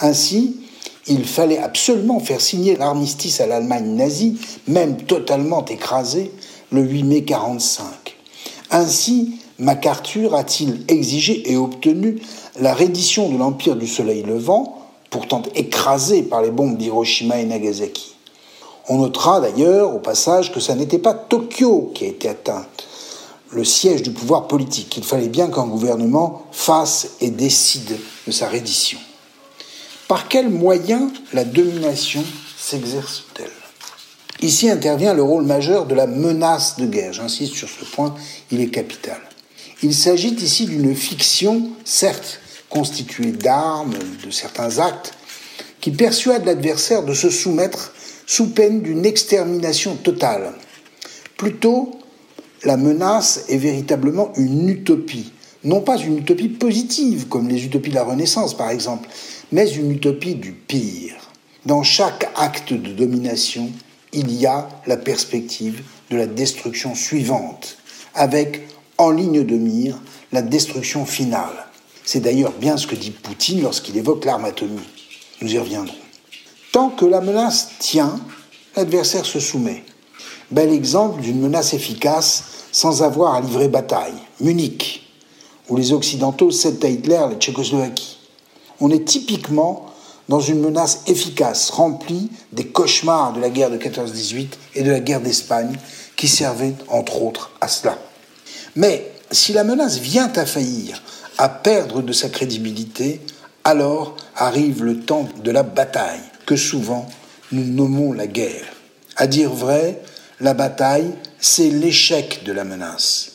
Ainsi, 0.00 0.56
il 1.06 1.24
fallait 1.24 1.58
absolument 1.58 2.20
faire 2.20 2.40
signer 2.40 2.76
l'armistice 2.76 3.40
à 3.40 3.46
l'Allemagne 3.46 3.94
nazie, 3.94 4.38
même 4.66 4.96
totalement 4.96 5.64
écrasée, 5.64 6.32
le 6.72 6.82
8 6.82 7.02
mai 7.02 7.20
1945. 7.20 8.16
Ainsi, 8.70 9.38
MacArthur 9.58 10.34
a-t-il 10.34 10.84
exigé 10.88 11.50
et 11.52 11.56
obtenu 11.56 12.20
la 12.58 12.74
reddition 12.74 13.28
de 13.28 13.36
l'Empire 13.36 13.76
du 13.76 13.86
Soleil 13.86 14.22
Levant, 14.22 14.78
pourtant 15.10 15.42
écrasé 15.54 16.22
par 16.22 16.42
les 16.42 16.50
bombes 16.50 16.76
d'Hiroshima 16.76 17.38
et 17.38 17.44
Nagasaki. 17.44 18.14
On 18.88 18.98
notera 18.98 19.40
d'ailleurs 19.40 19.94
au 19.94 19.98
passage 19.98 20.52
que 20.52 20.60
ça 20.60 20.74
n'était 20.74 20.98
pas 20.98 21.14
Tokyo 21.14 21.92
qui 21.94 22.04
a 22.04 22.08
été 22.08 22.28
atteint, 22.28 22.66
le 23.50 23.64
siège 23.64 24.02
du 24.02 24.10
pouvoir 24.10 24.48
politique. 24.48 24.96
Il 24.96 25.04
fallait 25.04 25.28
bien 25.28 25.48
qu'un 25.48 25.66
gouvernement 25.66 26.42
fasse 26.50 27.12
et 27.20 27.30
décide 27.30 27.96
de 28.26 28.32
sa 28.32 28.48
reddition. 28.48 28.98
Par 30.08 30.28
quels 30.28 30.50
moyens 30.50 31.10
la 31.32 31.44
domination 31.44 32.22
s'exerce-t-elle? 32.58 33.48
Ici 34.42 34.68
intervient 34.68 35.14
le 35.14 35.22
rôle 35.22 35.44
majeur 35.44 35.86
de 35.86 35.94
la 35.94 36.06
menace 36.06 36.76
de 36.76 36.86
guerre. 36.86 37.14
J'insiste 37.14 37.54
sur 37.54 37.68
ce 37.68 37.84
point, 37.84 38.14
il 38.50 38.60
est 38.60 38.68
capital. 38.68 39.16
Il 39.82 39.94
s'agit 39.94 40.34
ici 40.34 40.66
d'une 40.66 40.94
fiction, 40.94 41.70
certes 41.84 42.40
constituée 42.68 43.32
d'armes, 43.32 43.94
de 44.24 44.30
certains 44.30 44.78
actes, 44.78 45.14
qui 45.80 45.90
persuade 45.90 46.44
l'adversaire 46.44 47.04
de 47.04 47.14
se 47.14 47.30
soumettre 47.30 47.92
sous 48.26 48.48
peine 48.48 48.82
d'une 48.82 49.06
extermination 49.06 49.96
totale. 49.96 50.52
Plutôt, 51.36 51.98
la 52.64 52.76
menace 52.76 53.44
est 53.48 53.58
véritablement 53.58 54.32
une 54.36 54.68
utopie, 54.68 55.32
non 55.62 55.80
pas 55.80 55.96
une 55.96 56.18
utopie 56.18 56.48
positive 56.48 57.28
comme 57.28 57.48
les 57.48 57.64
utopies 57.64 57.90
de 57.90 57.94
la 57.94 58.04
Renaissance 58.04 58.54
par 58.54 58.70
exemple, 58.70 59.08
mais 59.54 59.70
une 59.70 59.92
utopie 59.92 60.34
du 60.34 60.50
pire. 60.50 61.14
Dans 61.64 61.84
chaque 61.84 62.28
acte 62.34 62.72
de 62.72 62.90
domination, 62.90 63.70
il 64.12 64.32
y 64.32 64.46
a 64.46 64.68
la 64.84 64.96
perspective 64.96 65.80
de 66.10 66.16
la 66.16 66.26
destruction 66.26 66.96
suivante, 66.96 67.78
avec 68.16 68.66
en 68.98 69.10
ligne 69.12 69.44
de 69.44 69.54
mire 69.54 69.96
la 70.32 70.42
destruction 70.42 71.06
finale. 71.06 71.68
C'est 72.02 72.18
d'ailleurs 72.18 72.50
bien 72.50 72.76
ce 72.76 72.88
que 72.88 72.96
dit 72.96 73.12
Poutine 73.12 73.62
lorsqu'il 73.62 73.96
évoque 73.96 74.24
l'arme 74.24 74.44
atomique. 74.44 75.20
Nous 75.40 75.54
y 75.54 75.58
reviendrons. 75.58 75.94
Tant 76.72 76.90
que 76.90 77.04
la 77.04 77.20
menace 77.20 77.68
tient, 77.78 78.18
l'adversaire 78.74 79.24
se 79.24 79.38
soumet. 79.38 79.84
Bel 80.50 80.72
exemple 80.72 81.20
d'une 81.20 81.40
menace 81.40 81.74
efficace 81.74 82.42
sans 82.72 83.04
avoir 83.04 83.36
à 83.36 83.40
livrer 83.40 83.68
bataille. 83.68 84.14
Munich, 84.40 85.08
où 85.68 85.76
les 85.76 85.92
Occidentaux 85.92 86.50
cèdent 86.50 86.84
à 86.84 86.88
Hitler 86.88 87.20
la 87.30 87.36
Tchécoslovaquie. 87.36 88.18
On 88.80 88.90
est 88.90 89.04
typiquement 89.04 89.86
dans 90.28 90.40
une 90.40 90.60
menace 90.60 91.02
efficace, 91.06 91.70
remplie 91.70 92.30
des 92.52 92.66
cauchemars 92.66 93.32
de 93.32 93.40
la 93.40 93.50
guerre 93.50 93.70
de 93.70 93.76
14-18 93.76 94.48
et 94.74 94.82
de 94.82 94.90
la 94.90 95.00
guerre 95.00 95.20
d'Espagne, 95.20 95.76
qui 96.16 96.28
servaient 96.28 96.74
entre 96.88 97.22
autres 97.22 97.50
à 97.60 97.68
cela. 97.68 97.98
Mais 98.76 99.10
si 99.30 99.52
la 99.52 99.64
menace 99.64 99.98
vient 99.98 100.32
à 100.34 100.46
faillir, 100.46 101.02
à 101.38 101.48
perdre 101.48 102.02
de 102.02 102.12
sa 102.12 102.28
crédibilité, 102.28 103.20
alors 103.64 104.16
arrive 104.36 104.84
le 104.84 105.00
temps 105.00 105.28
de 105.42 105.50
la 105.50 105.62
bataille, 105.62 106.20
que 106.46 106.56
souvent 106.56 107.08
nous 107.52 107.64
nommons 107.64 108.12
la 108.12 108.26
guerre. 108.26 108.66
À 109.16 109.26
dire 109.26 109.52
vrai, 109.52 110.00
la 110.40 110.54
bataille, 110.54 111.10
c'est 111.38 111.70
l'échec 111.70 112.42
de 112.44 112.52
la 112.52 112.64
menace. 112.64 113.32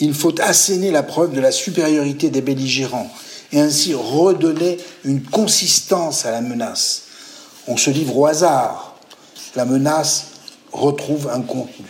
Il 0.00 0.14
faut 0.14 0.40
asséner 0.40 0.90
la 0.90 1.02
preuve 1.02 1.32
de 1.32 1.40
la 1.40 1.50
supériorité 1.50 2.30
des 2.30 2.40
belligérants 2.40 3.10
et 3.52 3.60
ainsi 3.60 3.94
redonner 3.94 4.78
une 5.04 5.22
consistance 5.22 6.26
à 6.26 6.30
la 6.30 6.40
menace. 6.40 7.02
On 7.66 7.76
se 7.76 7.90
livre 7.90 8.16
au 8.16 8.26
hasard, 8.26 8.96
la 9.56 9.64
menace 9.64 10.26
retrouve 10.72 11.28
un 11.28 11.40
contenu. 11.40 11.86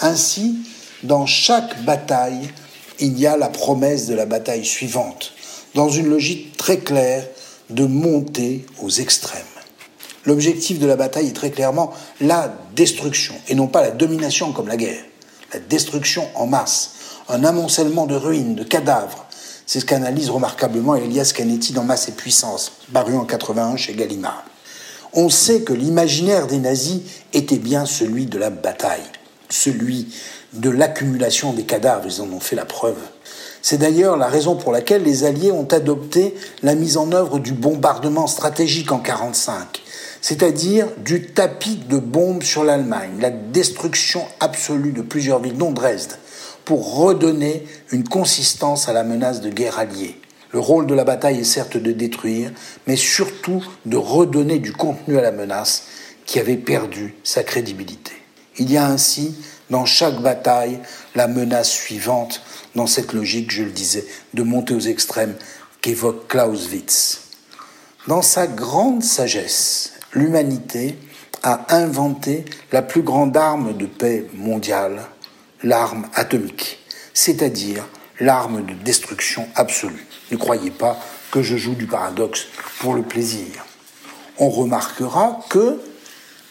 Ainsi, 0.00 0.56
dans 1.02 1.26
chaque 1.26 1.84
bataille, 1.84 2.50
il 3.00 3.18
y 3.18 3.26
a 3.26 3.36
la 3.36 3.48
promesse 3.48 4.06
de 4.06 4.14
la 4.14 4.26
bataille 4.26 4.64
suivante, 4.64 5.32
dans 5.74 5.88
une 5.88 6.08
logique 6.08 6.56
très 6.56 6.78
claire 6.78 7.26
de 7.70 7.84
monter 7.84 8.66
aux 8.82 8.90
extrêmes. 8.90 9.42
L'objectif 10.24 10.78
de 10.78 10.86
la 10.86 10.96
bataille 10.96 11.28
est 11.28 11.36
très 11.36 11.50
clairement 11.50 11.92
la 12.20 12.54
destruction, 12.74 13.34
et 13.48 13.54
non 13.54 13.66
pas 13.66 13.82
la 13.82 13.90
domination 13.90 14.52
comme 14.52 14.68
la 14.68 14.76
guerre. 14.76 15.04
La 15.52 15.60
destruction 15.60 16.28
en 16.34 16.46
masse, 16.46 16.92
un 17.28 17.44
amoncellement 17.44 18.06
de 18.06 18.14
ruines, 18.14 18.54
de 18.54 18.64
cadavres. 18.64 19.23
C'est 19.66 19.80
ce 19.80 19.86
qu'analyse 19.86 20.28
remarquablement 20.28 20.94
Elias 20.94 21.32
Canetti 21.34 21.72
dans 21.72 21.84
Masse 21.84 22.08
et 22.08 22.12
Puissance, 22.12 22.72
paru 22.92 23.16
en 23.16 23.24
81 23.24 23.76
chez 23.76 23.94
Gallimard. 23.94 24.44
On 25.14 25.30
sait 25.30 25.62
que 25.62 25.72
l'imaginaire 25.72 26.46
des 26.46 26.58
nazis 26.58 27.00
était 27.32 27.58
bien 27.58 27.86
celui 27.86 28.26
de 28.26 28.36
la 28.36 28.50
bataille, 28.50 29.04
celui 29.48 30.08
de 30.52 30.68
l'accumulation 30.68 31.52
des 31.52 31.62
cadavres, 31.62 32.06
ils 32.06 32.20
en 32.20 32.30
ont 32.30 32.40
fait 32.40 32.56
la 32.56 32.66
preuve. 32.66 32.98
C'est 33.62 33.78
d'ailleurs 33.78 34.18
la 34.18 34.26
raison 34.26 34.56
pour 34.56 34.72
laquelle 34.72 35.02
les 35.02 35.24
Alliés 35.24 35.50
ont 35.50 35.68
adopté 35.70 36.34
la 36.62 36.74
mise 36.74 36.98
en 36.98 37.12
œuvre 37.12 37.38
du 37.38 37.52
bombardement 37.52 38.26
stratégique 38.26 38.92
en 38.92 38.98
1945, 38.98 39.82
c'est-à-dire 40.20 40.88
du 40.98 41.28
tapis 41.28 41.76
de 41.88 41.98
bombes 41.98 42.42
sur 42.42 42.64
l'Allemagne, 42.64 43.12
la 43.20 43.30
destruction 43.30 44.26
absolue 44.40 44.92
de 44.92 45.00
plusieurs 45.00 45.40
villes, 45.40 45.56
dont 45.56 45.72
Dresde, 45.72 46.18
pour 46.64 46.96
redonner 46.96 47.66
une 47.90 48.08
consistance 48.08 48.88
à 48.88 48.92
la 48.92 49.04
menace 49.04 49.40
de 49.40 49.50
guerre 49.50 49.78
alliée. 49.78 50.18
Le 50.52 50.60
rôle 50.60 50.86
de 50.86 50.94
la 50.94 51.04
bataille 51.04 51.40
est 51.40 51.44
certes 51.44 51.76
de 51.76 51.92
détruire, 51.92 52.52
mais 52.86 52.96
surtout 52.96 53.64
de 53.86 53.96
redonner 53.96 54.58
du 54.60 54.72
contenu 54.72 55.18
à 55.18 55.22
la 55.22 55.32
menace 55.32 55.84
qui 56.26 56.38
avait 56.38 56.56
perdu 56.56 57.14
sa 57.24 57.42
crédibilité. 57.42 58.12
Il 58.56 58.70
y 58.70 58.76
a 58.76 58.86
ainsi 58.86 59.34
dans 59.70 59.84
chaque 59.84 60.20
bataille 60.20 60.78
la 61.14 61.26
menace 61.26 61.70
suivante, 61.70 62.42
dans 62.74 62.86
cette 62.86 63.12
logique, 63.12 63.50
je 63.50 63.64
le 63.64 63.70
disais, 63.70 64.06
de 64.34 64.42
monter 64.42 64.74
aux 64.74 64.80
extrêmes 64.80 65.34
qu'évoque 65.80 66.28
Clausewitz. 66.28 67.22
Dans 68.06 68.22
sa 68.22 68.46
grande 68.46 69.02
sagesse, 69.02 69.94
l'humanité 70.12 70.96
a 71.42 71.74
inventé 71.74 72.44
la 72.72 72.82
plus 72.82 73.02
grande 73.02 73.36
arme 73.36 73.76
de 73.76 73.86
paix 73.86 74.26
mondiale, 74.34 75.02
l'arme 75.64 76.08
atomique, 76.14 76.78
c'est-à-dire 77.12 77.84
l'arme 78.20 78.64
de 78.64 78.74
destruction 78.74 79.48
absolue. 79.56 80.06
Ne 80.30 80.36
croyez 80.36 80.70
pas 80.70 81.00
que 81.32 81.42
je 81.42 81.56
joue 81.56 81.74
du 81.74 81.86
paradoxe 81.86 82.46
pour 82.78 82.94
le 82.94 83.02
plaisir. 83.02 83.64
On 84.38 84.50
remarquera 84.50 85.40
que 85.48 85.80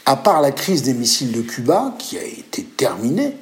à 0.06 0.18
part 0.18 0.42
la 0.42 0.52
crise 0.52 0.84
des 0.84 0.94
missiles 0.94 1.32
de 1.32 1.42
Cuba, 1.42 1.96
qui 1.98 2.18
a 2.18 2.24
été 2.24 2.64
terminée, 2.64 3.38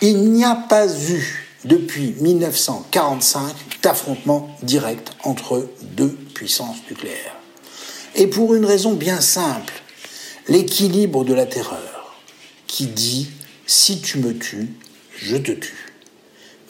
il 0.00 0.30
n'y 0.32 0.44
a 0.44 0.54
pas 0.54 0.86
eu 0.86 1.46
depuis 1.64 2.14
1945 2.20 3.54
d'affrontement 3.82 4.56
direct 4.62 5.12
entre 5.24 5.68
deux 5.82 6.16
puissances 6.34 6.78
nucléaires. 6.88 7.36
Et 8.14 8.26
pour 8.26 8.54
une 8.54 8.64
raison 8.64 8.94
bien 8.94 9.20
simple, 9.20 9.74
l'équilibre 10.48 11.24
de 11.24 11.34
la 11.34 11.44
terreur, 11.44 12.16
qui 12.66 12.86
dit 12.86 13.30
si 13.70 14.00
tu 14.00 14.18
me 14.18 14.36
tues, 14.36 14.66
je 15.16 15.36
te 15.36 15.52
tue. 15.52 15.92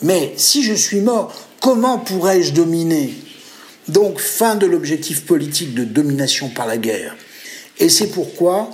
Mais 0.02 0.34
si 0.36 0.62
je 0.62 0.74
suis 0.74 1.00
mort, 1.00 1.34
comment 1.58 1.98
pourrais-je 1.98 2.52
dominer? 2.52 3.14
Donc 3.88 4.18
fin 4.18 4.54
de 4.54 4.66
l'objectif 4.66 5.24
politique 5.24 5.72
de 5.72 5.84
domination 5.84 6.50
par 6.50 6.66
la 6.66 6.76
guerre. 6.76 7.16
Et 7.78 7.88
c'est 7.88 8.08
pourquoi 8.08 8.68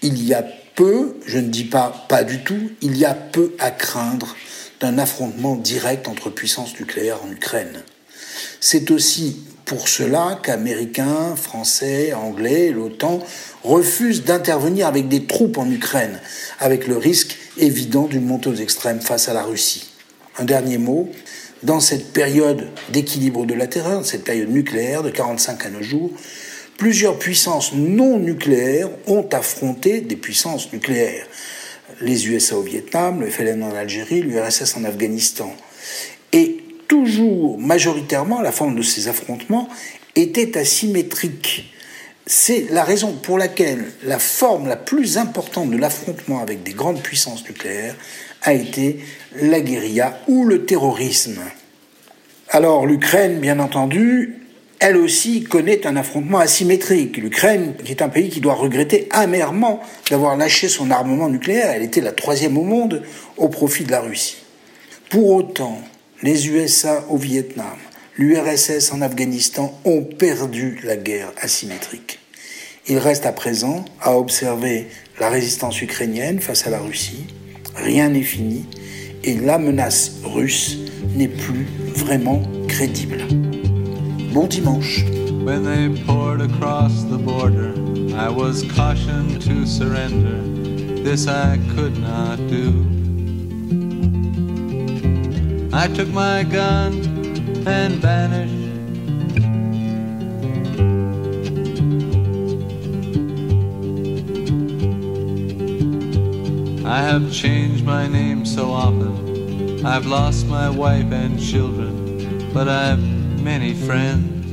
il 0.00 0.24
y 0.24 0.32
a 0.32 0.46
peu, 0.76 1.16
je 1.26 1.38
ne 1.38 1.48
dis 1.48 1.64
pas 1.64 2.06
pas 2.08 2.24
du 2.24 2.42
tout, 2.42 2.70
il 2.80 2.96
y 2.96 3.04
a 3.04 3.12
peu 3.12 3.54
à 3.58 3.70
craindre 3.70 4.34
d'un 4.80 4.96
affrontement 4.96 5.54
direct 5.54 6.08
entre 6.08 6.30
puissances 6.30 6.80
nucléaires 6.80 7.22
en 7.22 7.30
Ukraine. 7.30 7.82
C'est 8.60 8.90
aussi 8.90 9.42
pour 9.68 9.86
cela 9.86 10.40
qu'Américains, 10.42 11.36
Français, 11.36 12.14
Anglais, 12.14 12.70
l'OTAN 12.70 13.20
refusent 13.62 14.24
d'intervenir 14.24 14.86
avec 14.86 15.08
des 15.08 15.26
troupes 15.26 15.58
en 15.58 15.70
Ukraine, 15.70 16.20
avec 16.58 16.86
le 16.86 16.96
risque 16.96 17.36
évident 17.58 18.06
d'une 18.06 18.24
montée 18.24 18.48
aux 18.48 18.54
extrêmes 18.54 19.02
face 19.02 19.28
à 19.28 19.34
la 19.34 19.42
Russie. 19.42 19.90
Un 20.38 20.44
dernier 20.44 20.78
mot, 20.78 21.10
dans 21.62 21.80
cette 21.80 22.14
période 22.14 22.66
d'équilibre 22.88 23.44
de 23.44 23.52
la 23.52 23.66
terreur, 23.66 24.06
cette 24.06 24.24
période 24.24 24.48
nucléaire 24.48 25.02
de 25.02 25.10
45 25.10 25.66
à 25.66 25.68
nos 25.68 25.82
jours, 25.82 26.10
plusieurs 26.78 27.18
puissances 27.18 27.74
non 27.74 28.18
nucléaires 28.18 28.88
ont 29.06 29.28
affronté 29.32 30.00
des 30.00 30.16
puissances 30.16 30.72
nucléaires. 30.72 31.26
Les 32.00 32.26
USA 32.26 32.56
au 32.56 32.62
Vietnam, 32.62 33.20
le 33.20 33.28
FLN 33.28 33.62
en 33.62 33.74
Algérie, 33.74 34.22
l'URSS 34.22 34.78
en 34.78 34.84
Afghanistan. 34.84 35.54
Toujours, 36.88 37.58
majoritairement, 37.58 38.40
la 38.40 38.50
forme 38.50 38.74
de 38.74 38.82
ces 38.82 39.08
affrontements 39.08 39.68
était 40.16 40.56
asymétrique. 40.56 41.72
C'est 42.26 42.66
la 42.70 42.82
raison 42.82 43.12
pour 43.12 43.38
laquelle 43.38 43.92
la 44.04 44.18
forme 44.18 44.68
la 44.68 44.76
plus 44.76 45.18
importante 45.18 45.70
de 45.70 45.76
l'affrontement 45.76 46.40
avec 46.40 46.62
des 46.62 46.72
grandes 46.72 47.02
puissances 47.02 47.44
nucléaires 47.44 47.94
a 48.42 48.54
été 48.54 49.00
la 49.40 49.60
guérilla 49.60 50.18
ou 50.28 50.44
le 50.44 50.64
terrorisme. 50.64 51.40
Alors 52.48 52.86
l'Ukraine, 52.86 53.38
bien 53.38 53.58
entendu, 53.58 54.38
elle 54.78 54.96
aussi 54.96 55.42
connaît 55.42 55.86
un 55.86 55.96
affrontement 55.96 56.38
asymétrique. 56.38 57.18
L'Ukraine, 57.18 57.74
qui 57.84 57.92
est 57.92 58.02
un 58.02 58.08
pays 58.08 58.30
qui 58.30 58.40
doit 58.40 58.54
regretter 58.54 59.08
amèrement 59.10 59.80
d'avoir 60.10 60.36
lâché 60.36 60.68
son 60.68 60.90
armement 60.90 61.28
nucléaire, 61.28 61.70
elle 61.70 61.82
était 61.82 62.00
la 62.00 62.12
troisième 62.12 62.56
au 62.56 62.62
monde 62.62 63.02
au 63.36 63.48
profit 63.48 63.84
de 63.84 63.90
la 63.90 64.00
Russie. 64.00 64.36
Pour 65.10 65.32
autant, 65.32 65.82
les 66.22 66.48
USA 66.48 67.04
au 67.10 67.16
Vietnam, 67.16 67.76
l'URSS 68.16 68.92
en 68.92 69.02
Afghanistan 69.02 69.78
ont 69.84 70.02
perdu 70.02 70.80
la 70.82 70.96
guerre 70.96 71.32
asymétrique. 71.40 72.18
Il 72.88 72.98
reste 72.98 73.26
à 73.26 73.32
présent 73.32 73.84
à 74.00 74.16
observer 74.16 74.88
la 75.20 75.28
résistance 75.28 75.80
ukrainienne 75.80 76.40
face 76.40 76.66
à 76.66 76.70
la 76.70 76.80
Russie. 76.80 77.26
Rien 77.76 78.08
n'est 78.08 78.22
fini 78.22 78.66
et 79.22 79.36
la 79.36 79.58
menace 79.58 80.16
russe 80.24 80.78
n'est 81.14 81.28
plus 81.28 81.66
vraiment 81.94 82.42
crédible. 82.66 83.22
Bon 84.32 84.46
dimanche. 84.46 85.04
When 85.44 85.62
they 85.62 85.88
poured 86.04 86.42
across 86.42 87.04
the 87.04 87.16
border, 87.16 87.74
I 88.16 88.28
was 88.28 88.64
cautioned 88.74 89.40
to 89.42 89.64
surrender. 89.64 90.42
This 91.04 91.28
I 91.28 91.58
could 91.74 91.96
not 92.00 92.36
do. 92.48 92.97
I 95.72 95.86
took 95.88 96.08
my 96.08 96.44
gun 96.44 96.94
and 97.66 97.94
vanished. 97.96 98.54
I 106.86 107.02
have 107.02 107.30
changed 107.30 107.84
my 107.84 108.08
name 108.08 108.46
so 108.46 108.72
often. 108.72 109.84
I've 109.84 110.06
lost 110.06 110.46
my 110.46 110.70
wife 110.70 111.12
and 111.12 111.38
children, 111.38 112.50
but 112.54 112.66
I've 112.66 113.02
many 113.42 113.74
friends. 113.74 114.50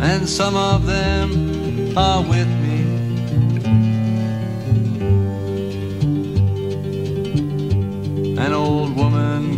And 0.00 0.28
some 0.28 0.54
of 0.54 0.86
them 0.86 1.98
are 1.98 2.22
with 2.22 2.48
me. 2.48 2.63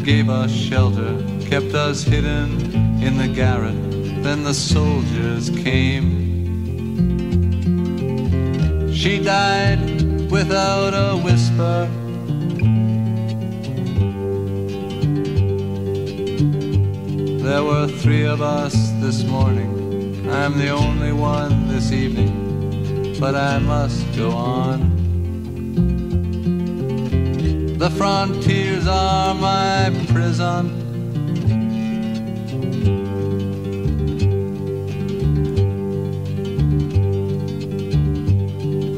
Gave 0.06 0.30
us 0.30 0.52
shelter 0.52 1.20
kept 1.50 1.74
us 1.74 2.04
hidden 2.04 2.60
in 3.02 3.18
the 3.18 3.26
garret. 3.26 3.74
Then 4.22 4.44
the 4.44 4.54
soldiers 4.54 5.50
came. 5.50 6.24
She 8.92 9.18
died 9.20 10.30
without 10.30 10.90
a 10.94 11.16
whisper. 11.16 11.88
There 17.44 17.64
were 17.64 17.88
three 17.88 18.26
of 18.26 18.42
us 18.42 18.74
this 19.00 19.24
morning. 19.24 20.28
I'm 20.30 20.56
the 20.56 20.70
only 20.70 21.12
one 21.12 21.66
this 21.66 21.90
evening, 21.90 23.16
but 23.18 23.34
I 23.34 23.58
must 23.58 24.04
go 24.16 24.30
on. 24.30 24.95
The 27.86 27.92
frontiers 27.92 28.88
are 28.88 29.32
my 29.32 29.92
prison. 30.08 30.72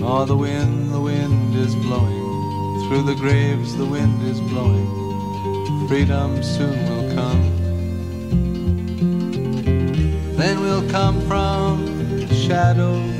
Oh, 0.02 0.24
the 0.24 0.34
wind, 0.34 0.90
the 0.90 1.00
wind 1.02 1.54
is 1.54 1.74
blowing. 1.74 2.88
Through 2.88 3.02
the 3.02 3.14
graves, 3.16 3.76
the 3.76 3.84
wind 3.84 4.22
is 4.26 4.40
blowing. 4.40 4.88
Freedom 5.86 6.42
soon 6.42 6.78
will 6.88 7.14
come. 7.14 7.42
Then 10.34 10.60
we'll 10.62 10.88
come 10.90 11.20
from 11.28 12.26
shadow. 12.28 13.17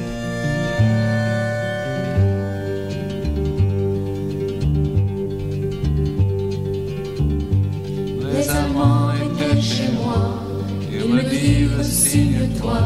Ils 11.01 11.15
me 11.15 11.23
disent 11.23 11.89
signe-toi, 11.89 12.81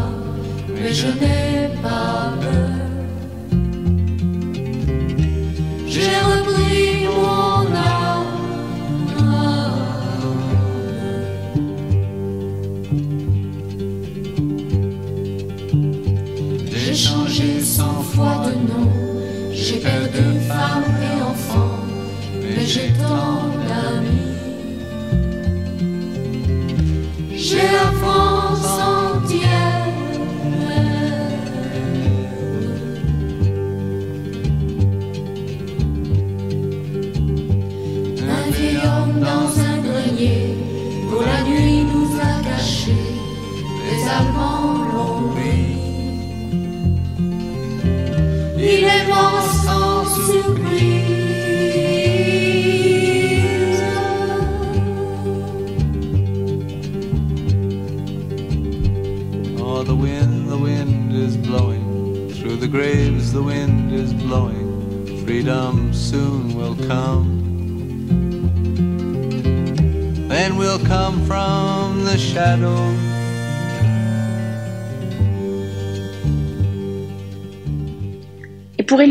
mais 0.69 0.93
je 0.93 1.07
n'ai 1.07 1.69
pas 1.83 2.33
peur. 2.41 2.72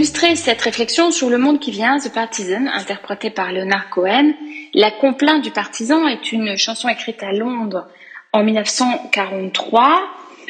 Illustrer 0.01 0.35
cette 0.35 0.63
réflexion 0.63 1.11
sur 1.11 1.29
le 1.29 1.37
monde 1.37 1.59
qui 1.59 1.69
vient, 1.69 1.99
The 1.99 2.11
Partisan, 2.11 2.65
interprété 2.73 3.29
par 3.29 3.51
Leonard 3.51 3.91
Cohen, 3.91 4.33
La 4.73 4.89
complainte 4.89 5.43
du 5.43 5.51
partisan 5.51 6.07
est 6.07 6.31
une 6.31 6.57
chanson 6.57 6.89
écrite 6.89 7.21
à 7.21 7.31
Londres 7.31 7.87
en 8.33 8.43
1943. 8.43 10.01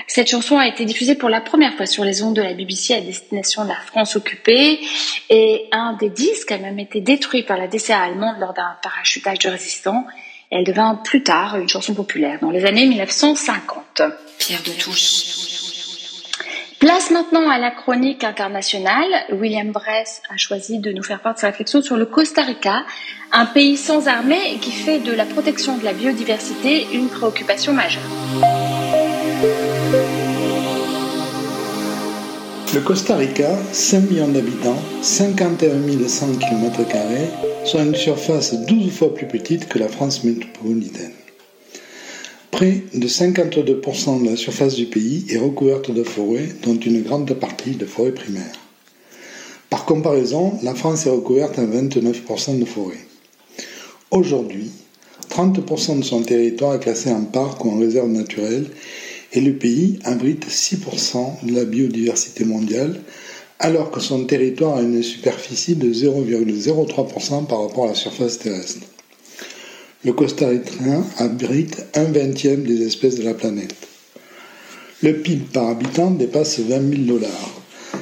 Cette 0.07 0.29
chanson 0.29 0.57
a 0.57 0.67
été 0.67 0.85
diffusée 0.85 1.15
pour 1.15 1.27
la 1.27 1.41
première 1.41 1.73
fois 1.73 1.85
sur 1.85 2.05
les 2.05 2.23
ondes 2.23 2.37
de 2.37 2.41
la 2.41 2.53
BBC 2.53 2.93
à 2.93 3.01
destination 3.01 3.65
de 3.65 3.67
la 3.67 3.75
France 3.75 4.15
occupée 4.15 4.79
et 5.29 5.67
un 5.73 5.97
des 5.99 6.09
disques 6.09 6.53
a 6.53 6.57
même 6.57 6.79
été 6.79 7.01
détruit 7.01 7.43
par 7.43 7.57
la 7.57 7.67
DCA 7.67 7.99
allemande 7.99 8.37
lors 8.39 8.53
d'un 8.53 8.77
parachutage 8.81 9.39
de 9.39 9.49
résistants. 9.49 10.05
Elle 10.49 10.63
devint 10.63 10.95
plus 10.95 11.23
tard 11.23 11.57
une 11.57 11.67
chanson 11.67 11.93
populaire 11.93 12.39
dans 12.41 12.51
les 12.51 12.63
années 12.63 12.85
1950. 12.85 14.01
Pierre 14.39 14.63
de 14.63 14.71
Touche. 14.81 15.50
Place 16.81 17.11
maintenant 17.11 17.47
à 17.47 17.59
la 17.59 17.69
chronique 17.69 18.23
internationale. 18.23 19.05
William 19.33 19.71
Bress 19.71 20.23
a 20.33 20.37
choisi 20.37 20.79
de 20.79 20.91
nous 20.91 21.03
faire 21.03 21.21
part 21.21 21.35
de 21.35 21.39
sa 21.39 21.45
réflexion 21.45 21.83
sur 21.83 21.95
le 21.95 22.07
Costa 22.07 22.41
Rica, 22.41 22.83
un 23.31 23.45
pays 23.45 23.77
sans 23.77 24.07
armée 24.07 24.57
qui 24.61 24.71
fait 24.71 24.97
de 24.97 25.13
la 25.13 25.25
protection 25.25 25.77
de 25.77 25.85
la 25.85 25.93
biodiversité 25.93 26.87
une 26.91 27.07
préoccupation 27.07 27.71
majeure. 27.73 28.01
Le 32.73 32.79
Costa 32.79 33.15
Rica, 33.15 33.55
5 33.71 34.09
millions 34.09 34.29
d'habitants, 34.29 34.81
51 35.03 36.07
100 36.07 36.39
km, 36.39 36.81
soit 37.63 37.83
une 37.83 37.93
surface 37.93 38.55
12 38.55 38.91
fois 38.91 39.13
plus 39.13 39.27
petite 39.27 39.69
que 39.69 39.77
la 39.77 39.87
France 39.87 40.23
métropolitaine. 40.23 41.20
Près 42.61 42.83
de 42.93 43.07
52% 43.07 44.21
de 44.21 44.29
la 44.29 44.35
surface 44.35 44.75
du 44.75 44.85
pays 44.85 45.25
est 45.31 45.39
recouverte 45.39 45.89
de 45.89 46.03
forêts, 46.03 46.47
dont 46.61 46.77
une 46.77 47.01
grande 47.01 47.33
partie 47.33 47.71
de 47.71 47.87
forêts 47.87 48.11
primaires. 48.11 48.59
Par 49.71 49.83
comparaison, 49.85 50.59
la 50.61 50.75
France 50.75 51.07
est 51.07 51.09
recouverte 51.09 51.57
à 51.57 51.65
29% 51.65 52.59
de 52.59 52.65
forêts. 52.65 53.03
Aujourd'hui, 54.11 54.69
30% 55.31 55.97
de 55.97 56.03
son 56.03 56.21
territoire 56.21 56.75
est 56.75 56.81
classé 56.81 57.09
en 57.09 57.23
parc 57.23 57.65
ou 57.65 57.71
en 57.71 57.79
réserve 57.79 58.09
naturelle 58.09 58.67
et 59.33 59.41
le 59.41 59.53
pays 59.53 59.97
abrite 60.03 60.45
6% 60.45 61.43
de 61.43 61.55
la 61.55 61.65
biodiversité 61.65 62.45
mondiale, 62.45 63.01
alors 63.57 63.89
que 63.89 64.01
son 64.01 64.25
territoire 64.25 64.77
a 64.77 64.83
une 64.83 65.01
superficie 65.01 65.73
de 65.73 65.91
0,03% 65.91 67.47
par 67.47 67.63
rapport 67.63 67.85
à 67.85 67.87
la 67.87 67.95
surface 67.95 68.37
terrestre. 68.37 68.85
Le 70.03 70.13
Costa 70.13 70.47
Ricain 70.47 71.03
abrite 71.19 71.85
un 71.93 72.05
vingtième 72.05 72.63
des 72.63 72.81
espèces 72.81 73.19
de 73.19 73.23
la 73.23 73.35
planète. 73.35 73.75
Le 75.03 75.13
PIB 75.13 75.43
par 75.53 75.67
habitant 75.69 76.09
dépasse 76.09 76.59
20 76.59 76.89
000 76.89 77.01
dollars. 77.03 77.61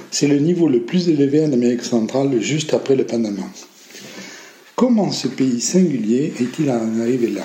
C'est 0.09 0.27
le 0.27 0.39
niveau 0.39 0.69
le 0.69 0.83
plus 0.83 1.09
élevé 1.09 1.43
en 1.43 1.51
Amérique 1.51 1.83
centrale, 1.83 2.39
juste 2.39 2.73
après 2.73 2.95
le 2.95 3.05
Panama. 3.05 3.43
Comment 4.77 5.11
ce 5.11 5.27
pays 5.27 5.59
singulier 5.59 6.31
est-il 6.39 6.69
arrivé 6.69 7.27
là? 7.27 7.43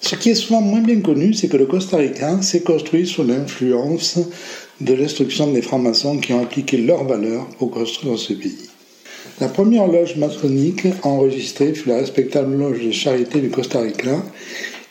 Ce 0.00 0.16
qui 0.16 0.30
est 0.30 0.34
souvent 0.34 0.60
moins 0.60 0.82
bien 0.82 1.00
connu, 1.00 1.34
c'est 1.34 1.46
que 1.46 1.56
le 1.56 1.66
Costa 1.66 1.98
Rica 1.98 2.42
s'est 2.42 2.62
construit 2.62 3.06
sous 3.06 3.22
l'influence 3.22 4.18
de 4.80 4.92
l'instruction 4.92 5.52
des 5.52 5.62
francs-maçons 5.62 6.18
qui 6.18 6.32
ont 6.32 6.42
appliqué 6.42 6.78
leurs 6.78 7.04
valeurs 7.04 7.46
pour 7.58 7.70
construire 7.70 8.18
ce 8.18 8.32
pays. 8.32 8.70
La 9.40 9.48
première 9.48 9.88
loge 9.88 10.14
maçonnique 10.14 10.86
enregistrée 11.02 11.74
fut 11.74 11.88
la 11.88 11.96
respectable 11.96 12.56
loge 12.56 12.84
de 12.84 12.92
charité 12.92 13.40
du 13.40 13.50
Costa 13.50 13.80
Rica, 13.80 14.22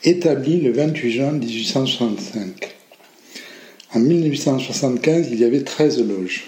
établie 0.02 0.60
le 0.60 0.70
28 0.70 1.10
juin 1.10 1.32
1865. 1.32 2.76
En 3.94 4.00
1875, 4.00 5.28
il 5.32 5.40
y 5.40 5.44
avait 5.44 5.62
13 5.62 6.06
loges. 6.06 6.44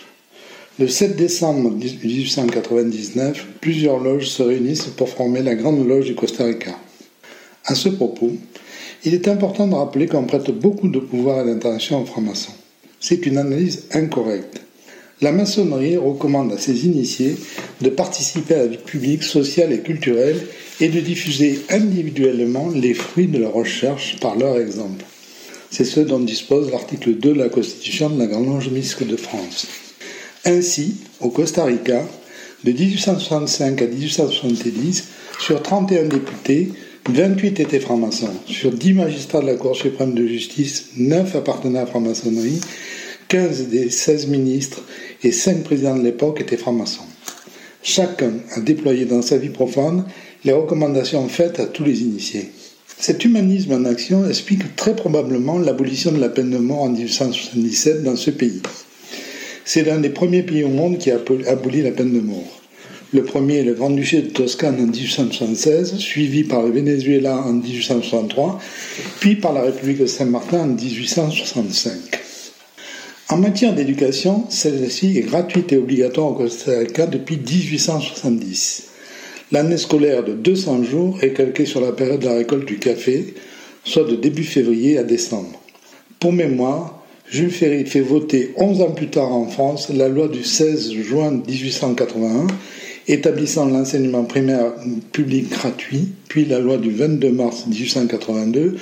Le 0.78 0.88
7 0.88 1.16
décembre 1.16 1.70
1899, 1.70 3.47
plusieurs 3.62 3.99
loges 3.99 4.28
se 4.28 4.42
réunissent 4.42 4.88
pour 4.94 5.09
former 5.09 5.42
la 5.42 5.55
Grande 5.55 5.88
Loge 5.88 6.05
du 6.05 6.14
Costa 6.14 6.44
Rica. 6.44 6.76
À 7.64 7.74
ce 7.74 7.88
propos, 7.88 8.32
il 9.07 9.14
est 9.14 9.26
important 9.26 9.68
de 9.68 9.74
rappeler 9.74 10.07
qu'on 10.07 10.24
prête 10.24 10.51
beaucoup 10.51 10.88
de 10.88 10.99
pouvoir 10.99 11.38
à 11.38 11.44
l'intention 11.44 12.03
aux 12.03 12.07
francs-maçons. 12.07 12.53
C'est 13.01 13.24
une 13.24 13.38
analyse 13.38 13.84
incorrecte. 13.92 14.66
La 15.23 15.33
maçonnerie 15.33 15.97
recommande 15.97 16.53
à 16.53 16.59
ses 16.59 16.85
initiés 16.85 17.37
de 17.81 17.89
participer 17.89 18.55
à 18.55 18.59
la 18.59 18.67
vie 18.67 18.77
publique, 18.77 19.23
sociale 19.23 19.73
et 19.73 19.81
culturelle 19.81 20.47
et 20.79 20.89
de 20.89 21.01
diffuser 21.01 21.62
individuellement 21.71 22.69
les 22.69 22.93
fruits 22.93 23.27
de 23.27 23.39
leurs 23.39 23.55
recherches 23.55 24.21
par 24.21 24.37
leur 24.37 24.59
exemple. 24.59 25.05
C'est 25.71 25.85
ce 25.85 26.01
dont 26.01 26.21
dispose 26.21 26.71
l'article 26.71 27.14
2 27.14 27.33
de 27.33 27.39
la 27.39 27.49
Constitution 27.49 28.11
de 28.11 28.19
la 28.19 28.27
Grande 28.27 28.47
Loge 28.47 28.69
Mixte 28.69 29.03
de 29.05 29.17
France. 29.17 29.67
Ainsi, 30.45 30.97
au 31.21 31.31
Costa 31.31 31.64
Rica, 31.64 32.03
de 32.64 32.73
1865 32.73 33.81
à 33.81 33.87
1870, 33.87 35.05
sur 35.39 35.62
31 35.62 36.05
députés, 36.05 36.69
28 37.09 37.61
étaient 37.61 37.81
francs-maçons. 37.81 38.35
Sur 38.47 38.71
10 38.71 38.93
magistrats 38.95 39.41
de 39.41 39.47
la 39.47 39.55
Cour 39.55 39.77
suprême 39.77 40.14
de 40.14 40.27
justice, 40.27 40.91
9 40.97 41.37
appartenaient 41.37 41.79
à 41.79 41.83
la 41.83 41.87
franc-maçonnerie, 41.87 42.61
15 43.29 43.68
des 43.68 43.91
16 43.91 44.29
ministres 44.29 44.83
et 45.22 45.33
5 45.33 45.64
présidents 45.64 45.97
de 45.97 46.05
l'époque 46.05 46.41
étaient 46.41 46.57
francs-maçons. 46.57 47.07
Chacun 47.83 48.33
a 48.55 48.61
déployé 48.61 49.05
dans 49.05 49.22
sa 49.22 49.37
vie 49.37 49.49
profonde 49.49 50.05
les 50.45 50.53
recommandations 50.53 51.29
faites 51.29 51.59
à 51.59 51.66
tous 51.66 51.85
les 51.85 52.03
initiés. 52.03 52.51
Cet 52.99 53.24
humanisme 53.24 53.72
en 53.72 53.85
action 53.85 54.29
explique 54.29 54.77
très 54.77 54.95
probablement 54.95 55.59
l'abolition 55.59 56.12
de 56.12 56.20
la 56.20 56.29
peine 56.29 56.51
de 56.51 56.59
mort 56.59 56.83
en 56.83 56.89
1877 56.89 58.05
dans 58.05 58.16
ce 58.16 58.31
pays. 58.31 58.62
C'est 59.64 59.83
l'un 59.83 59.99
des 59.99 60.11
premiers 60.11 60.45
pays 60.45 60.62
au 60.62 60.68
monde 60.68 60.99
qui 60.99 61.11
a 61.11 61.18
aboli 61.49 61.83
la 61.83 61.91
peine 61.91 62.12
de 62.12 62.20
mort. 62.20 62.61
Le 63.12 63.24
premier 63.24 63.59
est 63.59 63.64
le 63.64 63.74
Grand-Duché 63.74 64.22
de 64.22 64.29
Toscane 64.29 64.81
en 64.81 64.87
1876, 64.87 65.97
suivi 65.99 66.45
par 66.45 66.62
le 66.62 66.70
Venezuela 66.70 67.37
en 67.37 67.53
1863, 67.53 68.61
puis 69.20 69.37
par 69.37 69.53
la 69.53 69.62
République 69.62 69.99
de 69.99 70.07
Saint-Martin 70.07 70.61
en 70.61 70.66
1865. 70.66 72.16
En 73.29 73.39
matière 73.39 73.74
d'éducation, 73.74 74.45
celle-ci 74.51 75.18
est 75.18 75.22
gratuite 75.22 75.72
et 75.72 75.77
obligatoire 75.77 76.29
au 76.29 76.35
Costa 76.35 76.79
Rica 76.79 77.07
depuis 77.07 77.37
1870. 77.37 78.85
L'année 79.51 79.79
scolaire 79.79 80.22
de 80.22 80.33
200 80.33 80.85
jours 80.85 81.18
est 81.22 81.33
calquée 81.33 81.66
sur 81.66 81.81
la 81.81 81.91
période 81.91 82.20
de 82.20 82.27
la 82.27 82.35
récolte 82.35 82.66
du 82.66 82.79
café, 82.79 83.35
soit 83.83 84.05
de 84.05 84.14
début 84.14 84.45
février 84.45 84.97
à 84.97 85.03
décembre. 85.03 85.61
Pour 86.20 86.33
mémoire, 86.33 87.03
Jules 87.29 87.51
Ferry 87.51 87.85
fait 87.85 88.01
voter 88.01 88.53
11 88.59 88.81
ans 88.83 88.93
plus 88.93 89.09
tard 89.09 89.33
en 89.33 89.49
France 89.49 89.89
la 89.89 90.09
loi 90.09 90.29
du 90.29 90.45
16 90.45 90.93
juin 90.93 91.33
1881 91.33 92.47
établissant 93.09 93.66
l'enseignement 93.66 94.22
primaire 94.22 94.72
public 95.11 95.51
gratuit, 95.51 96.12
puis 96.29 96.45
la 96.45 96.61
loi 96.61 96.77
du 96.77 96.93
22 96.93 97.33
mars 97.33 97.66
1882 97.66 98.77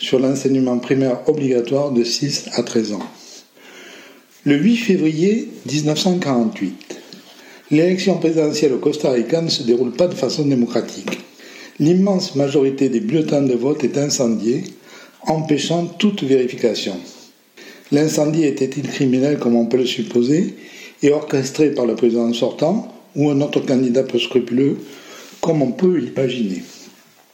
sur 0.00 0.18
l'enseignement 0.18 0.78
primaire 0.78 1.20
obligatoire 1.28 1.92
de 1.92 2.02
6 2.02 2.46
à 2.54 2.64
13 2.64 2.94
ans. 2.94 3.02
Le 4.46 4.58
8 4.58 4.76
février 4.76 5.48
1948, 5.72 7.00
l'élection 7.70 8.18
présidentielle 8.18 8.74
au 8.74 8.78
Costa 8.78 9.10
Rica 9.10 9.40
ne 9.40 9.48
se 9.48 9.62
déroule 9.62 9.92
pas 9.92 10.06
de 10.06 10.14
façon 10.14 10.44
démocratique. 10.44 11.18
L'immense 11.78 12.34
majorité 12.34 12.90
des 12.90 13.00
bulletins 13.00 13.40
de 13.40 13.54
vote 13.54 13.82
est 13.84 13.96
incendiée, 13.96 14.64
empêchant 15.22 15.86
toute 15.86 16.24
vérification. 16.24 16.94
L'incendie 17.90 18.44
était-il 18.44 18.86
criminel 18.86 19.38
comme 19.38 19.56
on 19.56 19.64
peut 19.64 19.78
le 19.78 19.86
supposer 19.86 20.56
et 21.02 21.10
orchestré 21.10 21.70
par 21.70 21.86
le 21.86 21.94
président 21.94 22.30
sortant 22.34 22.94
ou 23.16 23.30
un 23.30 23.40
autre 23.40 23.60
candidat 23.60 24.02
peu 24.02 24.18
scrupuleux 24.18 24.76
comme 25.40 25.62
on 25.62 25.72
peut 25.72 25.96
l'imaginer 25.96 26.62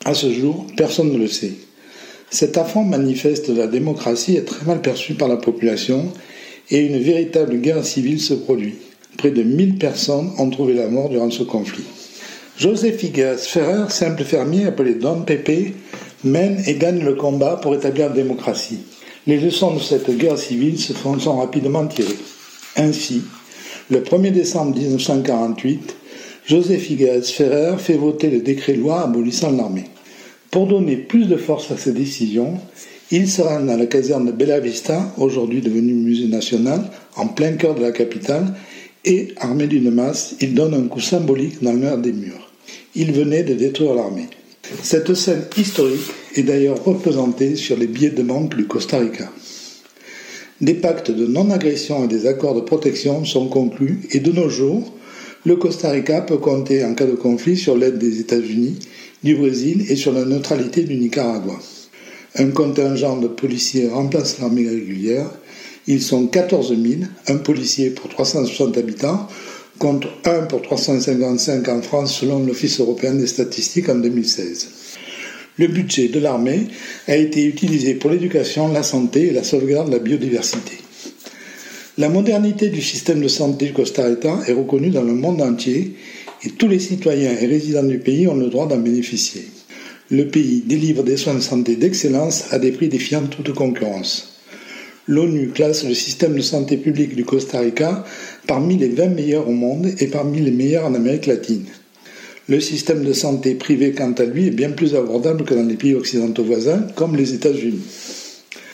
À 0.05 0.15
ce 0.15 0.33
jour, 0.33 0.65
personne 0.77 1.11
ne 1.11 1.19
le 1.19 1.27
sait. 1.27 1.55
Cet 2.31 2.57
affront 2.57 2.85
manifeste 2.85 3.51
de 3.51 3.59
la 3.59 3.67
démocratie 3.67 4.37
est 4.37 4.45
très 4.45 4.65
mal 4.65 4.81
perçu 4.81 5.15
par 5.15 5.27
la 5.27 5.39
population 5.39 6.13
et 6.71 6.79
une 6.79 6.99
véritable 6.99 7.59
guerre 7.59 7.85
civile 7.85 8.21
se 8.21 8.35
produit. 8.35 8.75
Près 9.19 9.31
de 9.31 9.43
1000 9.43 9.79
personnes 9.79 10.31
ont 10.39 10.51
trouvé 10.51 10.75
la 10.75 10.89
mort 10.89 11.09
durant 11.09 11.31
ce 11.31 11.43
conflit. 11.43 11.85
Joseph 12.57 13.03
Higas 13.03 13.47
Ferrer, 13.49 13.91
simple 13.91 14.23
fermier 14.23 14.67
appelé 14.67 14.95
Don 14.95 15.23
Pepe, 15.23 15.75
mène 16.25 16.63
et 16.67 16.75
gagne 16.75 17.05
le 17.05 17.15
combat 17.15 17.57
pour 17.57 17.75
établir 17.75 18.09
la 18.09 18.15
démocratie. 18.15 18.81
Les 19.27 19.39
leçons 19.39 19.75
de 19.75 19.81
cette 19.81 20.11
guerre 20.17 20.39
civile 20.39 20.79
se 20.79 20.93
sont 20.95 21.37
rapidement 21.37 21.87
tirées. 21.87 22.19
Ainsi, 22.77 23.23
le 23.91 24.01
1er 24.01 24.31
décembre 24.31 24.77
1948, 24.77 25.97
Joseph 26.47 26.91
Higas 26.91 27.33
Ferrer 27.35 27.77
fait 27.79 27.95
voter 27.95 28.29
le 28.29 28.41
décret-loi 28.41 29.03
abolissant 29.03 29.51
l'armée. 29.51 29.87
Pour 30.51 30.67
donner 30.67 30.97
plus 30.97 31.27
de 31.27 31.37
force 31.37 31.71
à 31.71 31.77
ces 31.77 31.93
décisions, 31.93 32.59
il 33.13 33.29
se 33.29 33.43
rend 33.43 33.69
à 33.69 33.77
la 33.77 33.87
caserne 33.87 34.27
de 34.27 34.33
Bella 34.33 34.61
Vista, 34.61 35.13
aujourd'hui 35.19 35.61
devenue 35.61 35.95
musée 35.95 36.29
national, 36.29 36.91
en 37.17 37.27
plein 37.27 37.53
cœur 37.53 37.75
de 37.75 37.83
la 37.83 37.91
capitale, 37.91 38.55
et, 39.05 39.29
armé 39.39 39.67
d'une 39.67 39.91
masse, 39.91 40.37
il 40.41 40.55
donne 40.55 40.75
un 40.75 40.87
coup 40.87 41.01
symbolique 41.01 41.63
dans 41.63 41.73
l'air 41.73 41.99
des 41.99 42.13
murs. 42.13 42.53
Il 42.95 43.13
venait 43.13 43.43
de 43.43 43.55
détruire 43.55 43.95
l'armée. 43.95 44.29
Cette 44.83 45.15
scène 45.15 45.45
historique 45.57 46.11
est 46.37 46.43
d'ailleurs 46.43 46.85
représentée 46.85 47.57
sur 47.57 47.77
les 47.77 47.87
billets 47.87 48.11
de 48.11 48.23
banque 48.23 48.57
du 48.57 48.67
Costa 48.67 48.99
Rica. 48.99 49.31
Des 50.61 50.75
pactes 50.75 51.11
de 51.11 51.27
non-agression 51.27 52.05
et 52.05 52.09
des 52.09 52.27
accords 52.27 52.55
de 52.55 52.61
protection 52.61 53.25
sont 53.25 53.49
conclus 53.49 54.03
et 54.13 54.21
de 54.21 54.31
nos 54.31 54.49
jours, 54.49 54.93
le 55.47 55.57
Costa 55.57 55.91
Rica 55.91 56.21
peut 56.21 56.37
compter 56.37 56.85
en 56.85 56.95
cas 56.95 57.07
de 57.07 57.15
conflit 57.15 57.57
sur 57.57 57.77
l'aide 57.77 57.99
des 57.99 58.21
États-Unis, 58.21 58.79
du 59.25 59.35
Brésil 59.35 59.87
et 59.89 59.97
sur 59.97 60.13
la 60.13 60.27
neutralité 60.27 60.85
du 60.85 60.97
Nicaragua. 60.97 61.59
Un 62.37 62.51
contingent 62.51 63.17
de 63.17 63.27
policiers 63.27 63.89
remplace 63.89 64.39
l'armée 64.39 64.69
régulière. 64.69 65.29
Ils 65.89 66.01
sont 66.01 66.29
14 66.29 66.69
000, 66.69 67.03
un 67.27 67.37
policier 67.39 67.91
pour 67.91 68.09
360 68.09 68.79
habitants, 68.79 69.27
contre 69.79 70.09
un 70.25 70.43
pour 70.43 70.63
355 70.63 71.69
en 71.69 71.83
France 71.83 72.15
selon 72.21 72.39
l'Office 72.45 72.79
européen 72.79 73.15
des 73.15 73.27
statistiques 73.27 73.89
en 73.89 73.97
2016. 73.97 74.69
Le 75.59 75.67
budget 75.67 76.09
de 76.09 76.21
l'armée 76.21 76.69
a 77.09 77.17
été 77.17 77.45
utilisé 77.45 77.95
pour 77.95 78.11
l'éducation, 78.11 78.69
la 78.69 78.85
santé 78.85 79.27
et 79.27 79.33
la 79.33 79.43
sauvegarde 79.43 79.89
de 79.89 79.97
la 79.97 79.99
biodiversité. 79.99 80.79
La 81.99 82.09
modernité 82.09 82.69
du 82.69 82.81
système 82.81 83.21
de 83.21 83.29
santé 83.29 83.67
du 83.67 83.73
Costa 83.73 84.05
Rica 84.05 84.39
est 84.47 84.53
reconnue 84.53 84.91
dans 84.91 85.03
le 85.03 85.15
monde 85.15 85.43
entier 85.43 85.97
et 86.45 86.51
tous 86.51 86.69
les 86.69 86.79
citoyens 86.79 87.33
et 87.33 87.47
résidents 87.47 87.83
du 87.83 87.99
pays 87.99 88.29
ont 88.29 88.37
le 88.37 88.49
droit 88.49 88.69
d'en 88.69 88.79
bénéficier 88.79 89.49
le 90.11 90.27
pays 90.27 90.63
délivre 90.67 91.05
des 91.05 91.17
soins 91.17 91.35
de 91.35 91.41
santé 91.41 91.77
d'excellence 91.77 92.53
à 92.53 92.59
des 92.59 92.73
prix 92.73 92.89
défiant 92.89 93.23
toute 93.27 93.55
concurrence. 93.55 94.41
L'ONU 95.07 95.51
classe 95.51 95.85
le 95.85 95.95
système 95.95 96.35
de 96.35 96.41
santé 96.41 96.77
publique 96.77 97.15
du 97.15 97.25
Costa 97.25 97.61
Rica 97.61 98.05
parmi 98.47 98.77
les 98.77 98.89
20 98.89 99.09
meilleurs 99.09 99.49
au 99.49 99.53
monde 99.53 99.89
et 99.99 100.09
parmi 100.09 100.41
les 100.41 100.51
meilleurs 100.51 100.87
en 100.87 100.95
Amérique 100.95 101.27
latine. 101.27 101.65
Le 102.49 102.59
système 102.59 103.05
de 103.05 103.13
santé 103.13 103.55
privé, 103.55 103.93
quant 103.93 104.13
à 104.13 104.25
lui, 104.25 104.49
est 104.49 104.53
bien 104.53 104.71
plus 104.71 104.97
abordable 104.97 105.45
que 105.45 105.55
dans 105.55 105.67
les 105.67 105.77
pays 105.77 105.95
occidentaux 105.95 106.43
voisins, 106.43 106.85
comme 106.97 107.15
les 107.15 107.33
États-Unis. 107.33 107.83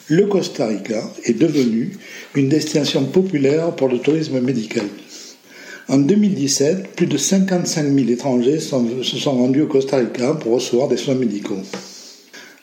Le 0.08 0.26
Costa 0.26 0.66
Rica 0.68 1.02
est 1.24 1.38
devenu 1.38 1.90
une 2.34 2.48
destination 2.48 3.04
populaire 3.04 3.74
pour 3.76 3.88
le 3.88 3.98
tourisme 3.98 4.40
médical. 4.40 4.86
En 5.88 5.98
2017, 5.98 6.96
plus 6.96 7.06
de 7.06 7.16
55 7.16 7.84
000 7.84 8.08
étrangers 8.08 8.58
se 8.58 9.16
sont 9.18 9.32
rendus 9.32 9.62
au 9.62 9.66
Costa 9.68 9.98
Rica 9.98 10.34
pour 10.34 10.54
recevoir 10.54 10.88
des 10.88 10.96
soins 10.96 11.14
médicaux. 11.14 11.60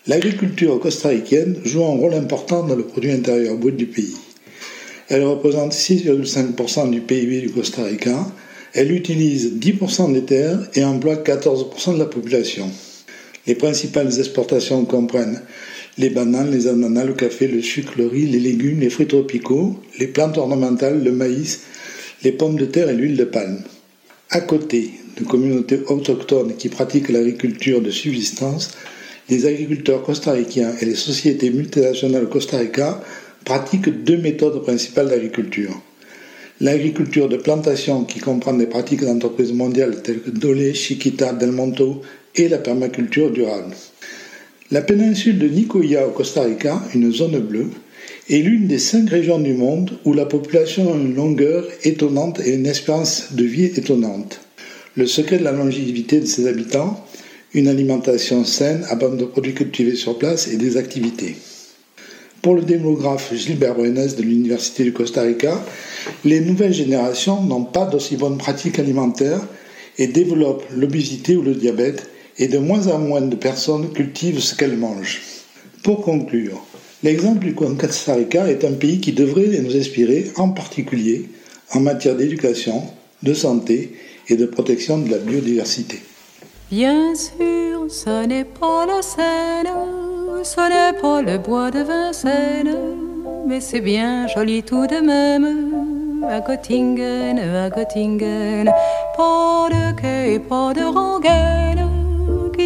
L'agriculture 0.08 0.78
costaricaine 0.82 1.56
joue 1.64 1.86
un 1.86 1.96
rôle 1.96 2.16
important 2.16 2.64
dans 2.64 2.76
le 2.76 2.84
produit 2.84 3.12
intérieur 3.12 3.56
brut 3.56 3.78
du 3.78 3.86
pays. 3.86 4.18
Elle 5.08 5.24
représente 5.24 5.72
6,5% 5.72 6.90
du 6.90 7.00
PIB 7.00 7.40
du 7.40 7.52
Costa 7.52 7.84
Rica. 7.84 8.28
Elle 8.74 8.92
utilise 8.92 9.54
10% 9.54 10.12
des 10.12 10.24
terres 10.24 10.60
et 10.74 10.84
emploie 10.84 11.16
14% 11.16 11.94
de 11.94 12.00
la 12.00 12.06
population. 12.06 12.70
Les 13.48 13.56
principales 13.56 14.20
exportations 14.20 14.84
comprennent 14.84 15.42
les 15.98 16.10
bananes, 16.10 16.52
les 16.52 16.68
ananas, 16.68 17.06
le 17.06 17.14
café, 17.14 17.48
le 17.48 17.62
sucre, 17.62 17.94
le 17.98 18.08
riz, 18.08 18.26
les 18.26 18.40
légumes, 18.40 18.82
les 18.82 18.90
fruits 18.90 19.08
tropicaux, 19.08 19.80
les 20.00 20.08
plantes 20.08 20.38
ornementales, 20.38 21.02
le 21.02 21.12
maïs, 21.14 21.62
les 22.24 22.32
pommes 22.32 22.58
de 22.58 22.66
terre 22.66 22.90
et 22.90 22.96
l'huile 22.96 23.18
de 23.18 23.26
palme. 23.26 23.60
À 24.30 24.42
côté 24.42 24.92
de 25.18 25.24
communautés 25.24 25.82
autochtones 25.88 26.56
qui 26.56 26.70
pratiquent 26.70 27.10
l'agriculture 27.10 27.82
de 27.82 27.92
subsistance, 27.92 28.72
les 29.30 29.46
agriculteurs 29.46 30.04
costaricains 30.04 30.74
et 30.82 30.86
les 30.86 30.96
sociétés 30.96 31.50
multinationales 31.50 32.28
Costa 32.28 32.58
Rica 32.58 33.02
pratiquent 33.46 34.04
deux 34.04 34.18
méthodes 34.18 34.62
principales 34.64 35.10
d'agriculture. 35.10 35.82
L'agriculture 36.62 37.30
de 37.30 37.38
plantation 37.38 38.06
qui 38.06 38.20
comprend 38.20 38.54
des 38.54 38.68
pratiques 38.68 39.04
d'entreprises 39.04 39.54
mondiales 39.54 40.02
telles 40.02 40.22
que 40.22 40.30
Dole, 40.30 40.74
Chiquita, 40.74 41.34
Del 41.34 41.52
Monto 41.52 42.02
et 42.36 42.48
la 42.48 42.58
permaculture 42.58 43.32
durable. 43.32 43.76
La 44.72 44.82
péninsule 44.82 45.40
de 45.40 45.48
Nicoya 45.48 46.08
au 46.08 46.12
Costa 46.12 46.44
Rica, 46.44 46.82
une 46.96 47.12
zone 47.12 47.40
bleue, 47.40 47.70
est 48.30 48.38
l'une 48.38 48.68
des 48.68 48.80
cinq 48.80 49.10
régions 49.10 49.40
du 49.40 49.54
monde 49.54 49.92
où 50.06 50.14
la 50.14 50.26
population 50.26 50.94
a 50.94 50.98
une 50.98 51.16
longueur 51.16 51.66
étonnante 51.84 52.40
et 52.46 52.54
une 52.54 52.66
espérance 52.66 53.34
de 53.34 53.44
vie 53.44 53.66
étonnante. 53.66 54.42
Le 54.96 55.06
secret 55.08 55.40
de 55.40 55.44
la 55.44 55.52
longévité 55.52 56.20
de 56.20 56.26
ses 56.26 56.48
habitants, 56.48 57.04
une 57.54 57.68
alimentation 57.68 58.46
saine 58.46 58.86
base 59.00 59.18
de 59.18 59.26
produits 59.26 59.54
cultivés 59.54 59.96
sur 59.96 60.18
place 60.18 60.48
et 60.48 60.58
des 60.58 60.78
activités. 60.78 61.36
Pour 62.42 62.56
le 62.56 62.62
démographe 62.62 63.34
Gilbert 63.34 63.76
Brenes 63.76 64.16
de 64.18 64.22
l'Université 64.22 64.84
du 64.84 64.92
Costa 64.92 65.22
Rica, 65.22 65.64
les 66.26 66.42
nouvelles 66.42 66.74
générations 66.74 67.42
n'ont 67.42 67.64
pas 67.64 67.86
d'aussi 67.86 68.18
bonnes 68.18 68.38
pratiques 68.38 68.80
alimentaires 68.80 69.48
et 69.98 70.08
développent 70.08 70.66
l'obésité 70.76 71.36
ou 71.38 71.42
le 71.42 71.56
diabète, 71.56 72.10
et 72.40 72.48
de 72.48 72.58
moins 72.58 72.88
en 72.88 73.00
moins 73.00 73.22
de 73.22 73.36
personnes 73.36 73.94
cultivent 73.94 74.40
ce 74.40 74.56
qu'elles 74.56 74.78
mangent. 74.78 75.22
Pour 75.84 76.02
conclure, 76.02 76.66
L'exemple 77.04 77.46
du 77.46 77.54
Costa 77.54 78.16
Rica 78.16 78.48
est 78.50 78.64
un 78.64 78.72
pays 78.72 79.02
qui 79.02 79.12
devrait 79.12 79.60
nous 79.60 79.76
inspirer, 79.76 80.32
en 80.38 80.50
particulier 80.50 81.30
en 81.74 81.82
matière 81.82 82.16
d'éducation, 82.16 82.82
de 83.24 83.34
santé 83.34 83.94
et 84.30 84.38
de 84.38 84.46
protection 84.46 85.00
de 85.00 85.10
la 85.12 85.18
biodiversité. 85.18 86.00
Bien 86.72 87.14
sûr, 87.14 87.88
ce 87.90 88.26
n'est 88.26 88.46
pas 88.46 88.86
la 88.86 89.02
Seine, 89.02 89.74
ce 90.44 90.62
n'est 90.62 90.98
pas 91.00 91.22
le 91.22 91.38
bois 91.40 91.72
de 91.72 91.80
Vincennes, 91.80 92.78
mais 93.48 93.60
c'est 93.60 93.82
bien 93.82 94.28
joli 94.28 94.64
tout 94.64 94.88
de 94.88 95.02
même. 95.02 96.24
À 96.30 96.40
Göttingen, 96.40 97.38
à 97.38 97.70
Göttingen, 97.70 98.72
pas 99.18 99.68
de 99.70 100.00
quai, 100.00 100.40
pas 100.40 100.74
de 100.74 100.84
rengaine, 100.84 102.03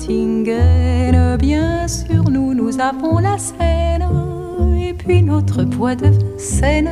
Göttingen, 0.00 1.36
bien 1.36 1.86
sûr, 1.86 2.30
nous, 2.30 2.54
nous 2.54 2.80
avons 2.80 3.18
la 3.18 3.36
Seine, 3.36 4.08
et 4.80 4.94
puis 4.94 5.22
notre 5.22 5.62
bois 5.64 5.94
de 5.94 6.06
Vincennes. 6.06 6.88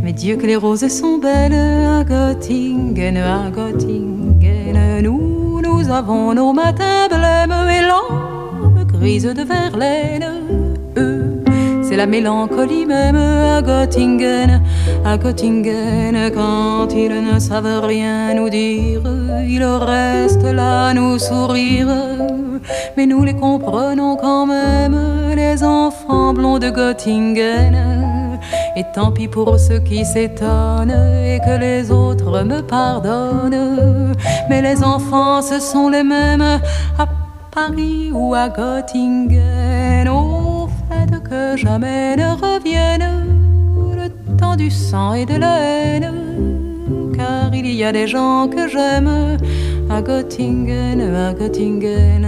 Mais 0.00 0.12
Dieu 0.12 0.36
que 0.36 0.46
les 0.46 0.54
roses 0.54 0.86
sont 0.86 1.18
belles 1.18 1.52
à 1.52 2.04
Göttingen, 2.04 3.16
à 3.16 3.50
Göttingen, 3.50 5.02
nous, 5.02 5.60
nous 5.62 5.90
avons 5.90 6.32
nos 6.32 6.52
matins 6.52 7.08
blêmes 7.08 7.68
et 7.68 7.82
l'âme 7.82 8.84
grise 8.86 9.24
de 9.24 9.42
Verlaine. 9.42 10.69
C'est 11.90 11.96
la 11.96 12.06
mélancolie 12.06 12.86
même 12.86 13.16
à 13.16 13.60
Göttingen, 13.62 14.62
à 15.04 15.18
Göttingen, 15.18 16.30
quand 16.32 16.86
ils 16.94 17.20
ne 17.20 17.36
savent 17.40 17.84
rien 17.84 18.32
nous 18.32 18.48
dire, 18.48 19.02
ils 19.44 19.64
restent 19.64 20.52
là 20.52 20.94
nous 20.94 21.18
sourire. 21.18 21.88
Mais 22.96 23.06
nous 23.06 23.24
les 23.24 23.34
comprenons 23.34 24.14
quand 24.14 24.46
même, 24.46 24.96
les 25.34 25.64
enfants 25.64 26.32
blonds 26.32 26.60
de 26.60 26.70
Göttingen. 26.70 28.38
Et 28.76 28.84
tant 28.94 29.10
pis 29.10 29.26
pour 29.26 29.58
ceux 29.58 29.80
qui 29.80 30.04
s'étonnent 30.04 30.94
et 31.26 31.40
que 31.44 31.58
les 31.58 31.90
autres 31.90 32.44
me 32.44 32.60
pardonnent. 32.60 34.14
Mais 34.48 34.62
les 34.62 34.84
enfants, 34.84 35.42
ce 35.42 35.58
sont 35.58 35.88
les 35.88 36.04
mêmes 36.04 36.60
à 37.00 37.06
Paris 37.50 38.12
ou 38.14 38.32
à 38.32 38.48
Göttingen. 38.48 39.79
Que 41.30 41.56
jamais 41.56 42.16
ne 42.16 42.32
revienne 42.44 43.08
le 43.94 44.08
temps 44.36 44.56
du 44.56 44.68
sang 44.68 45.14
et 45.14 45.24
de 45.24 45.36
la 45.36 45.60
haine. 45.60 46.12
Car 47.16 47.54
il 47.54 47.70
y 47.70 47.84
a 47.84 47.92
des 47.92 48.08
gens 48.08 48.48
que 48.48 48.66
j'aime 48.68 49.38
à 49.88 50.02
Göttingen, 50.02 51.00
à 51.00 51.32
Göttingen. 51.32 52.26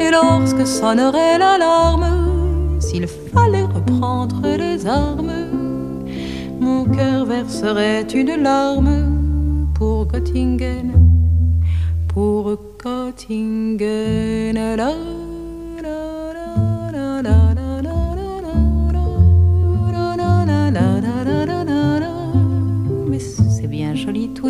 Et 0.00 0.10
lorsque 0.12 0.64
sonnerait 0.64 1.38
l'alarme, 1.38 2.78
s'il 2.78 3.08
fallait 3.08 3.64
reprendre 3.64 4.42
les 4.44 4.86
armes, 4.86 5.48
mon 6.60 6.84
cœur 6.84 7.26
verserait 7.26 8.06
une 8.14 8.36
larme 8.40 9.68
pour 9.74 10.06
Göttingen, 10.06 10.92
pour 12.06 12.56
Göttingen. 12.80 14.56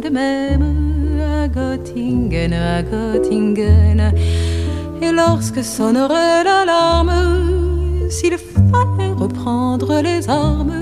De 0.00 0.08
même 0.08 1.20
à 1.20 1.48
Göttingen, 1.48 2.52
à 2.52 2.82
Göttingen. 2.82 4.12
Et 5.00 5.12
lorsque 5.12 5.62
sonnerait 5.62 6.44
l'alarme, 6.44 8.08
s'il 8.10 8.36
fallait 8.38 9.12
reprendre 9.12 10.00
les 10.02 10.28
armes, 10.28 10.72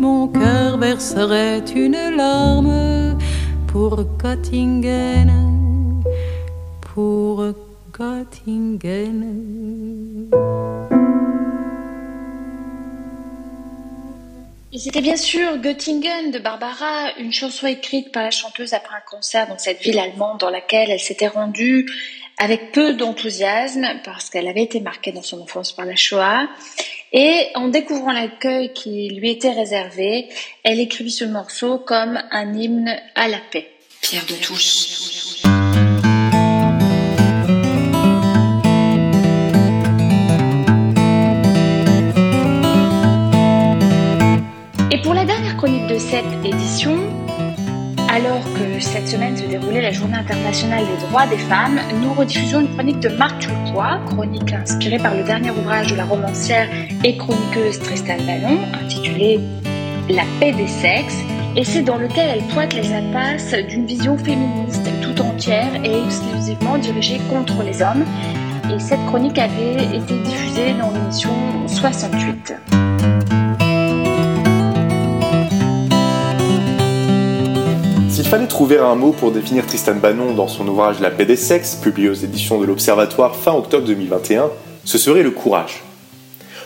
mon 0.00 0.28
cœur 0.28 0.78
verserait 0.78 1.64
une 1.74 2.16
larme 2.16 3.16
pour 3.66 4.04
Göttingen, 4.18 5.30
pour 6.94 7.44
Göttingen. 7.92 9.20
C'était 14.76 15.02
bien 15.02 15.16
sûr 15.16 15.58
Göttingen 15.58 16.32
de 16.32 16.40
Barbara, 16.40 17.12
une 17.18 17.32
chanson 17.32 17.68
écrite 17.68 18.10
par 18.10 18.24
la 18.24 18.32
chanteuse 18.32 18.72
après 18.72 18.96
un 18.96 19.02
concert 19.08 19.46
dans 19.46 19.58
cette 19.58 19.80
ville 19.80 20.00
allemande 20.00 20.40
dans 20.40 20.50
laquelle 20.50 20.90
elle 20.90 21.00
s'était 21.00 21.28
rendue 21.28 21.88
avec 22.38 22.72
peu 22.72 22.94
d'enthousiasme 22.94 23.86
parce 24.04 24.30
qu'elle 24.30 24.48
avait 24.48 24.64
été 24.64 24.80
marquée 24.80 25.12
dans 25.12 25.22
son 25.22 25.40
enfance 25.40 25.70
par 25.70 25.84
la 25.84 25.94
Shoah. 25.94 26.48
Et 27.12 27.50
en 27.54 27.68
découvrant 27.68 28.12
l'accueil 28.12 28.72
qui 28.72 29.10
lui 29.10 29.30
était 29.30 29.52
réservé, 29.52 30.28
elle 30.64 30.80
écrivit 30.80 31.12
ce 31.12 31.24
morceau 31.24 31.78
comme 31.78 32.20
un 32.32 32.52
hymne 32.52 33.00
à 33.14 33.28
la 33.28 33.38
paix. 33.52 33.70
Pierre 34.00 34.26
de 34.26 34.34
Touche. 34.34 35.33
Et 44.94 44.98
pour 44.98 45.12
la 45.12 45.24
dernière 45.24 45.56
chronique 45.56 45.88
de 45.88 45.98
cette 45.98 46.24
édition, 46.44 46.96
alors 48.08 48.44
que 48.54 48.78
cette 48.78 49.08
semaine 49.08 49.36
se 49.36 49.42
déroulait 49.42 49.82
la 49.82 49.90
journée 49.90 50.16
internationale 50.16 50.84
des 50.84 51.06
droits 51.08 51.26
des 51.26 51.36
femmes, 51.36 51.80
nous 52.00 52.14
rediffusons 52.14 52.60
une 52.60 52.72
chronique 52.74 53.00
de 53.00 53.08
Marc 53.08 53.40
Turquois, 53.40 53.98
chronique 54.06 54.52
inspirée 54.52 54.98
par 54.98 55.16
le 55.16 55.24
dernier 55.24 55.50
ouvrage 55.50 55.88
de 55.88 55.96
la 55.96 56.04
romancière 56.04 56.68
et 57.02 57.16
chroniqueuse 57.16 57.80
Tristan 57.80 58.18
Ballon, 58.24 58.60
intitulé 58.84 59.40
La 60.08 60.22
paix 60.38 60.52
des 60.52 60.68
sexes, 60.68 61.18
et 61.56 61.64
c'est 61.64 61.82
dans 61.82 61.96
lequel 61.96 62.30
elle 62.36 62.44
pointe 62.54 62.72
les 62.72 62.92
impasses 62.92 63.52
d'une 63.68 63.86
vision 63.86 64.16
féministe 64.16 64.88
tout 65.02 65.20
entière 65.22 65.74
et 65.82 66.04
exclusivement 66.04 66.78
dirigée 66.78 67.18
contre 67.28 67.64
les 67.64 67.82
hommes. 67.82 68.04
Et 68.72 68.78
cette 68.78 69.04
chronique 69.06 69.40
avait 69.40 69.86
été 69.92 70.20
diffusée 70.22 70.72
dans 70.74 70.92
l'émission 70.92 71.32
68. 71.66 72.93
S'il 78.24 78.30
fallait 78.30 78.46
trouver 78.46 78.78
un 78.78 78.94
mot 78.94 79.12
pour 79.12 79.32
définir 79.32 79.66
Tristan 79.66 79.96
Bannon 79.96 80.32
dans 80.32 80.48
son 80.48 80.66
ouvrage 80.66 80.98
La 80.98 81.10
paix 81.10 81.26
des 81.26 81.36
sexes, 81.36 81.74
publié 81.74 82.08
aux 82.08 82.14
éditions 82.14 82.58
de 82.58 82.64
l'Observatoire 82.64 83.36
fin 83.36 83.52
octobre 83.52 83.86
2021, 83.86 84.50
ce 84.82 84.96
serait 84.96 85.22
le 85.22 85.30
courage. 85.30 85.82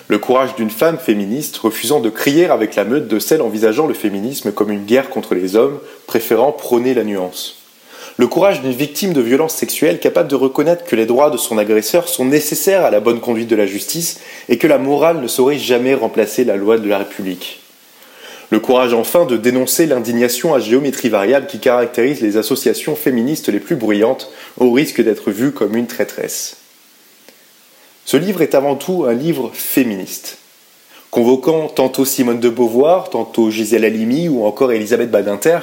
Le 0.06 0.18
courage 0.18 0.54
d'une 0.54 0.70
femme 0.70 0.98
féministe 0.98 1.56
refusant 1.56 1.98
de 1.98 2.10
crier 2.10 2.46
avec 2.46 2.76
la 2.76 2.84
meute 2.84 3.08
de 3.08 3.18
celles 3.18 3.42
envisageant 3.42 3.88
le 3.88 3.94
féminisme 3.94 4.52
comme 4.52 4.70
une 4.70 4.84
guerre 4.84 5.10
contre 5.10 5.34
les 5.34 5.56
hommes, 5.56 5.80
préférant 6.06 6.52
prôner 6.52 6.94
la 6.94 7.02
nuance. 7.02 7.56
Le 8.18 8.28
courage 8.28 8.62
d'une 8.62 8.70
victime 8.70 9.12
de 9.12 9.20
violences 9.20 9.54
sexuelles 9.54 9.98
capable 9.98 10.28
de 10.28 10.36
reconnaître 10.36 10.84
que 10.84 10.94
les 10.94 11.06
droits 11.06 11.30
de 11.30 11.36
son 11.36 11.58
agresseur 11.58 12.08
sont 12.08 12.24
nécessaires 12.24 12.84
à 12.84 12.92
la 12.92 13.00
bonne 13.00 13.18
conduite 13.18 13.50
de 13.50 13.56
la 13.56 13.66
justice 13.66 14.20
et 14.48 14.58
que 14.58 14.68
la 14.68 14.78
morale 14.78 15.20
ne 15.20 15.26
saurait 15.26 15.58
jamais 15.58 15.94
remplacer 15.94 16.44
la 16.44 16.56
loi 16.56 16.78
de 16.78 16.88
la 16.88 16.98
République. 16.98 17.62
Le 18.50 18.60
courage 18.60 18.94
enfin 18.94 19.26
de 19.26 19.36
dénoncer 19.36 19.86
l'indignation 19.86 20.54
à 20.54 20.60
géométrie 20.60 21.10
variable 21.10 21.46
qui 21.46 21.58
caractérise 21.58 22.22
les 22.22 22.38
associations 22.38 22.96
féministes 22.96 23.48
les 23.48 23.60
plus 23.60 23.76
bruyantes 23.76 24.30
au 24.56 24.72
risque 24.72 25.02
d'être 25.02 25.30
vues 25.30 25.52
comme 25.52 25.76
une 25.76 25.86
traîtresse. 25.86 26.56
Ce 28.06 28.16
livre 28.16 28.40
est 28.40 28.54
avant 28.54 28.76
tout 28.76 29.04
un 29.06 29.12
livre 29.12 29.50
féministe. 29.52 30.38
Convoquant 31.10 31.68
tantôt 31.68 32.06
Simone 32.06 32.40
de 32.40 32.48
Beauvoir, 32.48 33.10
tantôt 33.10 33.50
Gisèle 33.50 33.84
Halimi 33.84 34.28
ou 34.28 34.44
encore 34.44 34.72
Elisabeth 34.72 35.10
Badinter, 35.10 35.58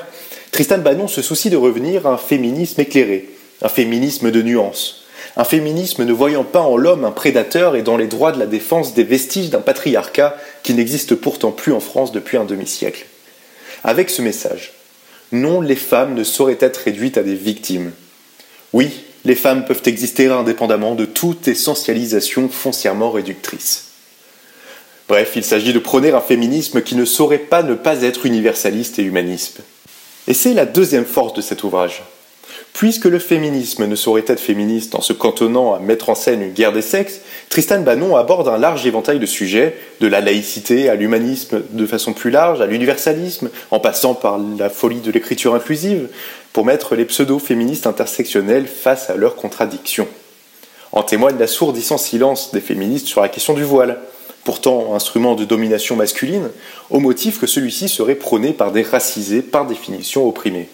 Tristan 0.51 0.77
Bannon 0.77 1.07
se 1.07 1.23
soucie 1.23 1.49
de 1.49 1.57
revenir 1.57 2.05
à 2.05 2.11
un 2.11 2.17
féminisme 2.17 2.81
éclairé, 2.81 3.29
un 3.63 3.69
féminisme 3.69 4.29
de 4.29 4.41
nuances, 4.43 5.04
un 5.37 5.43
féminisme 5.43 6.05
ne 6.05 6.13
voyant 6.13 6.43
pas 6.43 6.61
en 6.61 6.77
l'homme 6.77 7.03
un 7.03 7.11
prédateur 7.11 7.75
et 7.75 7.81
dans 7.81 7.97
les 7.97 8.07
droits 8.07 8.31
de 8.31 8.39
la 8.39 8.45
défense 8.45 8.93
des 8.93 9.03
vestiges 9.03 9.49
d'un 9.49 9.61
patriarcat 9.61 10.37
qui 10.63 10.73
n'existe 10.73 11.15
pourtant 11.15 11.51
plus 11.51 11.73
en 11.73 11.79
France 11.79 12.11
depuis 12.11 12.37
un 12.37 12.45
demi-siècle. 12.45 13.05
Avec 13.83 14.09
ce 14.09 14.21
message, 14.21 14.73
non, 15.31 15.59
les 15.59 15.75
femmes 15.75 16.13
ne 16.13 16.23
sauraient 16.23 16.57
être 16.59 16.77
réduites 16.77 17.17
à 17.17 17.23
des 17.23 17.35
victimes. 17.35 17.91
Oui, 18.71 19.03
les 19.25 19.35
femmes 19.35 19.65
peuvent 19.65 19.81
exister 19.85 20.27
indépendamment 20.27 20.95
de 20.95 21.05
toute 21.05 21.47
essentialisation 21.47 22.47
foncièrement 22.47 23.11
réductrice. 23.11 23.85
Bref, 25.07 25.33
il 25.35 25.43
s'agit 25.43 25.73
de 25.73 25.79
prôner 25.79 26.11
un 26.11 26.21
féminisme 26.21 26.81
qui 26.81 26.95
ne 26.95 27.05
saurait 27.05 27.37
pas 27.37 27.61
ne 27.61 27.75
pas 27.75 28.01
être 28.03 28.25
universaliste 28.25 28.97
et 28.99 29.03
humaniste. 29.03 29.59
Et 30.27 30.33
c'est 30.33 30.53
la 30.53 30.65
deuxième 30.65 31.05
force 31.05 31.33
de 31.33 31.41
cet 31.41 31.63
ouvrage. 31.63 32.03
Puisque 32.75 33.05
le 33.05 33.19
féminisme 33.19 33.85
ne 33.85 33.95
saurait 33.95 34.25
être 34.27 34.41
féministe 34.41 34.95
en 34.95 35.01
se 35.01 35.13
cantonnant 35.13 35.73
à 35.73 35.79
mettre 35.79 36.09
en 36.09 36.15
scène 36.15 36.41
une 36.41 36.51
guerre 36.51 36.73
des 36.73 36.81
sexes, 36.81 37.21
Tristan 37.47 37.79
Bannon 37.79 38.17
aborde 38.17 38.49
un 38.49 38.57
large 38.57 38.85
éventail 38.85 39.17
de 39.17 39.25
sujets, 39.25 39.77
de 40.01 40.07
la 40.07 40.19
laïcité 40.19 40.89
à 40.89 40.95
l'humanisme 40.95 41.63
de 41.69 41.85
façon 41.85 42.11
plus 42.11 42.31
large, 42.31 42.59
à 42.59 42.65
l'universalisme, 42.65 43.49
en 43.71 43.79
passant 43.79 44.13
par 44.13 44.37
la 44.59 44.69
folie 44.69 44.99
de 44.99 45.09
l'écriture 45.09 45.55
inclusive, 45.55 46.09
pour 46.51 46.65
mettre 46.65 46.95
les 46.95 47.05
pseudo-féministes 47.05 47.87
intersectionnels 47.87 48.67
face 48.67 49.09
à 49.09 49.15
leurs 49.15 49.37
contradictions. 49.37 50.09
En 50.91 51.01
témoigne 51.01 51.39
l'assourdissant 51.39 51.97
silence 51.97 52.51
des 52.51 52.59
féministes 52.59 53.07
sur 53.07 53.21
la 53.21 53.29
question 53.29 53.53
du 53.53 53.63
voile, 53.63 54.01
pourtant 54.43 54.95
instrument 54.95 55.35
de 55.35 55.45
domination 55.45 55.95
masculine, 55.95 56.49
au 56.89 56.99
motif 56.99 57.39
que 57.39 57.47
celui-ci 57.47 57.87
serait 57.87 58.15
prôné 58.15 58.51
par 58.51 58.73
des 58.73 58.83
racisés 58.83 59.41
par 59.41 59.65
définition 59.65 60.27
opprimés. 60.27 60.67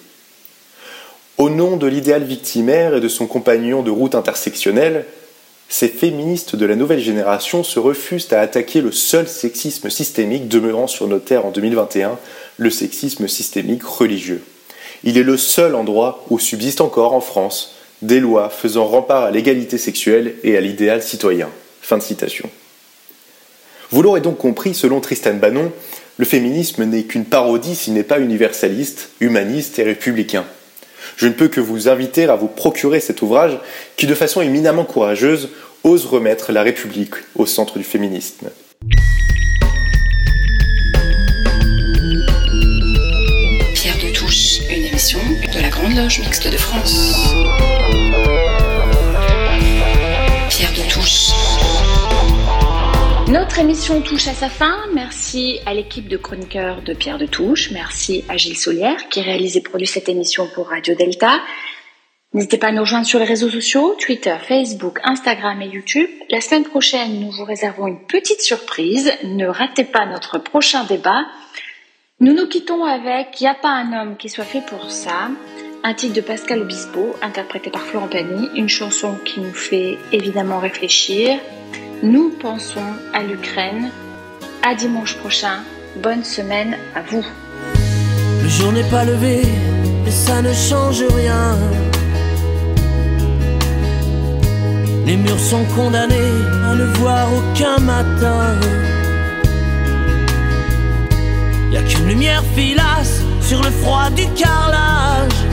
Au 1.41 1.49
nom 1.49 1.75
de 1.75 1.87
l'idéal 1.87 2.23
victimaire 2.23 2.93
et 2.93 2.99
de 2.99 3.07
son 3.07 3.25
compagnon 3.25 3.81
de 3.81 3.89
route 3.89 4.13
intersectionnelle, 4.13 5.05
ces 5.69 5.87
féministes 5.87 6.55
de 6.55 6.67
la 6.67 6.75
nouvelle 6.75 6.99
génération 6.99 7.63
se 7.63 7.79
refusent 7.79 8.31
à 8.31 8.41
attaquer 8.41 8.79
le 8.79 8.91
seul 8.91 9.27
sexisme 9.27 9.89
systémique 9.89 10.47
demeurant 10.47 10.85
sur 10.85 11.07
nos 11.07 11.17
terres 11.17 11.47
en 11.47 11.49
2021, 11.49 12.19
le 12.57 12.69
sexisme 12.69 13.27
systémique 13.27 13.81
religieux. 13.81 14.43
Il 15.03 15.17
est 15.17 15.23
le 15.23 15.35
seul 15.35 15.73
endroit 15.73 16.23
où 16.29 16.37
subsiste 16.37 16.79
encore 16.79 17.15
en 17.15 17.21
France 17.21 17.73
des 18.03 18.19
lois 18.19 18.51
faisant 18.51 18.85
rempart 18.85 19.23
à 19.23 19.31
l'égalité 19.31 19.79
sexuelle 19.79 20.35
et 20.43 20.55
à 20.57 20.61
l'idéal 20.61 21.01
citoyen. 21.01 21.49
Fin 21.81 21.97
de 21.97 22.03
citation. 22.03 22.51
Vous 23.89 24.03
l'aurez 24.03 24.21
donc 24.21 24.37
compris, 24.37 24.75
selon 24.75 24.99
Tristan 24.99 25.33
Bannon, 25.33 25.71
le 26.17 26.25
féminisme 26.25 26.83
n'est 26.83 27.05
qu'une 27.05 27.25
parodie 27.25 27.73
s'il 27.73 27.95
n'est 27.95 28.03
pas 28.03 28.19
universaliste, 28.19 29.09
humaniste 29.19 29.79
et 29.79 29.83
républicain. 29.83 30.45
Je 31.18 31.28
ne 31.28 31.34
peux 31.34 31.47
que 31.47 31.60
vous 31.60 31.89
inviter 31.89 32.26
à 32.26 32.36
vous 32.36 32.47
procurer 32.47 32.99
cet 32.99 33.22
ouvrage 33.22 33.58
qui, 33.97 34.08
de 34.08 34.16
façon 34.16 34.41
éminemment 34.41 34.86
courageuse, 34.86 35.49
ose 35.84 36.06
remettre 36.06 36.52
la 36.52 36.64
République 36.64 37.16
au 37.36 37.45
centre 37.45 37.78
du 37.78 37.84
féminisme. 37.84 38.49
Pierre 43.74 43.97
de 43.97 44.14
Touche, 44.14 44.60
une 44.70 44.86
émission 44.86 45.20
de 45.54 45.62
la 45.62 45.70
Grande 45.70 45.95
Loge 45.95 46.20
Mixte 46.20 46.47
de 46.47 46.58
France. 46.58 47.14
Pierre 50.49 50.74
de 50.74 50.91
Touche. 50.91 51.51
Notre 53.32 53.59
émission 53.59 54.01
touche 54.01 54.27
à 54.27 54.34
sa 54.34 54.49
fin. 54.49 54.77
Merci 54.93 55.61
à 55.65 55.73
l'équipe 55.73 56.09
de 56.09 56.17
chroniqueurs 56.17 56.82
de 56.82 56.93
Pierre 56.93 57.17
de 57.17 57.25
Touche. 57.25 57.71
Merci 57.71 58.25
à 58.27 58.36
Gilles 58.36 58.57
Solière 58.57 59.07
qui 59.07 59.21
réalise 59.21 59.55
et 59.55 59.61
produit 59.61 59.88
cette 59.88 60.09
émission 60.09 60.49
pour 60.53 60.67
Radio 60.67 60.95
Delta. 60.95 61.39
N'hésitez 62.34 62.57
pas 62.57 62.67
à 62.67 62.71
nous 62.73 62.82
rejoindre 62.82 63.05
sur 63.05 63.19
les 63.19 63.25
réseaux 63.25 63.49
sociaux, 63.49 63.95
Twitter, 63.97 64.36
Facebook, 64.45 64.99
Instagram 65.05 65.61
et 65.61 65.67
YouTube. 65.67 66.09
La 66.29 66.41
semaine 66.41 66.65
prochaine, 66.65 67.21
nous 67.21 67.32
vous 67.32 67.45
réservons 67.45 67.88
une 67.88 68.05
petite 68.05 68.41
surprise. 68.41 69.09
Ne 69.23 69.47
ratez 69.47 69.86
pas 69.86 70.05
notre 70.05 70.38
prochain 70.38 70.84
débat. 70.84 71.21
Nous 72.19 72.34
nous 72.34 72.49
quittons 72.49 72.84
avec 72.84 73.39
Y 73.39 73.47
a 73.47 73.55
pas 73.55 73.69
un 73.69 73.93
homme 73.93 74.17
qui 74.17 74.27
soit 74.27 74.43
fait 74.43 74.65
pour 74.65 74.91
ça, 74.91 75.29
un 75.86 75.93
titre 75.93 76.15
de 76.15 76.21
Pascal 76.21 76.63
Obispo, 76.63 77.15
interprété 77.21 77.69
par 77.69 77.84
Florent 77.84 78.09
Pagny, 78.09 78.49
une 78.55 78.67
chanson 78.67 79.15
qui 79.23 79.39
nous 79.39 79.53
fait 79.53 79.97
évidemment 80.11 80.59
réfléchir. 80.59 81.39
Nous 82.04 82.32
pensons 82.41 82.80
à 83.14 83.22
l'Ukraine. 83.22 83.91
À 84.64 84.74
dimanche 84.74 85.18
prochain. 85.18 85.60
Bonne 86.02 86.24
semaine 86.24 86.76
à 86.95 87.04
vous. 87.04 87.24
Le 88.41 88.49
jour 88.49 88.72
n'est 88.72 88.89
pas 88.89 89.06
levé, 89.06 89.43
mais 90.04 90.10
ça 90.10 90.41
ne 90.41 90.52
change 90.52 91.04
rien. 91.04 91.56
Les 95.06 95.16
murs 95.16 95.39
sont 95.39 95.64
condamnés 95.76 96.34
à 96.66 96.74
ne 96.74 96.86
voir 96.95 97.28
aucun 97.36 97.78
matin. 97.78 98.56
Y 101.72 101.78
a 101.78 101.84
qu'une 101.84 102.08
lumière 102.08 102.43
filasse 102.56 103.22
sur 103.41 103.62
le 103.62 103.70
froid 103.70 104.10
du 104.10 104.26
carrelage. 104.34 105.45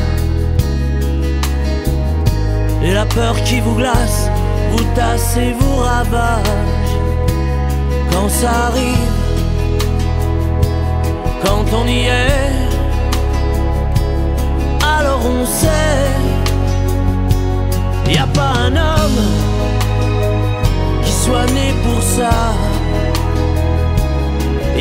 Et 2.83 2.95
la 2.95 3.05
peur 3.05 3.37
qui 3.45 3.61
vous 3.61 3.75
glace 3.75 4.31
vous 4.79 4.95
tasse 4.95 5.37
et 5.37 5.53
vous 5.53 5.76
ravage. 5.76 6.93
Quand 8.12 8.29
ça 8.29 8.51
arrive, 8.68 9.12
quand 11.45 11.64
on 11.81 11.87
y 11.87 12.07
est, 12.07 12.53
alors 14.97 15.22
on 15.24 15.47
sait, 15.47 16.09
y 18.12 18.18
a 18.18 18.26
pas 18.26 18.53
un 18.66 18.74
homme 18.76 19.22
qui 21.05 21.12
soit 21.12 21.47
né 21.47 21.74
pour 21.85 22.03
ça, 22.03 22.37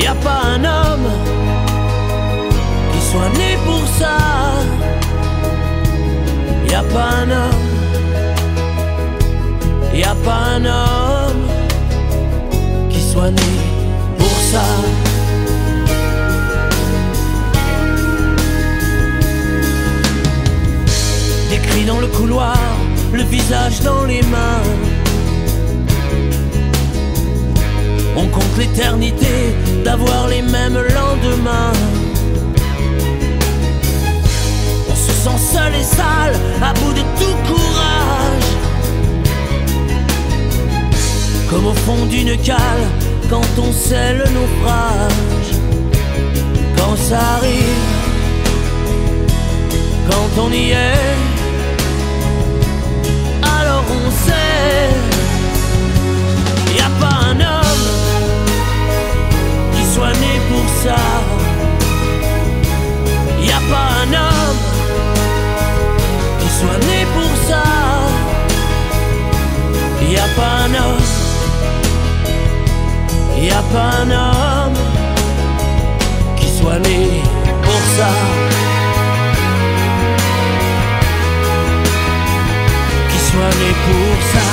y 0.01 0.07
a 0.07 0.15
pas 0.15 0.41
un 0.55 0.63
homme 0.63 1.09
qui 2.91 3.01
soit 3.09 3.29
né 3.39 3.57
pour 3.65 3.85
ça, 3.99 4.17
y 6.65 6.93
pas 6.93 7.09
un 7.23 7.31
homme 7.31 7.76
y 9.99 10.03
a 10.03 10.15
pas 10.15 10.41
un 10.57 10.65
homme 10.65 11.47
qui 12.89 13.01
soit 13.01 13.31
né 13.31 13.51
pour 14.17 14.37
ça. 14.51 14.63
Des 21.49 21.57
cris 21.57 21.85
dans 21.85 21.99
le 21.99 22.07
couloir, 22.07 22.57
le 23.11 23.23
visage 23.23 23.81
dans 23.81 24.05
les 24.05 24.21
mains. 24.23 24.63
On 28.15 28.27
compte 28.27 28.57
l'éternité 28.57 29.55
d'avoir 29.83 30.27
les 30.27 30.43
mêmes 30.43 30.79
lendemains. 30.99 31.73
On 34.91 34.95
se 34.95 35.11
sent 35.23 35.53
seul 35.53 35.73
et 35.73 35.83
sale, 35.83 36.35
à 36.61 36.73
bout 36.73 36.93
de 36.93 37.03
tout 37.19 37.37
courage 37.47 38.46
comme 41.49 41.67
au 41.67 41.73
fond 41.73 42.05
d'une 42.07 42.37
cale 42.37 42.85
quand 43.29 43.47
on 43.57 43.71
sait 43.71 44.13
le 44.13 44.25
naufrage. 44.37 45.51
Quand 46.77 46.95
ça 46.95 47.19
arrive, 47.37 47.85
quand 50.09 50.41
on 50.43 50.51
y 50.51 50.71
est, 50.71 51.15
alors 53.59 53.85
on 53.99 54.11
sait. 54.25 54.89
Y 56.75 56.81
a 56.81 56.91
pas 57.01 57.17
un 57.31 57.39
homme 57.39 57.87
qui 59.73 59.83
soit 59.93 60.15
né 60.23 60.33
pour 60.49 60.67
ça. 60.83 61.01
Y 63.41 63.51
a 63.51 63.61
pas 63.71 63.89
un 64.03 64.11
homme 64.21 64.61
qui 66.39 66.49
soit 66.59 66.79
né 66.89 67.05
pour 67.15 67.33
ça. 67.49 67.63
Y 70.09 70.15
a 70.17 70.27
pas 70.35 70.65
un 70.65 70.73
homme 70.73 71.16
y 73.45 73.51
a 73.51 73.61
pas 73.73 73.91
un 74.03 74.09
homme 74.11 74.73
qui 76.37 76.49
soit 76.49 76.79
né 76.79 77.21
pour 77.63 77.81
ça. 77.97 78.11
Qui 83.09 83.19
soit 83.29 83.53
né 83.61 83.71
pour 83.85 84.17
ça. 84.33 84.47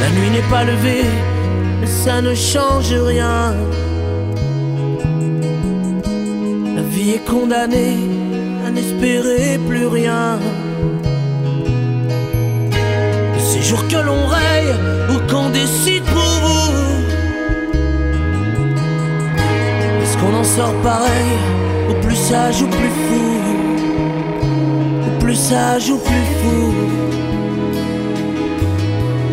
La 0.00 0.08
nuit 0.10 0.30
n'est 0.30 0.50
pas 0.50 0.64
levée, 0.64 1.04
mais 1.80 1.86
ça 1.86 2.22
ne 2.22 2.34
change 2.34 2.92
rien. 2.92 3.54
La 6.76 6.82
vie 6.82 7.10
est 7.10 7.26
condamnée 7.26 7.98
à 8.66 8.70
n'espérer 8.70 9.58
plus 9.68 9.86
rien. 9.86 10.38
Que 13.88 13.96
l'on 13.96 14.26
raye 14.26 14.74
ou 15.10 15.18
qu'on 15.30 15.48
décide 15.50 16.04
pour 16.04 16.32
vous. 16.44 16.72
Est-ce 20.02 20.16
qu'on 20.18 20.34
en 20.34 20.44
sort 20.44 20.74
pareil 20.82 21.32
Ou 21.88 21.94
plus 22.04 22.16
sage 22.16 22.62
ou 22.62 22.66
plus 22.66 22.92
fou? 23.06 23.28
Ou 25.06 25.18
plus 25.18 25.36
sage 25.36 25.90
ou 25.90 25.98
plus 25.98 26.26
fou? 26.40 26.74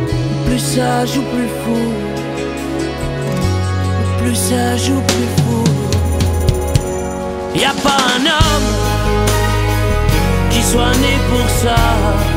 Ou 0.08 0.50
plus 0.50 0.60
sage 0.60 1.18
ou 1.18 1.24
plus 1.34 1.52
fou? 1.62 1.86
Ou 4.00 4.24
plus 4.24 4.36
sage 4.36 4.90
ou 4.90 5.02
plus 5.02 5.30
fou? 5.44 5.64
Y 7.56 7.64
a 7.64 7.74
pas 7.84 8.02
un 8.18 8.26
homme 8.26 8.72
qui 10.50 10.62
soit 10.62 10.96
né 11.04 11.14
pour 11.30 11.50
ça 11.50 12.35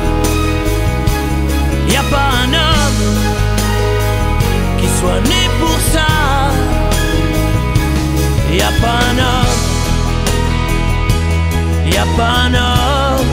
pas 2.11 2.31
un 2.45 2.53
homme 2.55 3.05
qui 4.79 4.89
soit 4.99 5.21
né 5.31 5.43
pour 5.61 5.79
ça. 5.93 6.11
Y 8.51 8.63
a 8.63 8.73
pas 8.83 8.99
un 9.11 9.19
homme, 9.29 9.63
y 11.87 11.97
a 11.97 12.07
pas 12.17 12.35
un 12.47 12.55
homme, 12.55 13.33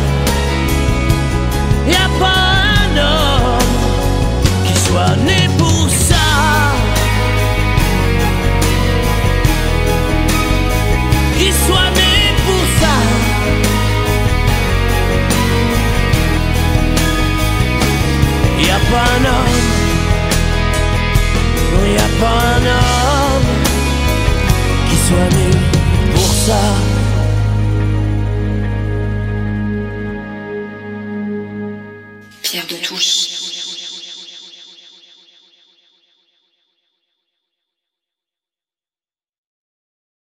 y 1.87 1.95
a 1.95 2.07
pas 2.19 2.43
un 2.83 2.93
homme 2.97 3.75
qui 4.65 4.75
soit 4.87 5.15
né 5.25 5.39
pour 5.47 5.54
pas 18.91 19.05
un 19.17 19.25
homme, 19.33 19.65
y 21.87 21.97
a 21.97 22.09
pas 22.21 22.39
un 22.55 22.65
homme 22.73 23.51
qui 24.89 24.97
soit 25.07 25.29
né 25.37 25.49
pour 26.13 26.33
ça. 26.45 26.84